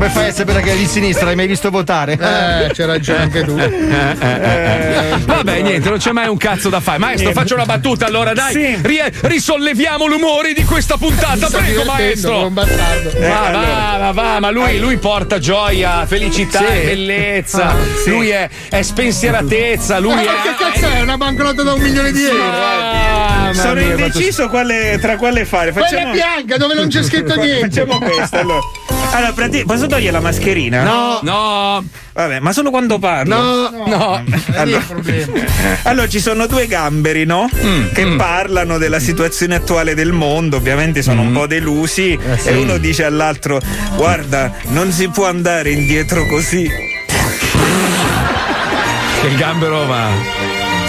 [0.00, 1.28] Come fai a sapere che è di sinistra?
[1.28, 2.14] Hai mai visto votare?
[2.14, 3.52] Eh, c'è ragione anche tu.
[5.26, 6.96] Vabbè, niente, non c'è mai un cazzo da fare.
[6.96, 7.38] Maestro, Niente.
[7.42, 8.50] faccio una battuta allora, dai.
[8.54, 8.78] Sì.
[8.80, 12.46] Rie- risolleviamo l'umori di questa puntata, prego, maestro.
[12.46, 13.10] un bastardo.
[13.10, 13.66] Va, Eh, allora.
[13.66, 16.86] va, va, va, ma lui, lui porta gioia, felicità, Sì.
[16.86, 17.74] bellezza.
[18.06, 20.24] Lui è, è spensieratezza, lui Ma è.
[20.24, 21.02] che cazzo è?
[21.02, 22.42] Una banconota da un milione di euro?
[22.42, 25.72] Ah, Sono mia, indeciso quale- tra quale fare.
[25.72, 27.68] Quella Facciamo, bianca dove non c'è scritto niente.
[27.68, 28.60] facciamo questa allora.
[29.12, 30.82] Allora, prati- posso toglie la mascherina?
[30.82, 31.18] No.
[31.22, 31.84] No.
[32.12, 33.34] Vabbè, ma solo quando parlo?
[33.36, 33.86] No.
[33.86, 34.24] No.
[34.54, 34.84] Allora,
[35.84, 37.48] allora, ci sono due gamberi, no?
[37.62, 41.26] Mm, che parlano della situazione attuale del mondo, ovviamente sono Mm.
[41.26, 43.60] un po' delusi Eh, e uno dice all'altro
[43.96, 46.68] "Guarda, non si può andare indietro così".
[49.20, 50.08] Che il gambero va.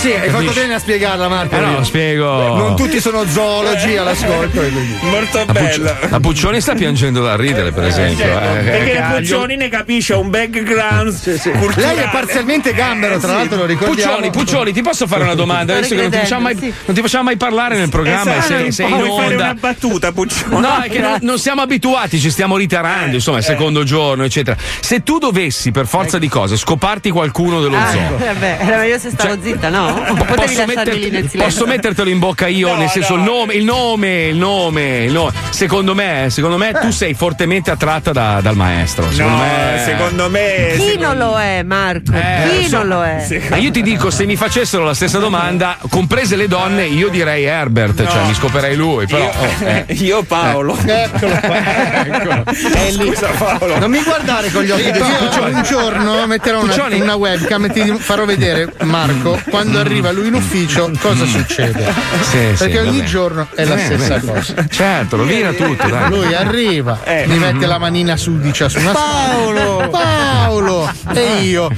[0.02, 0.60] Sì, hai fatto Capisci?
[0.62, 1.56] bene a spiegarla, Marco.
[1.56, 2.56] Eh no, lo spiego.
[2.58, 4.60] Non tutti sono zoologi all'ascolto.
[5.02, 5.92] Molto La, bella.
[5.94, 8.26] Pucci- la Puccioni sta piangendo da ridere, per esempio.
[8.26, 11.94] Certo, eh, perché eh, la Puccioni ne capisce, ha un background culturale.
[11.96, 13.38] Lei è parzialmente gambero, tra Eh, sì.
[13.38, 14.12] l'altro lo ricordiamo.
[14.16, 15.74] Puccioni, Puccioni, ti posso fare una domanda?
[15.78, 16.56] Adesso che non ti facciamo mai,
[16.86, 19.44] non ti facciamo mai parlare nel programma, Esatto, sei, sei in puoi fare onda.
[19.44, 20.60] una battuta, Puccioni.
[20.62, 24.24] No, è che non, non siamo abituati, ci stiamo ritarando, insomma, è il secondo giorno,
[24.24, 24.58] eccetera.
[24.80, 28.98] Se tu dovessi, per forza di cose, scoparti qualcuno dello Ah, zoo, vabbè, era meglio
[28.98, 29.90] se stavo zitta, no?
[29.92, 35.04] Posso, metterti- posso mettertelo in bocca io, nel senso il nome, il nome, il nome,
[35.06, 35.32] il nome.
[35.50, 39.10] Secondo me, secondo me tu sei fortemente attratta da- dal maestro.
[39.12, 39.82] Secondo No, me.
[39.86, 42.14] secondo me Chi non lo è, Marco?
[42.14, 42.78] Eh, Chi so.
[42.78, 43.44] non lo è?
[43.50, 47.44] Ma io ti dico, se mi facessero la stessa domanda, comprese le donne, io direi
[47.44, 48.10] Herbert, No.
[48.10, 49.24] cioè mi scoperei lui, però.
[49.24, 49.86] Io- oh, eh.
[49.94, 50.78] io Paolo.
[50.86, 51.56] Eccolo qua.
[52.52, 53.06] È lì.
[53.08, 53.78] Scusa Paolo.
[53.78, 57.96] Non mi guardare con gli occhi Io un giorno metterò una, una webcam e ti
[57.98, 62.10] farò vedere Marco quando arriva lui in ufficio cosa succede.
[62.32, 64.32] Sì, sì, Perché va ogni giorno è la bene, stessa bene.
[64.34, 64.66] cosa.
[64.70, 66.10] Certo, rovina tutto, dai.
[66.10, 67.26] Lui arriva, Eh.
[67.28, 69.90] mi mette la manina sudicia su una Paolo!
[69.90, 70.92] Paolo!
[71.14, 71.70] E io.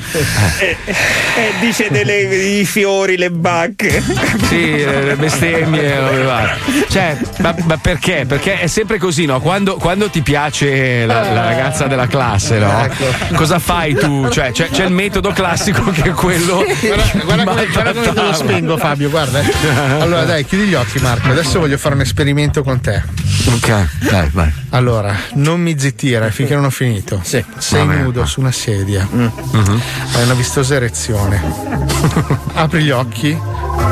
[0.59, 0.77] E
[1.35, 2.19] Eh, dice delle,
[2.59, 4.03] i fiori, le bacche.
[4.47, 5.95] Sì, eh, le bestemmie.
[6.89, 8.25] Cioè, ma, ma perché?
[8.27, 9.39] Perché è sempre così, no?
[9.39, 12.87] Quando, quando ti piace la, la ragazza della classe, no?
[13.33, 14.27] Cosa fai tu?
[14.29, 16.63] Cioè, c'è, c'è il metodo classico che è quello.
[17.23, 19.09] Guarda, guarda come, guarda come lo spengo, Fabio.
[19.09, 19.39] Guarda.
[19.41, 20.01] eh.
[20.01, 21.29] Allora, dai, chiudi gli occhi, Marco.
[21.29, 23.01] Adesso voglio fare un esperimento con te.
[23.47, 24.51] Ok, dai, vai.
[24.69, 27.19] Allora, non mi zittire finché non ho finito.
[27.23, 28.01] Sei Va bene.
[28.01, 29.07] nudo su una sedia.
[29.11, 31.41] Hai una vistosa erezione.
[32.53, 33.37] Apri gli occhi.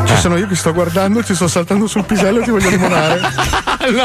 [0.06, 3.19] Ci sono io che sto guardando, ti sto saltando sul pisello e ti voglio limonare.
[3.82, 3.98] No!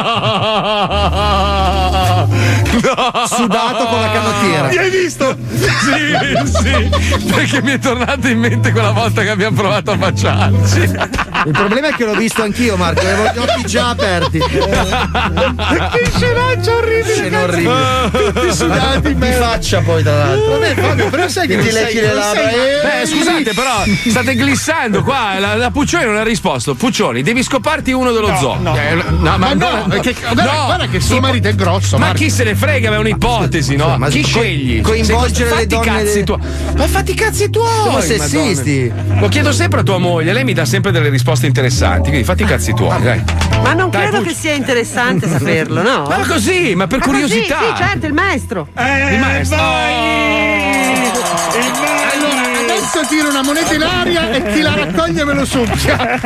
[2.82, 3.26] No!
[3.26, 4.68] Sudato con la canottiera.
[4.68, 5.36] Mi hai visto?
[5.54, 7.24] Sì, sì.
[7.30, 10.80] Perché mi è tornata in mente quella volta che abbiamo provato a baciarci.
[11.46, 13.00] Il problema è che l'ho visto anch'io, Marco.
[13.00, 14.38] Avevo gli occhi già aperti.
[14.38, 17.14] che scenaccio orribile!
[17.14, 18.10] Scena orribile.
[18.32, 19.46] Tutti sudati, Di merda.
[19.50, 20.50] faccia poi, tra l'altro.
[20.58, 22.50] Vabbè, Fabio, però sai che ti lecchi le labbra.
[22.50, 25.38] eh, Beh, scusate, però state glissando qua.
[25.38, 26.74] La, la Puccioni non ha risposto.
[26.74, 28.58] Puccioni, devi scoparti uno dello No, zoo.
[28.60, 28.76] no.
[28.76, 32.18] Eh, Ma ma no, perché- guarda- guarda che suo marito è grosso, Ma Marco.
[32.22, 32.92] chi se ne frega?
[32.92, 33.96] È un'ipotesi, no?
[33.98, 34.80] Ma chi co- scegli?
[34.80, 36.38] coinvolgere le fatti donne cazzi de- tuoi.
[36.76, 37.82] Ma fatti i cazzi tuoi.
[37.82, 38.92] Siamo sessisti.
[39.18, 42.08] Lo chiedo sempre a tua moglie, lei mi dà sempre delle risposte interessanti.
[42.08, 43.22] Quindi fatti i cazzi tuoi, dai.
[43.62, 44.28] Ma non Dai, credo Pucci.
[44.30, 46.06] che sia interessante saperlo, no?
[46.08, 47.58] Ma così, ma per Ma così, curiosità.
[47.58, 48.68] Sì, certo, il maestro.
[48.76, 49.56] Il maestro.
[49.58, 50.84] Allora,
[52.86, 55.96] adesso tiro una moneta in aria e chi la raccoglie me lo succhia.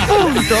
[0.00, 0.56] Appunto.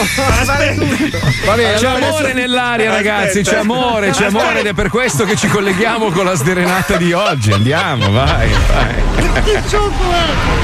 [1.44, 3.60] Va bene, C'è allora amore adesso- nell'aria, ragazzi, c'è Aspetta.
[3.60, 7.52] amore, c'è amore ed è per questo che ci colleghiamo con la sderenata di oggi.
[7.52, 9.42] Andiamo, vai, vai.
[9.44, 10.58] Che gioco è?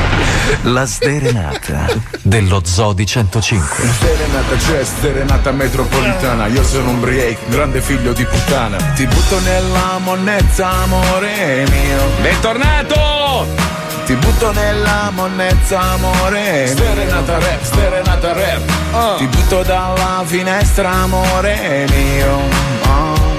[0.62, 1.86] La sderenata
[2.23, 3.85] dello Zoo di 105.
[3.98, 9.98] Serenata c'è, serenata metropolitana Io sono un break, grande figlio di puttana Ti butto nella
[9.98, 13.65] monnezza, amore mio Bentornato!
[14.07, 16.66] Ti butto nella monnezza, amore.
[16.66, 22.39] Mio Serenata rap, serenata rap Ti butto dalla finestra, amore mio.
[22.87, 23.35] Oh.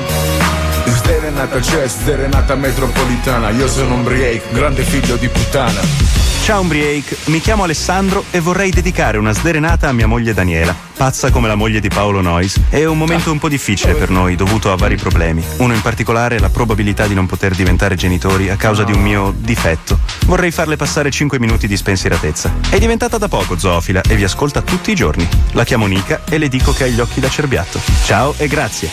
[1.06, 3.50] Serenata c'è, serenata metropolitana.
[3.52, 8.72] Io sono un break, grande figlio di puttana Ciao Umbriake, mi chiamo Alessandro e vorrei
[8.72, 12.58] dedicare una sderenata a mia moglie Daniela, pazza come la moglie di Paolo Nois.
[12.70, 15.44] È un momento un po' difficile per noi, dovuto a vari problemi.
[15.58, 19.34] Uno in particolare la probabilità di non poter diventare genitori a causa di un mio
[19.38, 20.00] difetto.
[20.26, 22.54] Vorrei farle passare 5 minuti di spensieratezza.
[22.70, 25.28] È diventata da poco zoofila e vi ascolta tutti i giorni.
[25.52, 27.78] La chiamo Nica e le dico che ha gli occhi da cerbiatto.
[28.06, 28.90] Ciao e grazie.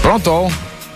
[0.00, 0.48] Pronto?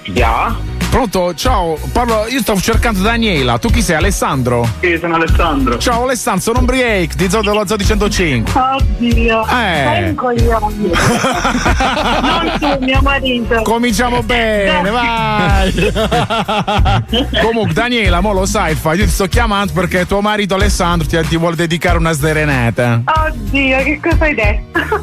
[0.04, 0.73] Ya?
[0.94, 1.34] Pronto?
[1.34, 3.96] Ciao, parlo, io stavo cercando Daniela, tu chi sei?
[3.96, 4.64] Alessandro?
[4.78, 5.76] Sì, sono Alessandro.
[5.76, 8.52] Ciao Alessandro, sono un break di Zoo dello Zoo di 105.
[8.54, 9.82] Oddio, Eh.
[9.84, 10.74] sei un coglione.
[12.22, 13.62] non tu, mio marito.
[13.62, 15.72] Cominciamo bene, vai!
[17.42, 21.20] Comunque, Daniela, mo lo sai, fa, io ti sto chiamando perché tuo marito Alessandro ti,
[21.26, 23.02] ti vuole dedicare una sderenata.
[23.04, 25.02] Oddio, che cosa hai detto?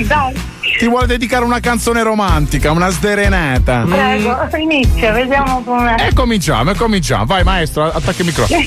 [0.08, 0.34] Dai,
[0.78, 3.84] Ti vuole dedicare una canzone romantica, una sderenata.
[3.88, 5.94] prego, inizia, vediamo com'è.
[6.08, 7.24] E cominciamo, e cominciamo.
[7.24, 8.60] Vai, maestro, attacca il microfono.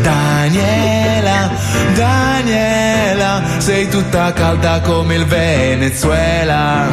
[0.03, 1.51] Daniela,
[1.95, 6.87] Daniela Sei tutta calda come il Venezuela.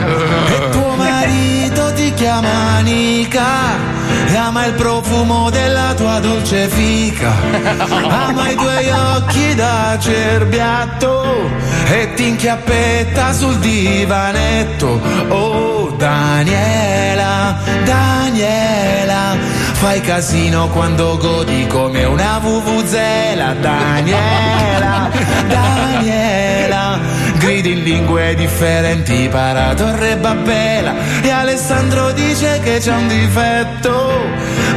[0.47, 4.01] E tuo marito ti chiama Nica
[4.35, 7.31] ama il profumo della tua dolce fica.
[8.27, 11.49] Ama i tuoi occhi da cerbiatto
[11.87, 15.01] E ti inchiappetta sul divanetto.
[15.29, 19.35] Oh Daniela, Daniela
[19.73, 23.53] Fai casino quando godi come una vuvuzela.
[23.59, 25.09] Daniela,
[25.47, 26.99] Daniela
[27.41, 30.93] Gridi in lingue differenti para Torre Babbela
[31.23, 34.21] E Alessandro dice che c'è un difetto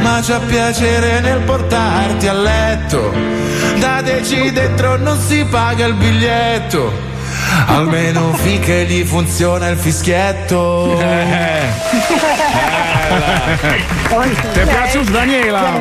[0.01, 3.13] Ma c'ha piacere nel portarti a letto.
[3.77, 6.91] Dateci dentro non si paga il biglietto
[7.67, 10.97] Almeno finché gli funziona il fischietto
[14.53, 15.79] Ti è piaciuto Daniela?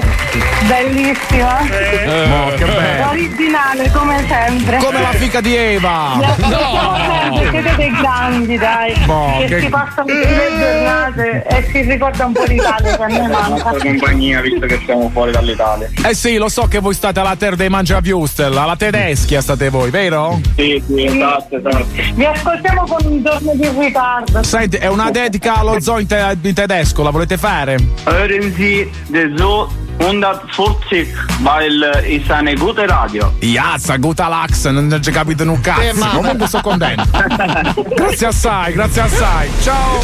[0.66, 1.60] Bellissima.
[1.60, 3.08] Eh, mo, che bello.
[3.10, 4.78] Originale come sempre.
[4.78, 6.14] Come la fica di Eva.
[6.16, 6.34] No.
[6.36, 8.94] sempre, siete dei grandi, dai.
[9.04, 13.74] Boh, che, che- si passano le giornate e si ricorda un po' l'Italia che manca.
[13.78, 15.88] compagnia visto che siamo fuori dall'Italia.
[16.04, 19.90] Eh sì, lo so che voi state alla terra dei mangiaviustel, alla tedeschia state voi,
[19.90, 20.40] vero?
[20.56, 21.86] Sì, sì, esatto, esatto.
[22.14, 24.42] Vi ascoltiamo con un giorno di ritardo.
[24.42, 27.76] Senti, è una dedica allo zoo in, te- in tedesco, la volete fare?
[28.04, 29.68] Hören Sie den Zoo
[29.98, 31.06] 140
[31.42, 33.32] weil ist eine gute Radio.
[33.38, 35.80] Iazza, Gutalax, non ho capito un cazzo.
[35.80, 37.04] Eh, Comunque sto contento.
[37.94, 39.48] grazie assai, grazie assai.
[39.62, 40.02] Ciao.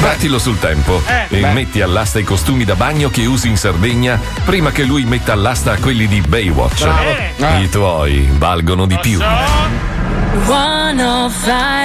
[0.00, 1.36] Battilo sul tempo Eh.
[1.36, 1.52] e Beh.
[1.52, 5.76] metti all'asta i costumi da bagno che usi in Sardegna prima che lui metta all'asta
[5.76, 6.88] quelli di Baywatch.
[7.36, 7.60] Eh.
[7.62, 9.20] I tuoi valgono di più.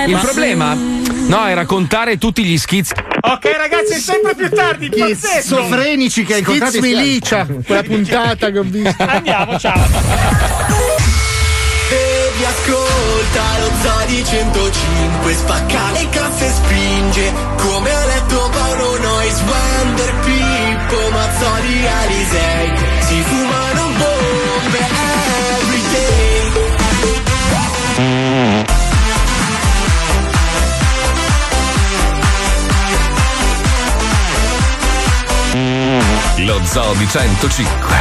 [0.08, 0.74] Il problema
[1.28, 2.94] no, era contare tutti gli schizzi.
[3.22, 5.40] Ok, ragazzi, è sempre più tardi, pazzetto!
[5.42, 6.80] Schizofrenici che hai incontrato.
[6.82, 9.04] Milicia, quella puntata che ho visto.
[9.04, 10.86] Andiamo, ciao!
[11.90, 19.42] Baby ascolta lo Zodi 105 Spacca le casse e spinge Come ha letto Paolo Nois
[19.42, 22.85] Wonder Pippo Mazzoli Alisei
[36.40, 37.96] Lo Zoo di 105,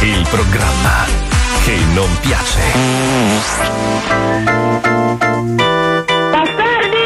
[0.00, 1.06] il programma
[1.64, 2.60] che non piace.
[6.30, 6.98] Bastardi!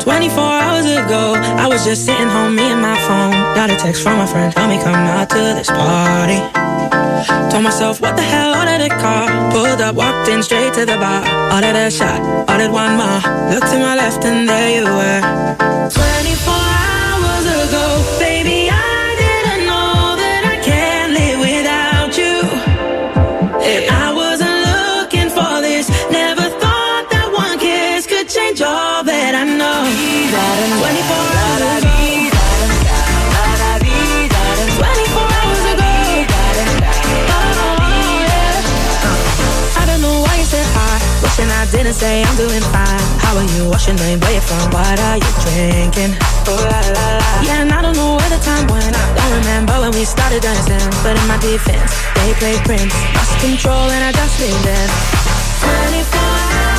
[0.00, 3.32] 24 hours ago, I was just sitting home, me and my phone.
[3.54, 6.40] Got a text from a friend, tell me come out to this party.
[7.50, 9.28] Told myself, what the hell, ordered a car.
[9.52, 11.22] Pulled up, walked in straight to the bar.
[11.54, 12.20] Ordered a shot,
[12.50, 13.20] ordered one more.
[13.50, 15.20] Looked to my left and there you were.
[15.88, 17.84] 24 hours ago,
[18.18, 18.93] baby, I
[41.74, 43.02] Wishing I didn't say I'm doing fine.
[43.18, 43.68] How are you?
[43.68, 44.20] What's your name?
[44.20, 44.70] Where you from?
[44.70, 46.14] What are you drinking?
[46.46, 47.42] Oh, la, la, la.
[47.42, 48.94] Yeah, and I don't know where the time went.
[48.94, 50.78] I don't remember when we started dancing.
[51.02, 52.94] But in my defense, they played Prince.
[53.14, 54.88] Lost control and I just lived in.
[55.90, 56.73] 24 hours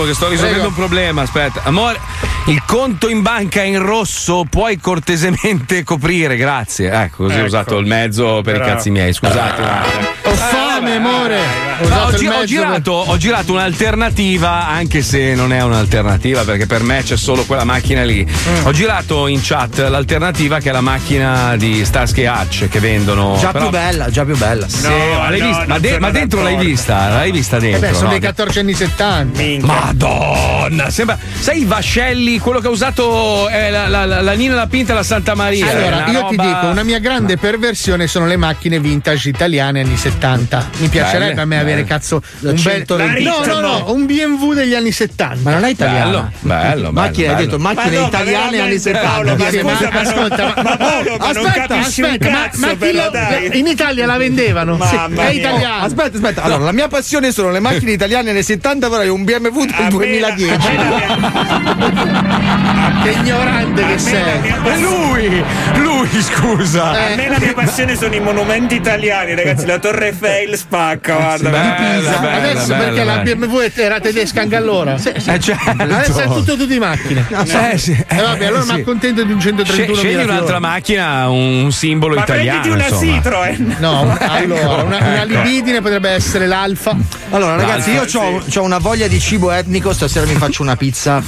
[0.00, 0.68] attimo che sto risolvendo Prego.
[0.68, 1.22] un problema.
[1.22, 1.60] Aspetta.
[1.64, 2.00] Amore,
[2.46, 6.90] il conto in banca è in rosso, puoi cortesemente coprire, grazie.
[6.90, 7.46] Ecco, così ho Ecco.
[7.46, 8.72] usato il mezzo per i Bravo.
[8.74, 9.62] cazzi miei, scusate.
[9.62, 10.08] attimo.
[10.24, 11.38] Ho fame, amore.
[11.82, 16.66] Ho No, ho, gi- ho girato, ho girato un'alternativa, anche se non è un'alternativa, perché
[16.66, 18.24] per me c'è solo quella macchina lì.
[18.26, 18.66] Mm.
[18.66, 23.36] Ho girato in chat l'alternativa che è la macchina di Starsky Hutch che vendono.
[23.40, 24.68] Già però- più bella, già più bella.
[24.68, 25.64] Sì, ma l'hai vista?
[25.66, 27.08] Ma, de- ma dentro l'hai vista?
[27.08, 27.80] L'hai vista Eh dentro?
[27.88, 28.10] beh, sono no?
[28.10, 29.66] dei 14 anni 70.
[29.66, 31.18] Madonna, sembra.
[31.38, 34.92] Sai i vascelli, quello che ha usato eh, la, la, la, la Nina La Pinta
[34.92, 35.70] e la Santa Maria.
[35.70, 39.96] Allora, io ti roba- dico, una mia grande perversione sono le macchine vintage italiane anni
[39.96, 40.68] 70.
[40.78, 43.22] Mi piacerebbe Belle, a me avere cazzo La un bel 120.
[43.22, 45.38] No, no, no, un BMW degli anni 70.
[45.42, 46.04] Ma non è italiana.
[46.10, 47.46] Bello, bello, bello, Macchine, hai bello.
[47.46, 49.08] detto macchine Ma no, ma italiane anni veramente, 70.
[49.08, 52.30] Paolo, ma Sì, scusa, ma- ma non- ascolta, ma- ma Paolo, ma non aspetta, aspetta,
[52.56, 54.78] ma, chi lo- in Italia la vendevano?
[54.84, 55.40] Sì, Mamma è mia.
[55.40, 55.80] italiana.
[55.80, 56.42] Aspetta, aspetta.
[56.42, 60.58] Allora, la mia passione sono le macchine italiane anni 70, vorrei un BMW del 2010.
[63.02, 64.22] Che ignorante che sei.
[64.62, 65.42] È lui,
[65.76, 66.90] lui, scusa.
[66.90, 69.64] A me la mia passione sono i monumenti italiani, ragazzi.
[69.66, 71.50] La Torre Eiffel spacca, guarda.
[71.50, 73.18] Bella, bella, Adesso bella, perché la.
[73.18, 74.94] BMW era tedesca anche allora?
[74.94, 75.82] Eh, certo.
[75.82, 77.26] Adesso è tutto tu di macchine.
[77.72, 77.92] Eh, sì.
[77.92, 78.72] E vabbè, allora sì.
[78.74, 82.60] mi accontento di un Sce- 131 Scegli un'altra macchina, un simbolo Ma italiano.
[82.60, 83.14] prenditi una insomma.
[83.14, 83.76] Citroen.
[83.80, 85.42] No, allora, una, una ecco.
[85.42, 86.96] libidine potrebbe essere l'alfa.
[87.30, 91.22] Allora, ragazzi, io ho una voglia di cibo etnico, stasera mi faccio una pizza.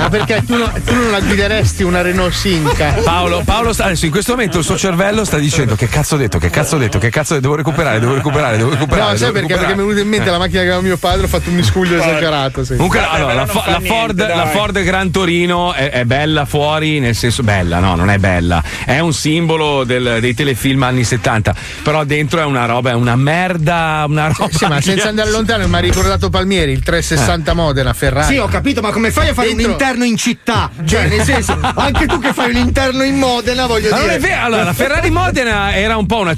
[0.00, 2.94] Ah, perché tu, no- tu non la guideresti una Renault Sinca?
[3.04, 6.18] Paolo, Paolo sta, adesso in questo momento il suo cervello sta dicendo che cazzo ho
[6.18, 9.10] detto, che cazzo ho detto, che cazzo detto, devo recuperare, devo recuperare, devo recuperare.
[9.12, 9.48] No, sai devo perché?
[9.48, 9.66] recuperare.
[9.66, 11.56] Perché mi è venuto in mente la macchina che aveva mio padre, ho fatto un
[11.56, 12.64] miscuglio esagerato.
[12.64, 12.76] Sì.
[12.76, 14.36] Comunque, allora, la, fa la niente, Ford, dai.
[14.36, 18.62] la Ford Gran Torino è, è bella fuori, nel senso bella, no, non è bella.
[18.86, 23.16] È un simbolo del- dei telefilm anni 70, però dentro è una roba, è una
[23.16, 24.48] merda, una roba.
[24.50, 28.34] Sì, ma senza andare lontano mi ha ricordato Palmieri, il 360 Modena, Ferrari.
[28.34, 30.70] Sì, ho capito, ma come fai a fare Dentro- un interno in città?
[30.86, 34.14] Cioè, nel senso, anche tu che fai un interno in Modena, voglio non dire.
[34.14, 36.34] è vero, allora la Ferrari Modena era un po' una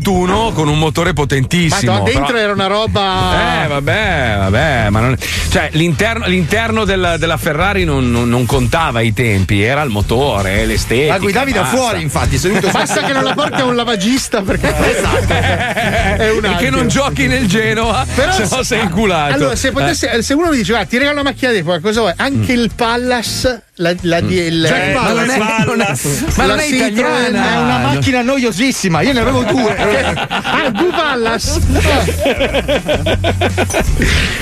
[0.00, 1.98] 131 con un motore Ma potentissimo.
[1.98, 3.64] no, dentro però- era una roba.
[3.64, 5.16] Eh, vabbè, vabbè, ma non...
[5.50, 10.64] cioè, l'interno, l'interno della, della Ferrari non, non- non contava ai tempi, era il motore,
[10.64, 11.12] l'estetica.
[11.14, 11.76] La guidavi da basta.
[11.76, 15.32] fuori, infatti, seduto Basta che non la porti a un lavagista perché Esatto.
[15.32, 19.34] è un Perché non giochi nel Genoa, Però se no sei inculato.
[19.34, 22.12] Allora, se, potesse, se uno mi dice, guarda, ti regalo una macchina di cosa vuoi?
[22.16, 25.98] Anche il Pallas, la, la, di- il, Jack eh, Ma non è- non è-
[26.36, 29.00] ma la non è Citroen, italiana, è una macchina noiosissima.
[29.00, 29.74] Io ne avevo due.
[30.28, 31.58] ah, due Pallas.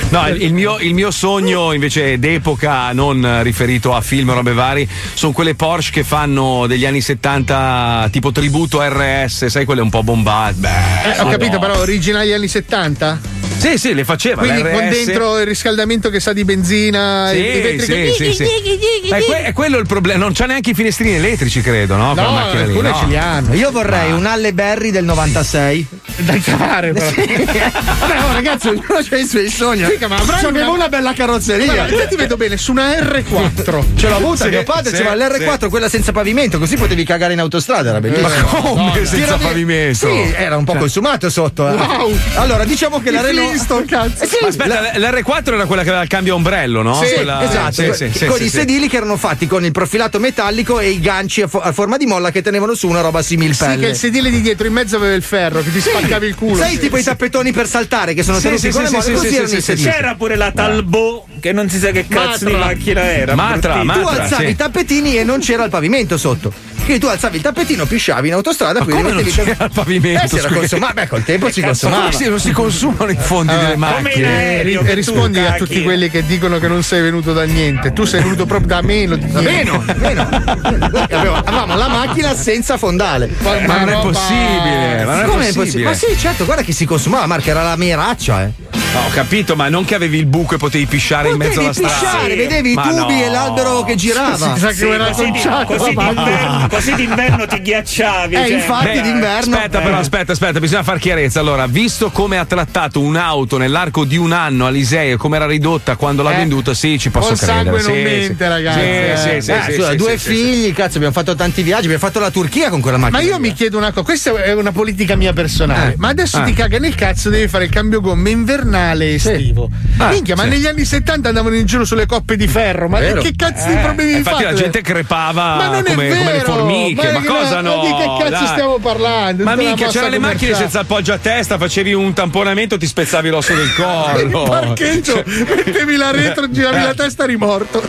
[0.09, 4.51] No, il, il mio, il mio sogno invece d'epoca, non riferito a film o robe
[4.51, 9.89] vari, sono quelle Porsche che fanno degli anni 70 tipo tributo RS, sai quelle un
[9.89, 10.67] po' bombate.
[11.15, 13.19] Eh, ho capito, però originali anni 70?
[13.61, 14.41] Sì, sì, le faceva.
[14.41, 18.13] Quindi con dentro il riscaldamento che sa di benzina, Sì, i, vetri sì, che...
[18.17, 19.09] sì, sì.
[19.09, 22.13] Ma È, que- è quello il problema, non c'ha neanche i finestrini elettrici, credo, no?
[22.13, 22.95] Quella No, macchina lì, alcune no.
[22.97, 23.53] ce li hanno.
[23.53, 25.85] Io vorrei un Halle Berry del 96.
[26.17, 27.05] Da cavare, però.
[27.15, 29.81] Vabbè, oh, ragazzi, ognuno ha i suoi sogni.
[30.07, 31.87] Ma avrai una- una bella carrozzeria.
[31.87, 33.83] Io ti vedo bene su una R4.
[33.95, 37.33] Ce l'ho avuta, Sì, mio padre sì, c'aveva l'R4, quella senza pavimento, così potevi cagare
[37.33, 38.27] in autostrada, era bellissimo.
[38.29, 39.97] Ma come senza Tiro di- pavimento?
[40.07, 40.25] Cioè.
[40.27, 41.67] Sì, era un po' consumato sotto.
[41.69, 41.73] eh.
[41.73, 42.17] Wow.
[42.35, 43.50] Allora, diciamo che la Renault.
[43.51, 44.23] Flintstone, cazzo.
[44.23, 46.93] Eh sì, aspetta, la- l'R4 era quella che aveva il cambio ombrello, no?
[47.03, 48.57] Sì, Quella- esatto, sì, sì, sì, con sì, i sì.
[48.57, 51.97] sedili che erano fatti con il profilato metallico e i ganci a, fo- a forma
[51.97, 54.73] di molla che tenevano su una roba simil Sì, che il sedile di dietro in
[54.73, 56.55] mezzo aveva il ferro, che ti spaccavi il culo.
[56.57, 59.11] Sai tipo i tappetoni per saltare che sono Sì, tenuti sì, con le molle, sì,
[59.13, 59.89] così sì, erano sì, i sedili.
[59.89, 62.67] C'era pure la Talbot, che non si sa che cazzo di Matra.
[62.67, 63.35] macchina era.
[63.35, 63.93] Matra, bruttissima.
[63.93, 66.53] Tu Matra, alzavi i tappetini e non c'era il pavimento sotto.
[66.83, 70.23] Quindi tu alzavi il tappetino, pisciavi in autostrada, Ma quindi come non c'era il pavimento?
[70.25, 70.93] Eh, si era consumato.
[70.93, 72.09] Beh, col tempo si Ma consumava.
[72.19, 74.13] non si consumano i fondi delle Come macchine?
[74.15, 77.33] in E, aereo, e rispondi tu a tutti quelli che dicono che non sei venuto
[77.33, 77.93] da niente.
[77.93, 79.15] Tu sei venuto proprio da meno.
[79.15, 79.71] Di Da niente.
[79.97, 81.03] meno, meno.
[81.09, 83.29] Avevamo la macchina senza fondale.
[83.39, 85.83] Ma non è possibile, ma non è Come è possibile.
[85.85, 88.51] Ma sì, certo, guarda che si consumava, Marca, era la meraccia, eh.
[88.93, 91.79] No, ho capito, ma non che avevi il buco e potevi pisciare in mezzo Potevi
[91.79, 92.11] alla strada.
[92.17, 93.23] pisciare, vedevi i Ma tubi no.
[93.25, 94.53] e l'albero che girava.
[94.53, 98.35] Si sa che Sì, era così, di- così d'inverno, così d'inverno ti ghiacciavi.
[98.35, 98.57] Eh, cioè.
[98.57, 99.55] infatti Beh, d'inverno.
[99.55, 101.39] Aspetta, però, aspetta, aspetta, bisogna far chiarezza.
[101.39, 106.21] Allora, visto come ha trattato un'auto nell'arco di un anno e come era ridotta quando
[106.23, 107.51] l'ha Eh, venduta, sì, ci posso credere.
[107.53, 108.49] sangue non sì, mente, sì.
[108.49, 108.85] ragazzi, Sì,
[109.29, 109.41] eh.
[109.41, 112.81] sì, Eh, sì, due figli, cazzo, abbiamo fatto tanti viaggi, abbiamo fatto la Turchia con
[112.81, 113.19] quella macchina.
[113.19, 115.93] Ma io mi chiedo una cosa, questa è una politica mia personale.
[115.93, 115.95] Eh.
[115.97, 116.43] Ma adesso Ah.
[116.43, 119.69] ti caga nel cazzo, devi fare il cambio gomme invernale stagionale estivo.
[120.09, 122.87] Minchia, ma negli anni 70 andavano in giro sulle coppe di ferro.
[122.89, 127.11] Ma che cazzo di Eh, problemi infatti la gente crepava come, come le formiche.
[127.11, 127.77] Ma, cosa no?
[127.77, 128.47] Ma di che cazzo dai.
[128.47, 129.43] stiamo parlando?
[129.43, 133.53] Ma minchia, c'erano le macchine senza appoggio a testa, facevi un tamponamento, ti spezzavi l'osso
[133.53, 134.19] del collo.
[134.19, 136.83] Il parcheggio, Cioè- mettevi la retro, giravi Eh.
[136.83, 137.81] la testa, rimorto.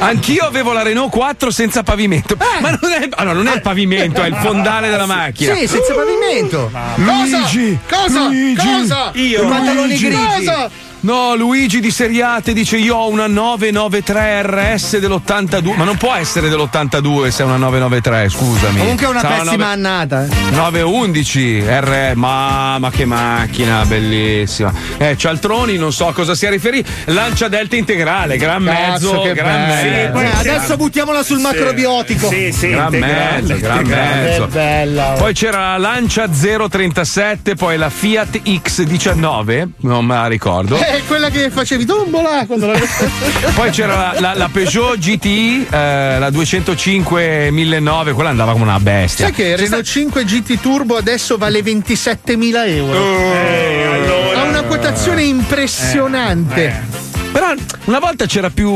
[0.00, 2.36] Anch'io avevo la Renault 4 senza pavimento.
[2.60, 5.54] Ma non è, ah, no, non è il pavimento, è il fondale della macchina.
[5.54, 6.70] Sì, senza pavimento.
[6.96, 8.26] Luigi, Cosa?
[8.26, 8.56] Luigi.
[8.66, 9.10] Cosa?
[9.14, 9.42] Io.
[9.44, 10.16] I pantaloni grigi.
[10.16, 10.70] Cosa?
[11.04, 16.48] No, Luigi di Seriate dice io ho una 993 RS dell'82, ma non può essere
[16.48, 18.78] dell'82 se è una 993, scusami.
[18.78, 20.24] Comunque è una Sarà pessima annata.
[20.24, 20.50] eh.
[20.52, 24.72] 911 R, mamma che macchina bellissima.
[24.98, 26.84] Eh, Cialtroni, non so a cosa sia riferì.
[27.06, 30.18] Lancia Delta integrale, gran Cazzo, mezzo, che gran bello.
[30.20, 30.46] mezzo.
[30.46, 32.28] Eh, adesso buttiamola sul macrobiotico.
[32.28, 34.44] Sì, sì, gran integrale, mezzo, gran mezzo.
[34.44, 35.12] Che bella.
[35.14, 35.16] oh.
[35.16, 40.90] Poi c'era la Lancia 037, poi la Fiat X19, non me la ricordo.
[40.92, 42.78] È quella che facevi tombola quando la...
[43.54, 48.78] Poi c'era la, la- la Peugeot GTI, eh, la 205 1009, quella andava come una
[48.78, 49.24] bestia.
[49.24, 52.98] Sai che il Renault 5 GT Turbo adesso vale 27.000 euro?
[52.98, 54.32] Oh.
[54.38, 57.10] Ha una quotazione impressionante.
[57.32, 57.52] Però
[57.86, 58.70] una volta c'era più,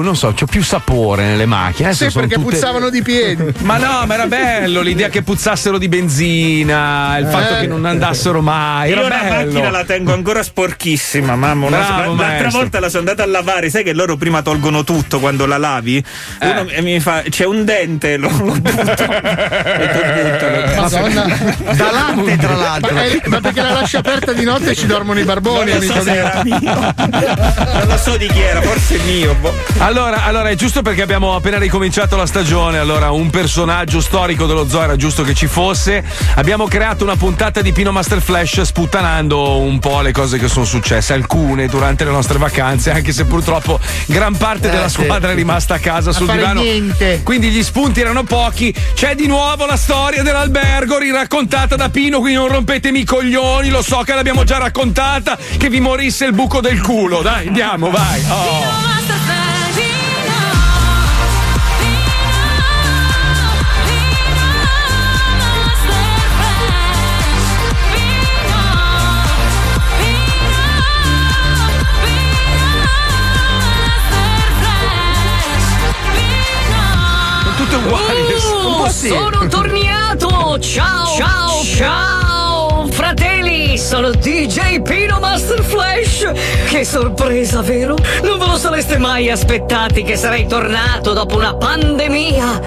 [0.00, 1.88] non so, c'è più sapore nelle macchine.
[1.88, 3.52] Adesso Sì, sono perché tutte- puzzavano di piedi.
[3.62, 7.60] Ma no, ma era bello l'idea che puzzassero di benzina, il fatto Eh.
[7.60, 8.90] che non andassero mai.
[8.90, 9.52] Io Era la bello.
[9.52, 11.66] macchina la tengo ancora sporchissima, mamma.
[11.66, 12.50] Una- Bravo, l'altra maestro.
[12.58, 16.04] volta la sono andata a lavare, sai che loro prima tolgono tutto quando la lavi?
[16.40, 16.48] Eh.
[16.50, 19.06] Uno e mi fa c'è un dente, lo, lo butto.
[20.76, 21.24] Madonna.
[21.74, 22.94] Da latte, tra l'altro.
[22.94, 25.80] Ma, è- ma perché la lasci aperta di notte e ci dormono i barboni, Non
[25.82, 26.94] so amico se mio.
[27.92, 29.34] lo so di chi era, forse mio.
[29.34, 29.52] boh.
[29.78, 34.66] Allora, allora, è giusto perché abbiamo appena ricominciato la stagione, allora un personaggio storico dello
[34.68, 36.02] zoo era giusto che ci fosse.
[36.36, 40.64] Abbiamo creato una puntata di Pino Master Flash sputtanando un po' le cose che sono
[40.64, 45.02] successe, alcune durante le nostre vacanze, anche se purtroppo gran parte Eh, della sì.
[45.02, 46.60] squadra è rimasta a casa A sul divano.
[46.62, 47.20] niente.
[47.22, 48.74] Quindi gli spunti erano pochi.
[48.94, 53.82] C'è di nuovo la storia dell'albergo riraccontata da Pino, quindi non rompetemi i coglioni, lo
[53.82, 57.20] so che l'abbiamo già raccontata, che vi morisse il buco del culo.
[57.22, 58.22] Dai, andiamo, vai.
[58.30, 58.90] Oh.
[77.56, 78.20] Tutte uguali.
[78.20, 79.08] Uh, un po' sì.
[79.08, 80.58] Sono tornato!
[80.58, 81.06] Ciao!
[81.06, 81.62] Ciao!
[81.62, 82.31] Ciao!
[83.52, 86.30] Fratelli, sono DJ Pino Master Flash!
[86.68, 87.96] Che sorpresa, vero?
[88.22, 92.60] Non ve lo sareste mai aspettati che sarei tornato dopo una pandemia?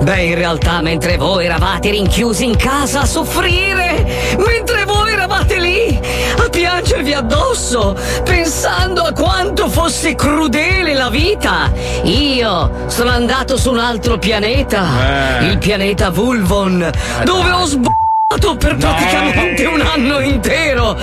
[0.00, 6.00] Beh, in realtà, mentre voi eravate rinchiusi in casa a soffrire, mentre voi eravate lì
[6.38, 7.94] a piangervi addosso,
[8.24, 11.70] pensando a quanto fosse crudele la vita,
[12.04, 15.46] io sono andato su un altro pianeta, Eh.
[15.48, 16.90] il pianeta Vulvon,
[17.24, 17.98] dove ho sbagliato
[18.38, 20.96] per praticamente un anno intero.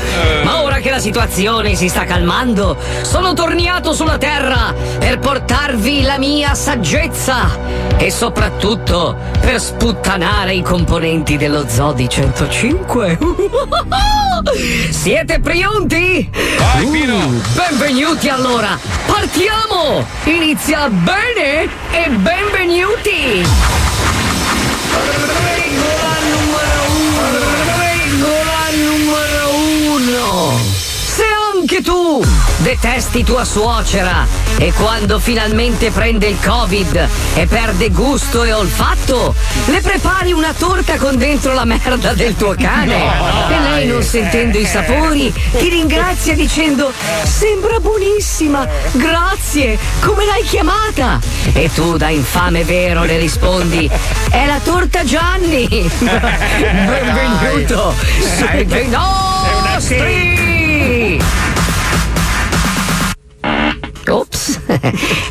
[0.44, 6.18] Ma ora che la situazione si sta calmando, sono tornato sulla Terra per portarvi la
[6.18, 7.50] mia saggezza
[7.98, 13.18] e soprattutto per sputtanare i componenti dello Zodi 105.
[14.90, 16.30] Siete pronti?
[16.58, 16.86] Vai.
[16.86, 18.80] Uh, benvenuti allora!
[19.06, 20.06] Partiamo!
[20.24, 23.46] Inizia bene e benvenuti!
[32.18, 32.26] Tu
[32.58, 34.26] detesti tua suocera.
[34.58, 39.36] E quando finalmente prende il covid e perde gusto e olfatto,
[39.66, 43.36] le prepari una torta con dentro la merda del tuo cane.
[43.58, 46.92] E lei non sentendo i sapori ti ringrazia dicendo
[47.24, 51.20] sembra buonissima, grazie, come l'hai chiamata?
[51.54, 53.90] E tu da infame vero le rispondi
[54.30, 55.68] è la torta Gianni!
[56.60, 57.94] Benvenuto.
[58.38, 58.90] Sui dei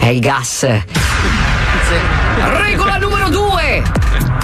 [0.06, 0.64] è il gas.
[2.58, 3.82] Regola numero due.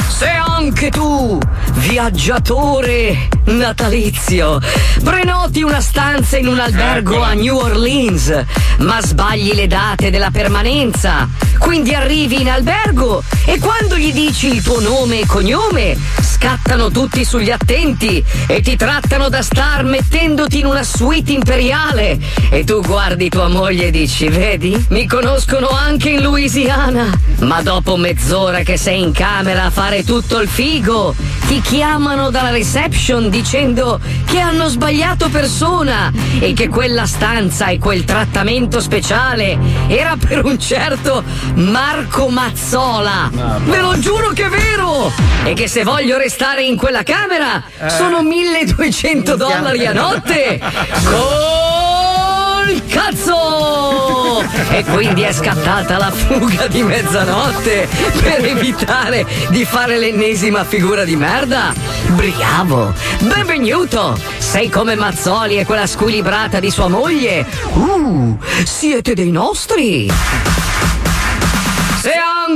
[0.09, 1.39] Se anche tu,
[1.75, 4.61] viaggiatore natalizio,
[5.05, 8.45] prenoti una stanza in un albergo a New Orleans,
[8.79, 11.29] ma sbagli le date della permanenza,
[11.63, 17.25] quindi arrivi in albergo e quando gli dici il tuo nome e cognome, scattano tutti
[17.25, 22.19] sugli attenti e ti trattano da star mettendoti in una suite imperiale.
[22.51, 24.87] E tu guardi tua moglie e dici vedi?
[24.89, 27.11] Mi conoscono anche in Louisiana.
[27.43, 31.15] Ma dopo mezz'ora che sei in camera a fare tutto il figo
[31.47, 38.05] ti chiamano dalla reception dicendo che hanno sbagliato persona e che quella stanza e quel
[38.05, 41.23] trattamento speciale era per un certo
[41.55, 43.31] Marco Mazzola.
[43.65, 45.13] Ve lo giuro che è vero!
[45.45, 50.61] E che se voglio restare in quella camera sono 1200 dollari a notte!
[51.05, 54.43] Col cazzo!
[54.71, 57.89] E quindi è scattata la fuga di mezzanotte
[58.23, 61.75] per evitare di fare l'ennesima figura di merda.
[62.09, 62.95] Bravo!
[63.21, 64.19] Benvenuto!
[64.39, 67.47] Sei come Mazzoli e quella squilibrata di sua moglie.
[67.75, 70.11] Uh, siete dei nostri!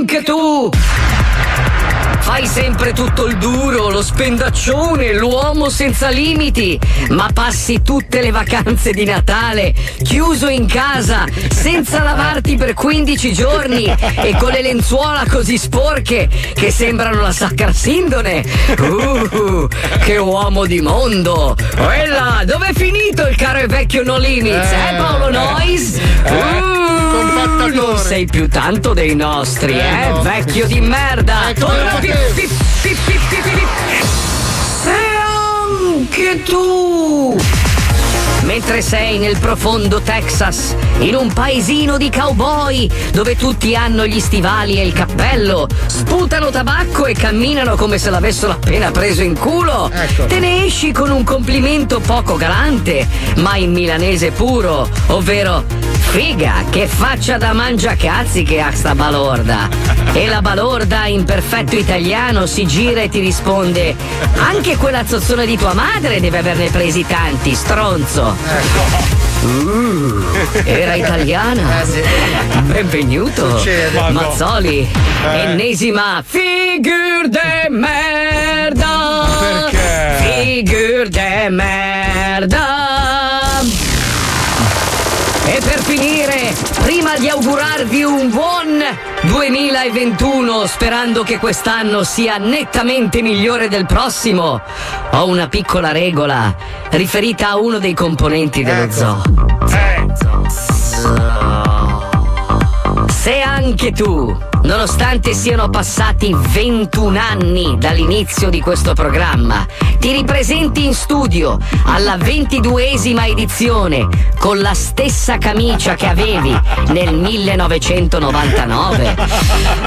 [0.09, 0.71] Anche tu
[2.21, 6.79] Fai sempre tutto il duro, lo spendaccione, l'uomo senza limiti,
[7.09, 13.85] ma passi tutte le vacanze di Natale chiuso in casa, senza lavarti per 15 giorni
[13.87, 18.45] e con le lenzuola così sporche che sembrano la sacra sindone.
[18.79, 19.67] Uh,
[20.05, 21.57] che uomo di mondo!
[21.75, 25.99] Quella, dov'è finito il caro e vecchio No Limits, eh, Paolo Nois?
[26.27, 31.53] Uh, non sei più tanto dei nostri, eh, vecchio di merda!
[31.59, 32.49] Torna pi- pi-
[32.83, 34.07] pi- pi- pi- pi-
[34.83, 34.95] Sei
[35.97, 37.37] anche tu!
[38.47, 44.79] Mentre sei nel profondo Texas, in un paesino di cowboy, dove tutti hanno gli stivali
[44.79, 49.91] e il cappello, sputano tabacco e camminano come se l'avessero appena preso in culo,
[50.29, 53.09] te ne esci con un complimento poco galante,
[53.39, 55.65] ma in milanese puro, ovvero
[56.17, 59.69] Figa, che faccia da mangiacazzi che ha sta balorda.
[60.15, 63.95] E la balorda in perfetto italiano si gira e ti risponde:
[64.37, 68.35] Anche quella zozzona di tua madre deve averne presi tanti, stronzo.
[69.43, 70.25] Uh,
[70.65, 71.85] era italiana.
[72.63, 73.59] Benvenuto.
[73.59, 74.11] Succede.
[74.11, 74.81] Mazzoli.
[74.81, 75.43] Eh.
[75.43, 79.27] Ennesima figur de merda.
[79.41, 80.17] Perché?
[80.21, 82.65] Figur de merda.
[85.45, 88.56] E per finire, prima di augurarvi un buon
[89.49, 94.61] 2021, sperando che quest'anno sia nettamente migliore del prossimo,
[95.11, 96.53] ho una piccola regola
[96.91, 99.23] riferita a uno dei componenti dello zoo.
[103.27, 109.67] Se anche tu, nonostante siano passati 21 anni dall'inizio di questo programma,
[109.99, 114.07] ti ripresenti in studio alla 22esima edizione
[114.39, 116.57] con la stessa camicia che avevi
[116.91, 119.17] nel 1999,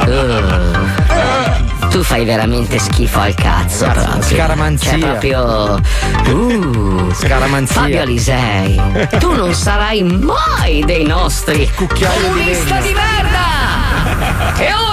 [0.06, 4.22] uh, tu fai veramente schifo al cazzo proprio.
[4.22, 4.91] scaramanzia.
[4.91, 5.80] Cioè proprio...
[6.28, 7.82] Uh, Scaramanzia.
[7.82, 8.82] Fabio Alisei,
[9.20, 11.70] tu non sarai mai dei nostri.
[11.76, 14.57] Comunista di merda!
[14.57, 14.89] E ora,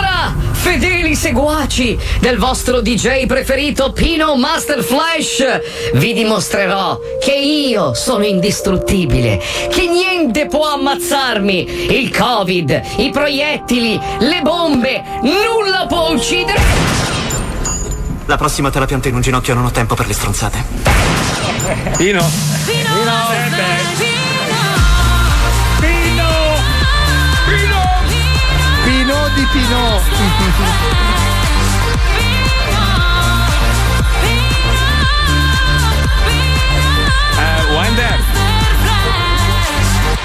[0.67, 5.61] fedeli seguaci del vostro DJ preferito Pino Master Flash,
[5.95, 9.41] vi dimostrerò che io sono indistruttibile,
[9.71, 11.95] che niente può ammazzarmi.
[11.97, 16.59] Il Covid, i proiettili, le bombe, nulla può uccidere.
[18.25, 20.65] La prossima te la pianto in un ginocchio, non ho tempo per le stronzate.
[21.97, 22.29] Pino.
[22.65, 22.91] Pino
[23.45, 24.16] di Pino.
[37.39, 38.19] Eh, Wender.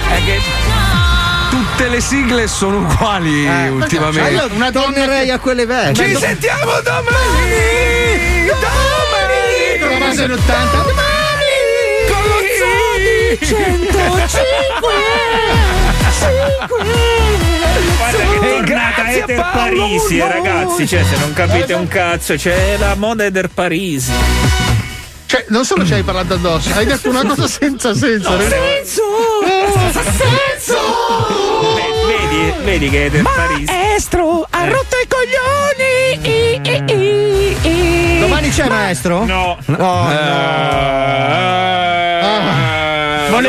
[0.09, 0.39] È che
[1.49, 4.31] tutte le sigle sono uguali ultimamente.
[4.31, 6.07] Io una tornerei a quelle vecchie.
[6.09, 8.45] Ci sentiamo domani!
[8.47, 9.77] Domani!
[9.79, 10.83] Con la base 80.
[12.07, 12.97] Con lo zoo
[13.45, 14.89] 105
[17.97, 20.31] Guarda che E tornata Ether Paolo Parisi, eh, Noi.
[20.31, 20.87] ragazzi.
[20.87, 24.11] Cioè, se non capite un cazzo, c'è la moda Ether Parisi.
[25.25, 28.37] Cioè, non solo ci hai parlato addosso, hai detto una cosa senza senso.
[28.41, 29.03] Senso!
[30.17, 30.77] Senso!
[32.05, 33.63] Vedi, vedi che Ether Parisi.
[33.71, 36.19] Maestro, ha rotto i coglioni!
[36.21, 38.19] I, i, i, i.
[38.19, 39.23] Domani c'è maestro?
[39.25, 39.57] No.
[39.77, 40.07] Oh,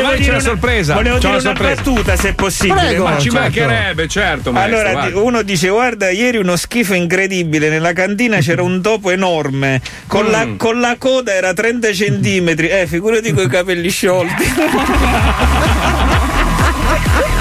[0.01, 0.93] Volevo dire una una- sorpresa.
[0.95, 1.75] Volevo C'ho dire una sorpresa.
[1.81, 2.81] battuta se possibile.
[2.87, 4.51] Prego, ma ci mancherebbe, certo.
[4.51, 5.11] maestro, Allora, vai.
[5.11, 7.69] di- uno dice: Guarda, ieri uno schifo incredibile.
[7.69, 9.81] Nella cantina c'era un topo enorme.
[10.07, 10.57] Con, la, Mm.
[10.57, 12.67] con la coda era 30 centimetri.
[12.69, 14.43] Eh, figurati con i capelli sciolti.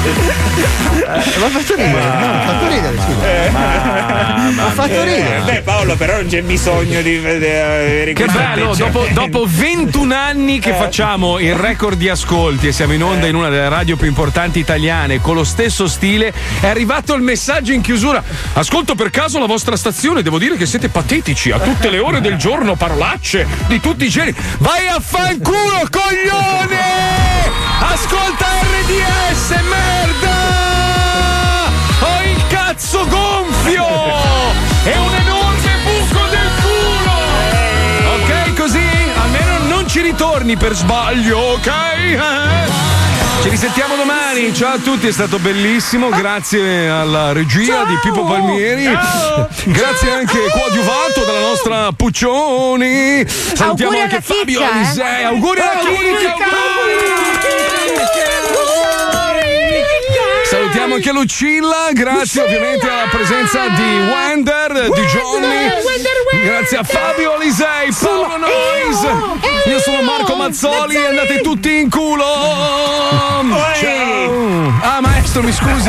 [0.00, 4.66] Ma ha fatto ridere, no, ha fatto ridere, scusa.
[4.66, 5.40] Ha fatto ridere.
[5.44, 10.72] Beh, Paolo, però non c'è bisogno di vedere Che bello, dopo, dopo 21 anni che
[10.72, 14.58] facciamo il record di ascolti e siamo in onda in una delle radio più importanti
[14.58, 18.22] italiane con lo stesso stile, è arrivato il messaggio in chiusura.
[18.54, 22.20] Ascolto per caso la vostra stazione, devo dire che siete patetici a tutte le ore
[22.20, 24.34] del giorno, parolacce di tutti i generi.
[24.58, 26.78] Vai a fanculo, coglione!
[27.80, 29.89] Ascolta RDS, merda!
[32.00, 33.86] Ho il cazzo gonfio!
[34.84, 37.16] E un enorme buco del culo!
[38.14, 38.88] Ok, così
[39.20, 41.66] almeno non ci ritorni per sbaglio, ok?
[41.66, 42.88] Eh?
[43.42, 44.52] Ci risentiamo domani.
[44.54, 46.10] Ciao a tutti, è stato bellissimo.
[46.10, 48.84] Grazie alla regia di Pippo Palmieri.
[49.64, 53.26] Grazie anche coadiuvato dalla nostra Puccioni.
[53.26, 54.78] Salutiamo Auguri anche Fabio chicca, eh.
[54.78, 55.24] Alisei.
[55.24, 56.34] Auguri alla chicca,
[60.50, 65.68] Salutiamo anche Lucilla, grazie ovviamente alla presenza di Wender, di Johnny.
[66.44, 69.00] Grazie a Fabio Alisei, Paolo Nois.
[69.66, 72.24] Io sono Marco Mazzoli e andate tutti in culo.
[73.80, 74.72] Ciao.
[74.82, 75.88] Ah maestro, mi scusi.